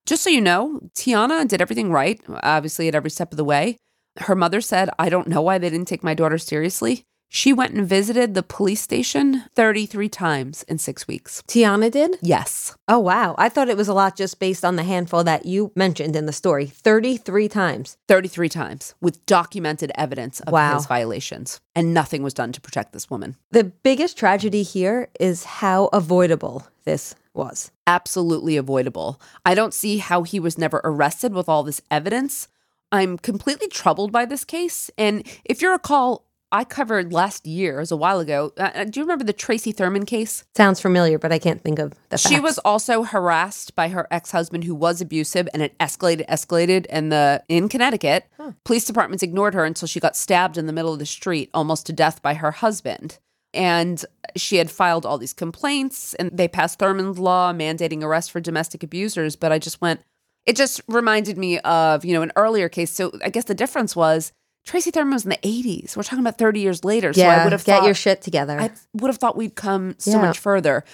Just 0.06 0.22
so 0.22 0.30
you 0.30 0.40
know, 0.40 0.80
Tiana 0.94 1.46
did 1.46 1.62
everything 1.62 1.90
right, 1.90 2.20
obviously, 2.42 2.88
at 2.88 2.94
every 2.94 3.10
step 3.10 3.30
of 3.32 3.36
the 3.36 3.44
way. 3.44 3.76
Her 4.18 4.34
mother 4.34 4.60
said, 4.60 4.90
I 4.98 5.08
don't 5.08 5.28
know 5.28 5.42
why 5.42 5.58
they 5.58 5.70
didn't 5.70 5.88
take 5.88 6.04
my 6.04 6.14
daughter 6.14 6.38
seriously. 6.38 7.04
She 7.28 7.52
went 7.52 7.74
and 7.74 7.84
visited 7.88 8.34
the 8.34 8.44
police 8.44 8.80
station 8.80 9.42
33 9.56 10.08
times 10.08 10.62
in 10.68 10.78
six 10.78 11.08
weeks. 11.08 11.42
Tiana 11.48 11.90
did? 11.90 12.16
Yes. 12.22 12.76
Oh, 12.86 13.00
wow. 13.00 13.34
I 13.38 13.48
thought 13.48 13.68
it 13.68 13.76
was 13.76 13.88
a 13.88 13.94
lot 13.94 14.16
just 14.16 14.38
based 14.38 14.64
on 14.64 14.76
the 14.76 14.84
handful 14.84 15.24
that 15.24 15.44
you 15.44 15.72
mentioned 15.74 16.14
in 16.14 16.26
the 16.26 16.32
story 16.32 16.66
33 16.66 17.48
times. 17.48 17.96
33 18.06 18.48
times 18.48 18.94
with 19.00 19.26
documented 19.26 19.90
evidence 19.96 20.38
of 20.40 20.52
Wow. 20.52 20.76
his 20.76 20.86
violations. 20.86 21.60
And 21.74 21.92
nothing 21.92 22.22
was 22.22 22.34
done 22.34 22.52
to 22.52 22.60
protect 22.60 22.92
this 22.92 23.10
woman. 23.10 23.34
The 23.50 23.64
biggest 23.64 24.16
tragedy 24.16 24.62
here 24.62 25.08
is 25.18 25.42
how 25.42 25.86
avoidable 25.86 26.68
this 26.84 27.16
was. 27.32 27.72
Absolutely 27.88 28.56
avoidable. 28.56 29.20
I 29.44 29.56
don't 29.56 29.74
see 29.74 29.98
how 29.98 30.22
he 30.22 30.38
was 30.38 30.56
never 30.56 30.80
arrested 30.84 31.32
with 31.34 31.48
all 31.48 31.64
this 31.64 31.80
evidence. 31.90 32.46
I'm 32.94 33.18
completely 33.18 33.66
troubled 33.66 34.12
by 34.12 34.24
this 34.24 34.44
case. 34.44 34.88
And 34.96 35.26
if 35.44 35.60
you 35.60 35.72
recall, 35.72 36.26
I 36.52 36.62
covered 36.62 37.12
last 37.12 37.44
year, 37.44 37.78
it 37.78 37.80
was 37.80 37.90
a 37.90 37.96
while 37.96 38.20
ago. 38.20 38.52
Uh, 38.56 38.84
do 38.84 39.00
you 39.00 39.04
remember 39.04 39.24
the 39.24 39.32
Tracy 39.32 39.72
Thurman 39.72 40.06
case? 40.06 40.44
Sounds 40.56 40.80
familiar, 40.80 41.18
but 41.18 41.32
I 41.32 41.40
can't 41.40 41.60
think 41.60 41.80
of 41.80 41.92
the 42.10 42.18
She 42.18 42.34
facts. 42.36 42.42
was 42.42 42.58
also 42.58 43.02
harassed 43.02 43.74
by 43.74 43.88
her 43.88 44.06
ex-husband 44.12 44.62
who 44.62 44.76
was 44.76 45.00
abusive 45.00 45.48
and 45.52 45.60
it 45.60 45.76
escalated, 45.78 46.24
escalated. 46.28 46.86
And 46.88 47.10
the 47.10 47.42
in 47.48 47.68
Connecticut, 47.68 48.26
police 48.62 48.84
departments 48.84 49.24
ignored 49.24 49.54
her 49.54 49.64
until 49.64 49.88
she 49.88 49.98
got 49.98 50.16
stabbed 50.16 50.56
in 50.56 50.66
the 50.66 50.72
middle 50.72 50.92
of 50.92 51.00
the 51.00 51.06
street, 51.06 51.50
almost 51.52 51.86
to 51.86 51.92
death 51.92 52.22
by 52.22 52.34
her 52.34 52.52
husband. 52.52 53.18
And 53.52 54.04
she 54.36 54.58
had 54.58 54.70
filed 54.70 55.04
all 55.04 55.18
these 55.18 55.32
complaints 55.32 56.14
and 56.14 56.30
they 56.32 56.46
passed 56.46 56.78
Thurman's 56.78 57.18
law 57.18 57.52
mandating 57.52 58.04
arrest 58.04 58.30
for 58.30 58.38
domestic 58.38 58.84
abusers. 58.84 59.34
But 59.34 59.50
I 59.50 59.58
just 59.58 59.80
went, 59.80 60.00
it 60.46 60.56
just 60.56 60.80
reminded 60.88 61.38
me 61.38 61.58
of, 61.60 62.04
you 62.04 62.12
know, 62.14 62.22
an 62.22 62.32
earlier 62.36 62.68
case. 62.68 62.90
So 62.90 63.12
I 63.24 63.30
guess 63.30 63.44
the 63.44 63.54
difference 63.54 63.96
was 63.96 64.32
Tracy 64.64 64.90
Thurman 64.90 65.12
was 65.14 65.24
in 65.24 65.30
the 65.30 65.38
80s. 65.38 65.96
We're 65.96 66.02
talking 66.04 66.20
about 66.20 66.38
30 66.38 66.60
years 66.60 66.84
later. 66.84 67.12
So 67.12 67.20
yeah, 67.20 67.40
I 67.40 67.44
would 67.44 67.52
have 67.52 67.64
get 67.64 67.78
thought, 67.80 67.84
your 67.86 67.94
shit 67.94 68.22
together. 68.22 68.58
I 68.60 68.70
would 68.94 69.08
have 69.08 69.18
thought 69.18 69.36
we'd 69.36 69.54
come 69.54 69.94
so 69.98 70.12
Yeah. 70.12 70.20
much 70.22 70.38
further. 70.38 70.84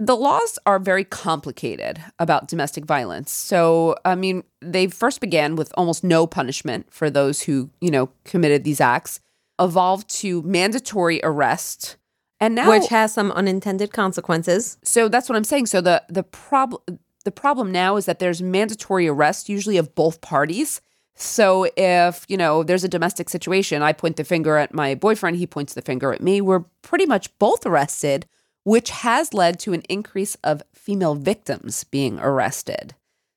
The 0.00 0.16
laws 0.16 0.58
are 0.64 0.78
very 0.78 1.04
complicated 1.04 2.00
about 2.18 2.48
domestic 2.48 2.84
violence. 2.86 3.32
So, 3.32 3.96
I 4.04 4.14
mean, 4.14 4.44
they 4.60 4.86
first 4.86 5.20
began 5.20 5.56
with 5.56 5.72
almost 5.76 6.04
no 6.04 6.26
punishment 6.26 6.86
for 6.90 7.10
those 7.10 7.42
who, 7.42 7.70
you 7.80 7.90
know, 7.90 8.10
committed 8.24 8.62
these 8.64 8.80
acts, 8.80 9.20
evolved 9.60 10.08
to 10.20 10.40
mandatory 10.42 11.20
arrest. 11.24 11.96
And 12.40 12.54
now 12.54 12.68
which 12.70 12.88
has 12.90 13.12
some 13.12 13.32
unintended 13.32 13.92
consequences. 13.92 14.78
so 14.84 15.08
that's 15.08 15.28
what 15.28 15.34
I'm 15.34 15.42
saying. 15.44 15.66
So 15.66 15.80
the 15.80 16.04
the 16.08 16.22
problem 16.22 16.80
the 17.24 17.30
problem 17.30 17.72
now 17.72 17.96
is 17.96 18.06
that 18.06 18.18
there's 18.18 18.42
mandatory 18.42 19.08
arrest 19.08 19.48
usually 19.48 19.76
of 19.76 19.94
both 19.94 20.20
parties. 20.20 20.80
So 21.14 21.68
if, 21.76 22.24
you 22.28 22.36
know, 22.36 22.62
there's 22.62 22.84
a 22.84 22.88
domestic 22.88 23.28
situation, 23.28 23.82
I 23.82 23.92
point 23.92 24.16
the 24.16 24.24
finger 24.24 24.56
at 24.56 24.72
my 24.72 24.94
boyfriend, 24.94 25.36
he 25.36 25.46
points 25.46 25.74
the 25.74 25.82
finger 25.82 26.12
at 26.12 26.22
me, 26.22 26.40
we're 26.40 26.64
pretty 26.82 27.06
much 27.06 27.36
both 27.38 27.66
arrested, 27.66 28.26
which 28.62 28.90
has 28.90 29.34
led 29.34 29.58
to 29.60 29.72
an 29.72 29.82
increase 29.88 30.36
of 30.44 30.62
female 30.72 31.16
victims 31.16 31.84
being 31.84 32.20
arrested. 32.20 32.94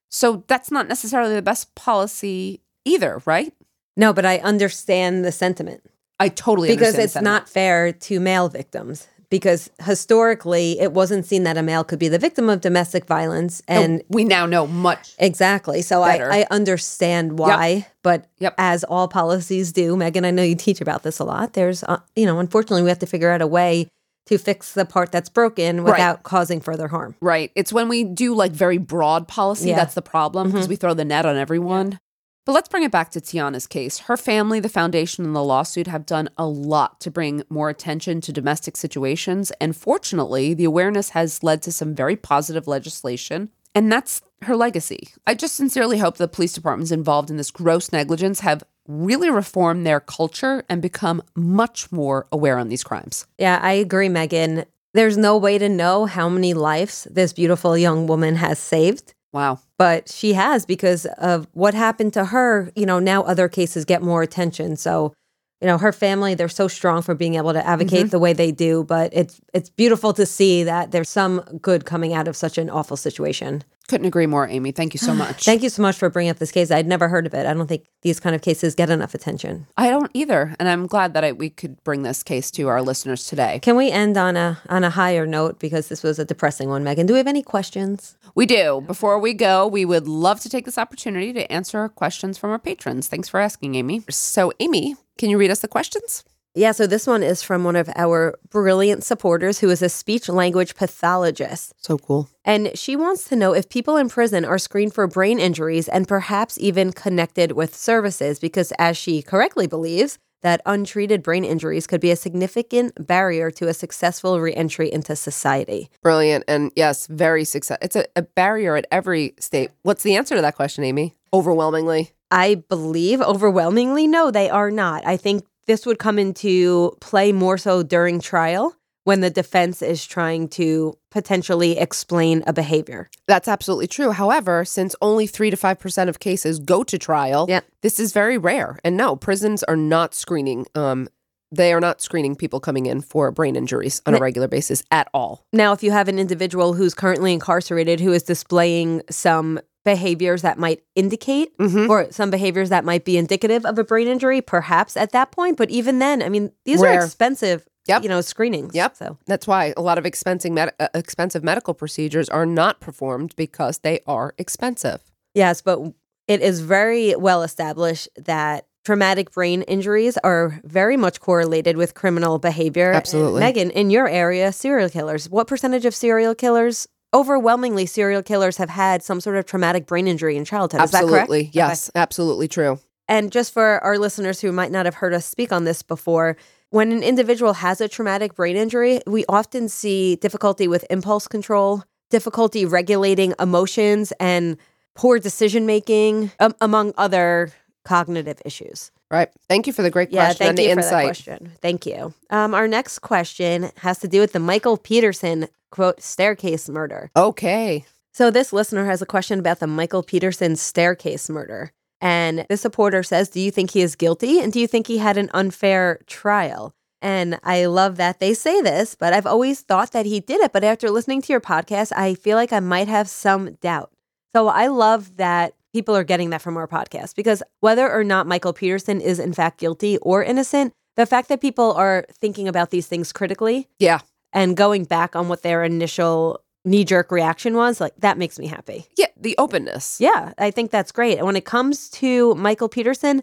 So 0.09 0.43
that's 0.47 0.69
not 0.69 0.87
necessarily 0.87 1.33
the 1.33 1.41
best 1.41 1.73
policy 1.73 2.61
either, 2.85 3.21
right? 3.25 3.53
No, 3.97 4.13
but 4.13 4.25
I 4.25 4.37
understand 4.37 5.25
the 5.25 5.31
sentiment 5.31 5.83
I 6.19 6.29
totally 6.29 6.69
because 6.69 6.99
it's 6.99 7.15
not 7.15 7.49
fair 7.49 7.91
to 7.91 8.19
male 8.19 8.47
victims. 8.47 9.07
Because 9.31 9.71
historically, 9.83 10.79
it 10.79 10.91
wasn't 10.91 11.25
seen 11.25 11.43
that 11.45 11.57
a 11.57 11.63
male 11.63 11.83
could 11.83 11.97
be 11.97 12.07
the 12.09 12.19
victim 12.19 12.49
of 12.49 12.61
domestic 12.61 13.05
violence, 13.05 13.63
and 13.67 14.03
we 14.09 14.23
now 14.25 14.45
know 14.45 14.67
much 14.67 15.13
Exactly. 15.17 15.81
So 15.81 16.03
I, 16.03 16.17
better. 16.17 16.31
I 16.31 16.45
understand 16.51 17.39
why, 17.39 17.87
but 18.03 18.25
Yep. 18.39 18.55
as 18.59 18.83
all 18.83 19.07
policies 19.07 19.71
do, 19.71 19.95
Megan, 19.97 20.25
I 20.25 20.31
know 20.31 20.43
you 20.43 20.55
teach 20.55 20.81
about 20.81 21.01
this 21.03 21.17
a 21.17 21.23
lot. 21.23 21.53
There's, 21.53 21.81
uh, 21.83 21.99
you 22.15 22.25
know, 22.27 22.37
unfortunately, 22.39 22.83
we 22.83 22.89
have 22.89 22.99
to 22.99 23.05
figure 23.07 23.31
out 23.31 23.41
a 23.41 23.47
way 23.47 23.87
to 24.27 24.37
fix 24.37 24.73
the 24.73 24.85
part 24.85 25.11
that's 25.11 25.29
broken 25.29 25.83
without 25.83 26.23
causing 26.23 26.59
further 26.61 26.89
harm. 26.89 27.15
Right. 27.21 27.51
It's 27.55 27.73
when 27.73 27.89
we 27.89 28.03
do 28.03 28.35
like 28.35 28.51
very 28.51 28.77
broad 28.77 29.27
policy 29.27 29.69
Yeah. 29.69 29.77
that's 29.77 29.95
the 29.95 30.01
problem 30.01 30.51
because 30.51 30.67
we 30.67 30.75
throw 30.75 30.93
the 30.93 31.05
net 31.05 31.25
on 31.25 31.37
everyone. 31.37 31.99
But 32.43 32.53
let's 32.53 32.69
bring 32.69 32.83
it 32.83 32.91
back 32.91 33.11
to 33.11 33.21
Tiana's 33.21 33.67
case. 33.67 33.99
Her 33.99 34.17
family, 34.17 34.59
the 34.59 34.67
foundation, 34.67 35.25
and 35.25 35.35
the 35.35 35.43
lawsuit 35.43 35.85
have 35.85 36.07
done 36.07 36.27
a 36.37 36.47
lot 36.47 36.99
to 37.01 37.11
bring 37.11 37.43
more 37.49 37.69
attention 37.69 38.19
to 38.21 38.33
domestic 38.33 38.75
situations. 38.75 39.51
And 39.61 39.75
fortunately, 39.75 40.55
the 40.55 40.63
awareness 40.63 41.09
has 41.09 41.43
led 41.43 41.61
to 41.63 41.71
some 41.71 41.93
very 41.93 42.15
positive 42.15 42.67
legislation. 42.67 43.49
And 43.75 43.91
that's 43.91 44.23
her 44.41 44.55
legacy. 44.55 45.09
I 45.27 45.35
just 45.35 45.53
sincerely 45.53 45.99
hope 45.99 46.17
the 46.17 46.27
police 46.27 46.53
departments 46.53 46.91
involved 46.91 47.29
in 47.29 47.37
this 47.37 47.51
gross 47.51 47.91
negligence 47.91 48.39
have 48.39 48.63
really 48.87 49.29
reformed 49.29 49.85
their 49.85 49.99
culture 49.99 50.63
and 50.67 50.81
become 50.81 51.21
much 51.35 51.91
more 51.91 52.27
aware 52.31 52.57
on 52.57 52.69
these 52.69 52.83
crimes. 52.83 53.27
Yeah, 53.37 53.59
I 53.61 53.73
agree, 53.73 54.09
Megan. 54.09 54.65
There's 54.93 55.15
no 55.15 55.37
way 55.37 55.57
to 55.59 55.69
know 55.69 56.05
how 56.05 56.27
many 56.27 56.53
lives 56.53 57.07
this 57.09 57.33
beautiful 57.33 57.77
young 57.77 58.07
woman 58.07 58.35
has 58.35 58.59
saved, 58.59 59.13
Wow. 59.33 59.59
but 59.77 60.09
she 60.09 60.33
has 60.33 60.65
because 60.65 61.05
of 61.17 61.47
what 61.53 61.73
happened 61.73 62.13
to 62.13 62.25
her. 62.25 62.71
You 62.75 62.85
know, 62.85 62.99
now 62.99 63.23
other 63.23 63.47
cases 63.47 63.85
get 63.85 64.01
more 64.01 64.21
attention. 64.21 64.75
So, 64.75 65.13
you 65.61 65.67
know, 65.67 65.77
her 65.77 65.91
family, 65.91 66.35
they're 66.35 66.49
so 66.49 66.67
strong 66.67 67.01
for 67.01 67.15
being 67.15 67.35
able 67.35 67.53
to 67.53 67.65
advocate 67.65 67.99
mm-hmm. 67.99 68.09
the 68.09 68.19
way 68.19 68.33
they 68.33 68.51
do, 68.51 68.83
but 68.83 69.11
it's 69.13 69.39
it's 69.53 69.69
beautiful 69.69 70.13
to 70.13 70.25
see 70.25 70.63
that 70.63 70.91
there's 70.91 71.09
some 71.09 71.41
good 71.61 71.85
coming 71.85 72.13
out 72.13 72.27
of 72.27 72.35
such 72.35 72.57
an 72.57 72.69
awful 72.69 72.97
situation. 72.97 73.63
Couldn't 73.91 74.07
agree 74.07 74.25
more, 74.25 74.47
Amy. 74.47 74.71
Thank 74.71 74.93
you 74.93 74.99
so 74.99 75.13
much. 75.25 75.43
Thank 75.43 75.63
you 75.63 75.67
so 75.67 75.81
much 75.81 75.97
for 75.97 76.09
bringing 76.09 76.31
up 76.31 76.37
this 76.37 76.53
case. 76.53 76.71
I'd 76.71 76.87
never 76.87 77.09
heard 77.09 77.25
of 77.25 77.33
it. 77.33 77.45
I 77.45 77.53
don't 77.53 77.67
think 77.67 77.87
these 78.03 78.21
kind 78.21 78.33
of 78.33 78.41
cases 78.41 78.73
get 78.73 78.89
enough 78.89 79.13
attention. 79.13 79.67
I 79.75 79.89
don't 79.89 80.09
either, 80.13 80.55
and 80.59 80.69
I'm 80.69 80.87
glad 80.87 81.13
that 81.13 81.25
I, 81.25 81.33
we 81.33 81.49
could 81.49 81.83
bring 81.83 82.03
this 82.03 82.23
case 82.23 82.51
to 82.51 82.69
our 82.69 82.81
listeners 82.81 83.27
today. 83.27 83.59
Can 83.59 83.75
we 83.75 83.91
end 83.91 84.15
on 84.15 84.37
a 84.37 84.61
on 84.69 84.85
a 84.85 84.89
higher 84.89 85.25
note 85.25 85.59
because 85.59 85.89
this 85.89 86.03
was 86.03 86.19
a 86.19 86.23
depressing 86.23 86.69
one, 86.69 86.85
Megan? 86.85 87.05
Do 87.05 87.15
we 87.15 87.17
have 87.17 87.27
any 87.27 87.43
questions? 87.43 88.15
We 88.33 88.45
do. 88.45 88.81
Before 88.87 89.19
we 89.19 89.33
go, 89.33 89.67
we 89.67 89.83
would 89.83 90.07
love 90.07 90.39
to 90.39 90.49
take 90.49 90.63
this 90.63 90.77
opportunity 90.77 91.33
to 91.33 91.51
answer 91.51 91.89
questions 91.89 92.37
from 92.37 92.51
our 92.51 92.59
patrons. 92.59 93.09
Thanks 93.09 93.27
for 93.27 93.41
asking, 93.41 93.75
Amy. 93.75 94.05
So, 94.09 94.53
Amy, 94.61 94.95
can 95.17 95.29
you 95.29 95.37
read 95.37 95.51
us 95.51 95.59
the 95.59 95.67
questions? 95.67 96.23
Yeah, 96.53 96.73
so 96.73 96.85
this 96.85 97.07
one 97.07 97.23
is 97.23 97.41
from 97.41 97.63
one 97.63 97.77
of 97.77 97.89
our 97.95 98.37
brilliant 98.49 99.05
supporters 99.05 99.59
who 99.59 99.69
is 99.69 99.81
a 99.81 99.87
speech 99.87 100.27
language 100.27 100.75
pathologist. 100.75 101.73
So 101.77 101.97
cool. 101.97 102.29
And 102.43 102.77
she 102.77 102.97
wants 102.97 103.23
to 103.29 103.37
know 103.37 103.53
if 103.53 103.69
people 103.69 103.95
in 103.95 104.09
prison 104.09 104.43
are 104.43 104.57
screened 104.57 104.93
for 104.93 105.07
brain 105.07 105.39
injuries 105.39 105.87
and 105.87 106.09
perhaps 106.09 106.57
even 106.59 106.91
connected 106.91 107.53
with 107.53 107.73
services, 107.73 108.37
because 108.37 108.73
as 108.77 108.97
she 108.97 109.21
correctly 109.21 109.65
believes, 109.65 110.19
that 110.41 110.61
untreated 110.65 111.23
brain 111.23 111.45
injuries 111.45 111.87
could 111.87 112.01
be 112.01 112.11
a 112.11 112.15
significant 112.15 113.07
barrier 113.07 113.49
to 113.51 113.67
a 113.67 113.73
successful 113.73 114.41
reentry 114.41 114.91
into 114.91 115.15
society. 115.15 115.89
Brilliant. 116.01 116.43
And 116.47 116.71
yes, 116.75 117.07
very 117.07 117.45
success. 117.45 117.77
It's 117.81 117.95
a, 117.95 118.05
a 118.15 118.23
barrier 118.23 118.75
at 118.75 118.87
every 118.91 119.35
state. 119.39 119.71
What's 119.83 120.03
the 120.03 120.15
answer 120.15 120.35
to 120.35 120.41
that 120.41 120.55
question, 120.55 120.83
Amy? 120.83 121.15
Overwhelmingly. 121.31 122.11
I 122.31 122.55
believe 122.55 123.21
overwhelmingly 123.21 124.07
no, 124.07 124.31
they 124.31 124.49
are 124.49 124.71
not. 124.71 125.05
I 125.05 125.17
think 125.17 125.45
this 125.67 125.85
would 125.85 125.99
come 125.99 126.19
into 126.19 126.95
play 127.01 127.31
more 127.31 127.57
so 127.57 127.83
during 127.83 128.19
trial 128.19 128.75
when 129.03 129.21
the 129.21 129.29
defense 129.31 129.81
is 129.81 130.05
trying 130.05 130.47
to 130.47 130.95
potentially 131.09 131.77
explain 131.79 132.43
a 132.45 132.53
behavior. 132.53 133.09
That's 133.27 133.47
absolutely 133.47 133.87
true. 133.87 134.11
However, 134.11 134.63
since 134.63 134.95
only 135.01 135.25
3 135.25 135.49
to 135.49 135.57
5% 135.57 136.07
of 136.07 136.19
cases 136.19 136.59
go 136.59 136.83
to 136.83 136.99
trial, 136.99 137.47
Yep. 137.49 137.65
this 137.81 137.99
is 137.99 138.13
very 138.13 138.37
rare. 138.37 138.79
And 138.83 138.95
no, 138.97 139.15
prisons 139.15 139.63
are 139.63 139.75
not 139.77 140.13
screening 140.13 140.67
um 140.75 141.07
they 141.53 141.73
are 141.73 141.81
not 141.81 141.99
screening 141.99 142.33
people 142.33 142.61
coming 142.61 142.85
in 142.85 143.01
for 143.01 143.29
brain 143.29 143.57
injuries 143.57 144.01
on 144.05 144.15
a 144.15 144.19
regular 144.19 144.47
basis 144.47 144.83
at 144.89 145.09
all. 145.13 145.43
Now, 145.51 145.73
if 145.73 145.83
you 145.83 145.91
have 145.91 146.07
an 146.07 146.17
individual 146.17 146.75
who's 146.75 146.93
currently 146.93 147.33
incarcerated 147.33 147.99
who 147.99 148.13
is 148.13 148.23
displaying 148.23 149.01
some 149.09 149.59
behaviors 149.83 150.41
that 150.43 150.57
might 150.57 150.81
indicate 150.95 151.57
Mhm. 151.57 151.89
or 151.89 152.07
some 152.11 152.29
behaviors 152.29 152.69
that 152.69 152.85
might 152.85 153.03
be 153.05 153.17
indicative 153.17 153.65
of 153.65 153.77
a 153.79 153.83
brain 153.83 154.07
injury, 154.07 154.41
perhaps 154.41 154.95
at 154.95 155.11
that 155.11 155.31
point. 155.31 155.57
But 155.57 155.69
even 155.69 155.99
then, 155.99 156.21
I 156.21 156.29
mean, 156.29 156.51
these 156.65 156.79
Rare. 156.81 157.01
are 157.01 157.05
expensive, 157.05 157.67
Yep. 157.87 158.03
you 158.03 158.09
know, 158.09 158.21
screenings. 158.21 158.75
Yep. 158.75 158.95
So 158.97 159.17
That's 159.25 159.47
why 159.47 159.73
a 159.75 159.81
lot 159.81 159.97
of 159.97 160.05
expensive, 160.05 160.51
med- 160.51 160.73
uh, 160.79 160.87
expensive 160.93 161.43
medical 161.43 161.73
procedures 161.73 162.29
are 162.29 162.45
not 162.45 162.79
performed 162.79 163.35
because 163.35 163.79
they 163.79 164.01
are 164.05 164.33
expensive. 164.37 165.01
yes, 165.33 165.61
but 165.61 165.79
it 166.27 166.41
is 166.41 166.59
very 166.59 167.15
well 167.15 167.41
established 167.41 168.07
that 168.17 168.65
traumatic 168.85 169.31
brain 169.31 169.61
injuries 169.63 170.17
are 170.23 170.59
very 170.63 170.97
much 170.97 171.19
correlated 171.19 171.77
with 171.77 171.93
criminal 171.93 172.37
behavior. 172.39 172.91
Absolutely. 172.93 173.39
Megan, 173.39 173.69
in 173.71 173.89
your 173.89 174.07
area, 174.07 174.51
serial 174.51 174.89
killers, 174.89 175.29
what 175.29 175.47
percentage 175.47 175.85
of 175.85 175.93
serial 175.95 176.33
killers? 176.35 176.87
Overwhelmingly, 177.13 177.85
serial 177.85 178.23
killers 178.23 178.57
have 178.57 178.69
had 178.69 179.03
some 179.03 179.19
sort 179.19 179.35
of 179.35 179.45
traumatic 179.45 179.85
brain 179.85 180.07
injury 180.07 180.37
in 180.37 180.45
childhood. 180.45 180.81
Is 180.81 180.91
that 180.91 181.01
correct? 181.03 181.23
absolutely. 181.23 181.49
Yes, 181.53 181.91
absolutely 181.93 182.47
true. 182.47 182.79
And 183.07 183.31
just 183.31 183.53
for 183.53 183.83
our 183.83 183.97
listeners 183.97 184.39
who 184.39 184.53
might 184.53 184.71
not 184.71 184.85
have 184.85 184.95
heard 184.95 185.13
us 185.13 185.25
speak 185.25 185.51
on 185.51 185.65
this 185.65 185.81
before, 185.81 186.37
when 186.69 186.93
an 186.93 187.03
individual 187.03 187.51
has 187.53 187.81
a 187.81 187.89
traumatic 187.89 188.33
brain 188.35 188.55
injury, 188.55 189.01
we 189.05 189.25
often 189.27 189.67
see 189.67 190.15
difficulty 190.15 190.69
with 190.69 190.85
impulse 190.89 191.27
control, 191.27 191.83
difficulty 192.09 192.65
regulating 192.65 193.33
emotions, 193.39 194.13
and 194.21 194.55
poor 194.95 195.19
decision 195.19 195.65
making, 195.65 196.31
um, 196.39 196.55
among 196.61 196.93
other 196.97 197.51
cognitive 197.83 198.41
issues. 198.45 198.91
Right. 199.09 199.27
Thank 199.49 199.67
you 199.67 199.73
for 199.73 199.81
the 199.81 199.89
great 199.89 200.11
Yeah, 200.11 200.27
question 200.27 200.37
thank 200.47 200.49
and 200.51 200.59
you 200.59 200.65
the 200.67 200.69
for 200.75 200.75
that 200.81 200.85
insight. 200.87 201.05
question. 201.07 201.51
Thank 201.61 201.85
you. 201.85 202.13
Um, 202.29 202.53
our 202.53 202.69
next 202.69 202.99
question 202.99 203.71
has 203.77 203.97
to 203.99 204.07
do 204.07 204.21
with 204.21 204.31
the 204.31 204.39
Michael 204.39 204.77
Peterson 204.77 205.49
quote 205.71 206.01
staircase 206.01 206.69
murder. 206.69 207.09
Okay. 207.15 207.85
So 208.13 208.29
this 208.29 208.53
listener 208.53 208.85
has 208.85 209.01
a 209.01 209.05
question 209.05 209.39
about 209.39 209.59
the 209.59 209.67
Michael 209.67 210.03
Peterson 210.03 210.55
staircase 210.55 211.29
murder. 211.29 211.71
And 212.01 212.45
this 212.49 212.61
supporter 212.61 213.03
says, 213.03 213.29
Do 213.29 213.39
you 213.39 213.51
think 213.51 213.71
he 213.71 213.81
is 213.81 213.95
guilty? 213.95 214.39
And 214.39 214.51
do 214.51 214.59
you 214.59 214.67
think 214.67 214.87
he 214.87 214.97
had 214.97 215.17
an 215.17 215.29
unfair 215.33 215.99
trial? 216.07 216.73
And 217.01 217.39
I 217.43 217.65
love 217.65 217.97
that 217.97 218.19
they 218.19 218.33
say 218.33 218.61
this, 218.61 218.95
but 218.95 219.13
I've 219.13 219.25
always 219.25 219.61
thought 219.61 219.91
that 219.91 220.05
he 220.05 220.19
did 220.19 220.41
it. 220.41 220.53
But 220.53 220.63
after 220.63 220.89
listening 220.91 221.21
to 221.23 221.33
your 221.33 221.41
podcast, 221.41 221.91
I 221.95 222.13
feel 222.13 222.37
like 222.37 222.53
I 222.53 222.59
might 222.59 222.87
have 222.87 223.09
some 223.09 223.53
doubt. 223.55 223.91
So 224.35 224.47
I 224.47 224.67
love 224.67 225.17
that 225.17 225.53
people 225.73 225.95
are 225.95 226.03
getting 226.03 226.29
that 226.29 226.41
from 226.41 226.57
our 226.57 226.67
podcast 226.67 227.15
because 227.15 227.41
whether 227.59 227.91
or 227.91 228.03
not 228.03 228.27
Michael 228.27 228.53
Peterson 228.53 229.01
is 229.01 229.19
in 229.19 229.33
fact 229.33 229.59
guilty 229.59 229.97
or 229.99 230.23
innocent, 230.23 230.73
the 230.95 231.05
fact 231.05 231.29
that 231.29 231.41
people 231.41 231.71
are 231.73 232.05
thinking 232.11 232.47
about 232.47 232.69
these 232.69 232.87
things 232.87 233.11
critically 233.11 233.67
Yeah. 233.79 233.99
And 234.33 234.55
going 234.57 234.85
back 234.85 235.15
on 235.15 235.27
what 235.27 235.43
their 235.43 235.63
initial 235.63 236.43
knee 236.63 236.85
jerk 236.85 237.11
reaction 237.11 237.55
was, 237.55 237.81
like 237.81 237.93
that 237.97 238.17
makes 238.17 238.37
me 238.37 238.47
happy. 238.47 238.85
Yeah. 238.97 239.07
The 239.17 239.35
openness. 239.37 239.99
Yeah, 239.99 240.33
I 240.37 240.51
think 240.51 240.71
that's 240.71 240.91
great. 240.91 241.17
And 241.17 241.25
when 241.25 241.35
it 241.35 241.45
comes 241.45 241.89
to 241.91 242.33
Michael 242.35 242.69
Peterson, 242.69 243.21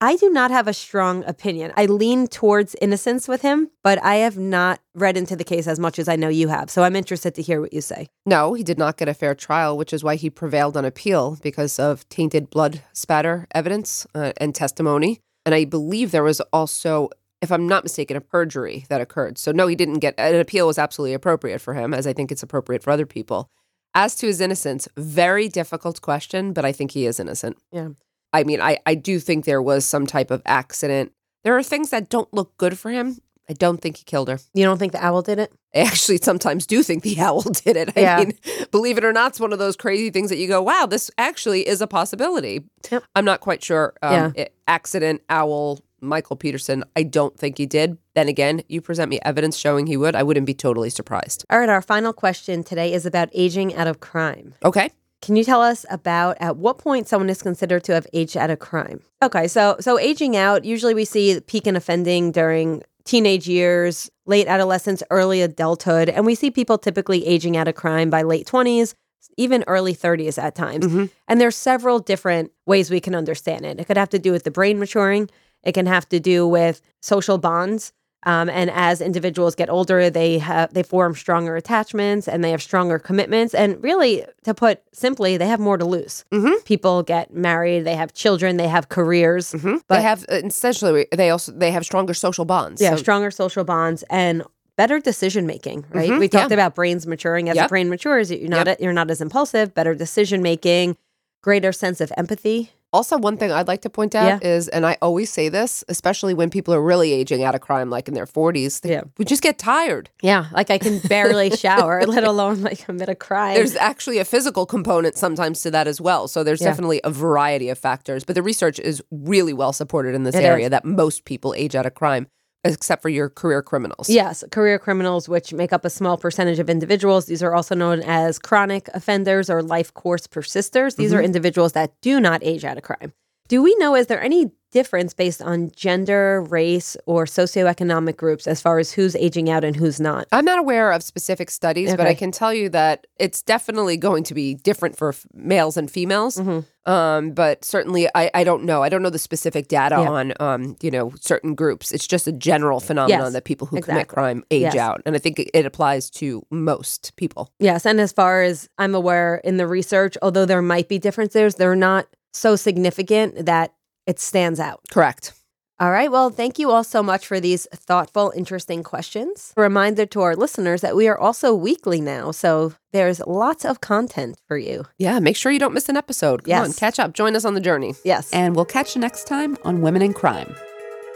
I 0.00 0.16
do 0.16 0.28
not 0.28 0.50
have 0.50 0.68
a 0.68 0.74
strong 0.74 1.24
opinion. 1.24 1.72
I 1.76 1.86
lean 1.86 2.26
towards 2.26 2.74
innocence 2.82 3.28
with 3.28 3.42
him, 3.42 3.70
but 3.82 4.02
I 4.02 4.16
have 4.16 4.36
not 4.36 4.80
read 4.94 5.16
into 5.16 5.36
the 5.36 5.44
case 5.44 5.66
as 5.66 5.78
much 5.78 5.98
as 5.98 6.08
I 6.08 6.16
know 6.16 6.28
you 6.28 6.48
have. 6.48 6.68
So 6.68 6.82
I'm 6.82 6.96
interested 6.96 7.34
to 7.36 7.42
hear 7.42 7.60
what 7.60 7.72
you 7.72 7.80
say. 7.80 8.08
No, 8.26 8.54
he 8.54 8.62
did 8.62 8.76
not 8.76 8.96
get 8.96 9.08
a 9.08 9.14
fair 9.14 9.34
trial, 9.34 9.78
which 9.78 9.92
is 9.92 10.04
why 10.04 10.16
he 10.16 10.28
prevailed 10.28 10.76
on 10.76 10.84
appeal 10.84 11.38
because 11.42 11.78
of 11.78 12.06
tainted 12.08 12.50
blood 12.50 12.82
spatter 12.92 13.46
evidence 13.54 14.06
uh, 14.14 14.32
and 14.38 14.54
testimony. 14.54 15.20
And 15.46 15.54
I 15.54 15.64
believe 15.64 16.10
there 16.10 16.22
was 16.22 16.40
also, 16.52 17.08
if 17.44 17.52
I'm 17.52 17.68
not 17.68 17.84
mistaken, 17.84 18.16
a 18.16 18.20
perjury 18.20 18.84
that 18.88 19.00
occurred. 19.00 19.38
So, 19.38 19.52
no, 19.52 19.68
he 19.68 19.76
didn't 19.76 20.00
get 20.00 20.14
an 20.18 20.34
appeal 20.40 20.66
was 20.66 20.78
absolutely 20.78 21.14
appropriate 21.14 21.60
for 21.60 21.74
him, 21.74 21.94
as 21.94 22.06
I 22.06 22.12
think 22.12 22.32
it's 22.32 22.42
appropriate 22.42 22.82
for 22.82 22.90
other 22.90 23.06
people. 23.06 23.48
As 23.94 24.16
to 24.16 24.26
his 24.26 24.40
innocence, 24.40 24.88
very 24.96 25.48
difficult 25.48 26.02
question, 26.02 26.52
but 26.52 26.64
I 26.64 26.72
think 26.72 26.90
he 26.90 27.06
is 27.06 27.20
innocent. 27.20 27.56
Yeah. 27.70 27.90
I 28.32 28.42
mean, 28.42 28.60
I, 28.60 28.78
I 28.84 28.96
do 28.96 29.20
think 29.20 29.44
there 29.44 29.62
was 29.62 29.84
some 29.84 30.06
type 30.06 30.32
of 30.32 30.42
accident. 30.44 31.12
There 31.44 31.56
are 31.56 31.62
things 31.62 31.90
that 31.90 32.08
don't 32.08 32.32
look 32.34 32.56
good 32.56 32.76
for 32.76 32.90
him. 32.90 33.18
I 33.48 33.52
don't 33.52 33.80
think 33.80 33.98
he 33.98 34.04
killed 34.04 34.28
her. 34.28 34.38
You 34.54 34.64
don't 34.64 34.78
think 34.78 34.92
the 34.92 35.04
owl 35.04 35.20
did 35.22 35.38
it? 35.38 35.52
I 35.74 35.80
actually 35.80 36.16
sometimes 36.16 36.66
do 36.66 36.82
think 36.82 37.02
the 37.04 37.20
owl 37.20 37.42
did 37.42 37.76
it. 37.76 37.90
I 37.96 38.00
Yeah. 38.00 38.18
mean, 38.20 38.32
believe 38.72 38.96
it 38.98 39.04
or 39.04 39.12
not, 39.12 39.32
it's 39.32 39.40
one 39.40 39.52
of 39.52 39.58
those 39.58 39.76
crazy 39.76 40.08
things 40.10 40.30
that 40.30 40.38
you 40.38 40.48
go, 40.48 40.62
wow, 40.62 40.86
this 40.86 41.10
actually 41.18 41.68
is 41.68 41.80
a 41.82 41.86
possibility. 41.86 42.64
Yep. 42.90 43.04
I'm 43.14 43.24
not 43.26 43.40
quite 43.40 43.62
sure. 43.62 43.92
Um, 44.02 44.12
Yeah. 44.12 44.30
it- 44.34 44.54
accident, 44.66 45.20
owl, 45.28 45.78
Michael 46.04 46.36
Peterson, 46.36 46.84
I 46.96 47.02
don't 47.02 47.36
think 47.38 47.58
he 47.58 47.66
did. 47.66 47.98
Then 48.14 48.28
again, 48.28 48.62
you 48.68 48.80
present 48.80 49.10
me 49.10 49.18
evidence 49.22 49.56
showing 49.56 49.86
he 49.86 49.96
would, 49.96 50.14
I 50.14 50.22
wouldn't 50.22 50.46
be 50.46 50.54
totally 50.54 50.90
surprised. 50.90 51.44
All 51.50 51.58
right, 51.58 51.68
our 51.68 51.82
final 51.82 52.12
question 52.12 52.62
today 52.62 52.92
is 52.92 53.06
about 53.06 53.28
aging 53.32 53.74
out 53.74 53.86
of 53.86 54.00
crime. 54.00 54.54
Okay. 54.64 54.90
Can 55.22 55.36
you 55.36 55.44
tell 55.44 55.62
us 55.62 55.86
about 55.90 56.36
at 56.38 56.58
what 56.58 56.76
point 56.76 57.08
someone 57.08 57.30
is 57.30 57.40
considered 57.42 57.82
to 57.84 57.94
have 57.94 58.06
aged 58.12 58.36
out 58.36 58.50
of 58.50 58.58
crime? 58.58 59.00
Okay, 59.22 59.48
so 59.48 59.76
so 59.80 59.98
aging 59.98 60.36
out, 60.36 60.66
usually 60.66 60.92
we 60.92 61.06
see 61.06 61.40
peak 61.40 61.66
in 61.66 61.76
offending 61.76 62.30
during 62.30 62.82
teenage 63.04 63.48
years, 63.48 64.10
late 64.26 64.46
adolescence, 64.46 65.02
early 65.10 65.40
adulthood, 65.40 66.10
and 66.10 66.26
we 66.26 66.34
see 66.34 66.50
people 66.50 66.76
typically 66.76 67.26
aging 67.26 67.56
out 67.56 67.68
of 67.68 67.74
crime 67.74 68.10
by 68.10 68.20
late 68.22 68.46
20s, 68.46 68.94
even 69.38 69.64
early 69.66 69.94
30s 69.94 70.36
at 70.36 70.54
times. 70.54 70.86
Mhm. 70.86 71.10
And 71.26 71.40
there's 71.40 71.56
several 71.56 71.98
different 72.00 72.52
ways 72.66 72.90
we 72.90 73.00
can 73.00 73.14
understand 73.14 73.64
it. 73.64 73.80
It 73.80 73.86
could 73.86 73.96
have 73.96 74.10
to 74.10 74.18
do 74.18 74.30
with 74.30 74.44
the 74.44 74.50
brain 74.50 74.78
maturing, 74.78 75.30
it 75.64 75.72
can 75.72 75.86
have 75.86 76.08
to 76.10 76.20
do 76.20 76.46
with 76.46 76.80
social 77.00 77.38
bonds. 77.38 77.92
Um, 78.26 78.48
and 78.48 78.70
as 78.70 79.02
individuals 79.02 79.54
get 79.54 79.68
older, 79.68 80.08
they 80.08 80.38
have 80.38 80.72
they 80.72 80.82
form 80.82 81.14
stronger 81.14 81.56
attachments 81.56 82.26
and 82.26 82.42
they 82.42 82.50
have 82.52 82.62
stronger 82.62 82.98
commitments. 82.98 83.52
And 83.54 83.82
really, 83.82 84.24
to 84.44 84.54
put 84.54 84.80
simply, 84.94 85.36
they 85.36 85.46
have 85.46 85.60
more 85.60 85.76
to 85.76 85.84
lose. 85.84 86.24
Mhm. 86.32 86.64
People 86.64 87.02
get 87.02 87.34
married, 87.34 87.84
they 87.84 87.96
have 87.96 88.14
children, 88.14 88.56
they 88.56 88.68
have 88.68 88.88
careers. 88.88 89.52
hmm 89.52 89.76
But- 89.88 89.96
they 89.96 90.02
have 90.02 90.24
uh, 90.30 90.36
essentially 90.42 91.06
they 91.14 91.28
also 91.28 91.52
they 91.52 91.70
have 91.70 91.84
stronger 91.84 92.14
social 92.14 92.46
bonds. 92.46 92.80
Yeah, 92.80 92.92
So- 92.92 92.96
stronger 92.96 93.30
social 93.30 93.62
bonds 93.64 94.02
and 94.08 94.42
better 94.76 94.98
decision 95.00 95.46
making. 95.46 95.84
Right? 95.90 96.08
Mhm, 96.10 96.18
we 96.18 96.28
talked 96.28 96.50
yeah. 96.50 96.54
about 96.54 96.74
brains 96.74 97.06
maturing. 97.06 97.50
As 97.50 97.56
Yep. 97.56 97.66
the 97.66 97.68
brain 97.68 97.90
matures, 97.90 98.30
you're 98.32 98.48
not 98.48 98.80
you're 98.80 98.94
not 98.94 99.10
as 99.10 99.20
impulsive. 99.20 99.74
Better 99.74 99.94
decision 99.94 100.40
making, 100.40 100.96
greater 101.42 101.72
sense 101.72 102.00
of 102.00 102.10
empathy. 102.16 102.70
Also, 102.94 103.18
one 103.18 103.36
thing 103.36 103.50
I'd 103.50 103.66
like 103.68 103.82
to 103.82 103.90
point 103.90 104.14
out 104.14 104.44
is, 104.44 104.68
and 104.68 104.86
I 104.86 104.96
always 105.02 105.28
say 105.30 105.48
this, 105.48 105.82
especially 105.88 106.32
when 106.32 106.48
people 106.48 106.72
are 106.72 106.80
really 106.80 107.12
aging 107.12 107.42
out 107.42 107.54
of 107.56 107.60
crime, 107.60 107.90
like 107.90 108.06
in 108.06 108.14
their 108.14 108.24
40s, 108.26 108.80
they- 108.82 108.92
Yeah. 108.92 109.02
we 109.18 109.24
just 109.24 109.42
get 109.42 109.58
tired. 109.58 110.10
Yeah, 110.22 110.46
like 110.52 110.70
I 110.70 110.78
can 110.78 111.00
barely 111.00 111.50
shower, 111.64 112.04
let 112.06 112.22
alone 112.22 112.62
like 112.62 112.78
commit 112.86 113.08
a 113.08 113.16
crime. 113.16 113.54
There's 113.54 113.74
actually 113.76 114.18
a 114.18 114.24
physical 114.24 114.64
component 114.64 115.16
sometimes 115.16 115.60
to 115.62 115.70
that 115.72 115.88
as 115.88 116.00
well. 116.00 116.28
So 116.28 116.44
there's 116.44 116.60
Yeah. 116.62 116.68
definitely 116.68 117.00
a 117.02 117.10
variety 117.10 117.68
of 117.68 117.78
factors. 117.78 118.24
But 118.24 118.36
the 118.36 118.42
research 118.44 118.78
is 118.78 119.02
really 119.10 119.52
well 119.52 119.72
supported 119.72 120.14
in 120.14 120.22
this 120.22 120.36
It 120.36 120.44
area 120.44 120.66
is. 120.66 120.70
that 120.70 120.84
most 120.84 121.24
people 121.24 121.52
age 121.56 121.74
out 121.74 121.86
of 121.86 121.94
crime, 121.94 122.28
except 122.64 123.02
for 123.02 123.08
your 123.08 123.28
career 123.28 123.62
criminals. 123.62 124.08
Yes, 124.08 124.42
career 124.50 124.78
criminals, 124.78 125.28
which 125.28 125.52
make 125.52 125.72
up 125.72 125.84
a 125.84 125.90
small 125.90 126.16
percentage 126.16 126.58
of 126.58 126.70
individuals. 126.70 127.26
These 127.26 127.42
are 127.42 127.54
also 127.54 127.74
known 127.74 128.00
as 128.00 128.38
chronic 128.38 128.88
offenders 128.94 129.50
or 129.50 129.62
life 129.62 129.92
course 129.92 130.26
persisters. 130.26 130.94
These 130.96 131.12
are 131.12 131.16
mm-hmm. 131.16 131.26
individuals 131.26 131.72
that 131.72 131.92
do 132.00 132.20
not 132.20 132.42
age 132.42 132.64
out 132.64 132.76
of 132.76 132.82
crime. 132.82 133.12
Do 133.48 133.62
we 133.62 133.76
know, 133.76 133.94
is 133.94 134.06
there 134.06 134.22
any 134.22 134.52
difference 134.74 135.14
based 135.14 135.40
on 135.40 135.70
gender, 135.74 136.42
race, 136.42 136.96
or 137.06 137.24
socioeconomic 137.24 138.16
groups 138.16 138.46
as 138.46 138.60
far 138.60 138.78
as 138.78 138.92
who's 138.92 139.14
aging 139.16 139.48
out 139.48 139.64
and 139.64 139.74
who's 139.76 140.00
not? 140.00 140.26
I'm 140.32 140.44
not 140.44 140.58
aware 140.58 140.90
of 140.92 141.02
specific 141.02 141.48
studies, 141.50 141.94
but 141.96 142.06
I 142.06 142.14
can 142.14 142.30
tell 142.32 142.52
you 142.52 142.68
that 142.70 143.06
it's 143.18 143.40
definitely 143.40 143.96
going 143.96 144.24
to 144.24 144.34
be 144.34 144.54
different 144.56 144.98
for 144.98 145.10
f- 145.10 145.24
males 145.32 145.76
and 145.76 145.90
females. 145.90 146.36
Mhm. 146.36 146.64
Um, 146.86 147.30
but 147.30 147.64
certainly, 147.64 148.08
I, 148.14 148.30
I 148.34 148.44
don't 148.44 148.64
know. 148.64 148.82
I 148.82 148.90
don't 148.90 149.02
know 149.02 149.08
the 149.08 149.18
specific 149.18 149.68
data 149.68 149.94
Yeah. 150.02 150.10
on, 150.10 150.32
um, 150.38 150.76
you 150.82 150.90
know, 150.90 151.12
certain 151.18 151.54
groups. 151.54 151.92
It's 151.92 152.06
just 152.06 152.26
a 152.26 152.32
general 152.32 152.78
phenomenon 152.80 153.20
Yes, 153.26 153.32
that 153.32 153.44
people 153.44 153.66
who 153.68 153.80
commit 153.80 154.08
crime 154.08 154.44
age 154.50 154.62
Yes. 154.74 154.76
out, 154.76 155.00
and 155.06 155.14
I 155.14 155.18
think 155.18 155.38
it, 155.38 155.48
it 155.54 155.64
applies 155.64 156.10
to 156.20 156.44
most 156.50 157.14
people. 157.16 157.50
Yes, 157.58 157.86
and 157.86 158.00
as 158.00 158.12
far 158.12 158.42
as 158.42 158.68
I'm 158.76 158.94
aware 158.94 159.36
in 159.44 159.56
the 159.56 159.66
research, 159.66 160.18
although 160.20 160.44
there 160.44 160.60
might 160.60 160.88
be 160.90 160.98
differences, 160.98 161.54
they're 161.54 161.76
not 161.76 162.06
so 162.34 162.54
significant 162.56 163.46
that 163.46 163.72
it 164.06 164.18
stands 164.20 164.60
out. 164.60 164.80
Correct. 164.90 165.32
All 165.80 165.90
right. 165.90 166.10
Well, 166.10 166.30
thank 166.30 166.60
you 166.60 166.70
all 166.70 166.84
so 166.84 167.02
much 167.02 167.26
for 167.26 167.40
these 167.40 167.66
thoughtful, 167.74 168.32
interesting 168.36 168.84
questions. 168.84 169.52
A 169.56 169.60
reminder 169.60 170.06
to 170.06 170.20
our 170.22 170.36
listeners 170.36 170.82
that 170.82 170.94
we 170.94 171.08
are 171.08 171.18
also 171.18 171.52
weekly 171.52 172.00
now. 172.00 172.30
So 172.30 172.74
there's 172.92 173.18
lots 173.26 173.64
of 173.64 173.80
content 173.80 174.38
for 174.46 174.56
you. 174.56 174.84
Yeah, 174.98 175.18
make 175.18 175.34
sure 175.36 175.50
you 175.50 175.58
don't 175.58 175.74
miss 175.74 175.88
an 175.88 175.96
episode. 175.96 176.44
Come 176.44 176.54
on, 176.54 176.66
Yes. 176.68 176.78
catch 176.78 177.00
up. 177.00 177.12
Join 177.12 177.34
us 177.34 177.44
on 177.44 177.54
the 177.54 177.60
journey. 177.60 177.94
Yes. 178.04 178.30
And 178.32 178.54
we'll 178.54 178.64
catch 178.66 178.94
you 178.94 179.00
next 179.00 179.26
time 179.26 179.58
on 179.64 179.80
Women 179.80 180.00
in 180.00 180.12
Crime. 180.12 180.54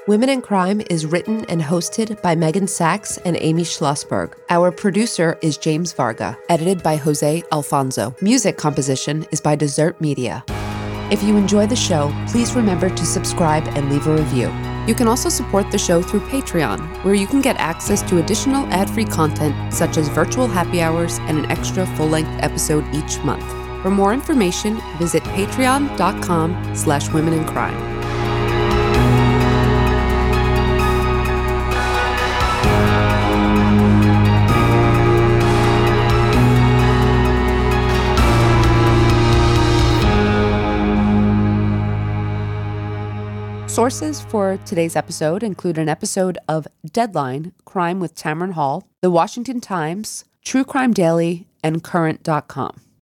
Women 0.09 0.28
in 0.28 0.41
Crime 0.43 0.82
is 0.91 1.07
written 1.07 1.45
and 1.45 1.62
hosted 1.62 2.20
by 2.20 2.34
Megan 2.34 2.66
Sacks 2.66 3.16
and 3.18 3.36
Amy 3.41 3.62
Shlosberg. 3.62 4.32
Our 4.51 4.72
producer 4.72 5.39
is 5.41 5.57
James 5.57 5.93
Varga, 5.93 6.36
edited 6.49 6.82
by 6.82 6.97
Jose 6.97 7.45
Alfonso. 7.53 8.16
Music 8.22 8.57
composition 8.57 9.24
is 9.30 9.41
by 9.41 9.55
Desert 9.55 10.01
Media. 10.01 10.43
If 11.11 11.22
you 11.22 11.36
enjoy 11.36 11.66
the 11.66 11.74
show, 11.74 12.14
please 12.28 12.54
remember 12.54 12.90
to 12.90 13.06
subscribe 13.06 13.66
and 13.68 13.90
leave 13.90 14.06
a 14.06 14.14
review. 14.14 14.52
You 14.86 14.94
can 14.94 15.09
also 15.09 15.30
support 15.30 15.70
the 15.70 15.78
show 15.78 16.02
through 16.02 16.20
Patreon, 16.20 17.02
where 17.02 17.14
you 17.14 17.26
can 17.26 17.40
get 17.40 17.56
access 17.56 18.02
to 18.02 18.18
additional 18.18 18.66
ad 18.66 18.90
free 18.90 19.06
content 19.06 19.72
such 19.72 19.96
as 19.96 20.09
virtual 20.09 20.46
happy 20.46 20.82
hours 20.82 21.18
and 21.20 21.38
an 21.38 21.50
extra 21.50 21.86
full 21.96 22.09
length 22.09 22.30
episode 22.42 22.84
each 22.94 23.18
month. 23.20 23.44
For 23.82 23.90
more 23.90 24.12
information, 24.12 24.80
visit 24.98 25.22
patreon.com 25.24 26.76
slash 26.76 27.11
women 27.11 27.32
in 27.32 27.46
crime. 27.46 27.97
Sources 43.78 44.20
for 44.20 44.58
today's 44.66 44.96
episode 44.96 45.44
include 45.44 45.78
an 45.78 45.88
episode 45.88 46.36
of 46.48 46.66
Deadline 46.84 47.52
Crime 47.64 48.00
with 48.00 48.12
Tamron 48.16 48.54
Hall, 48.54 48.88
The 49.02 49.08
Washington 49.08 49.60
Times, 49.60 50.24
True 50.44 50.64
Crime 50.64 50.92
Daily, 50.92 51.46
and 51.62 51.80
Current.com. 51.80 52.88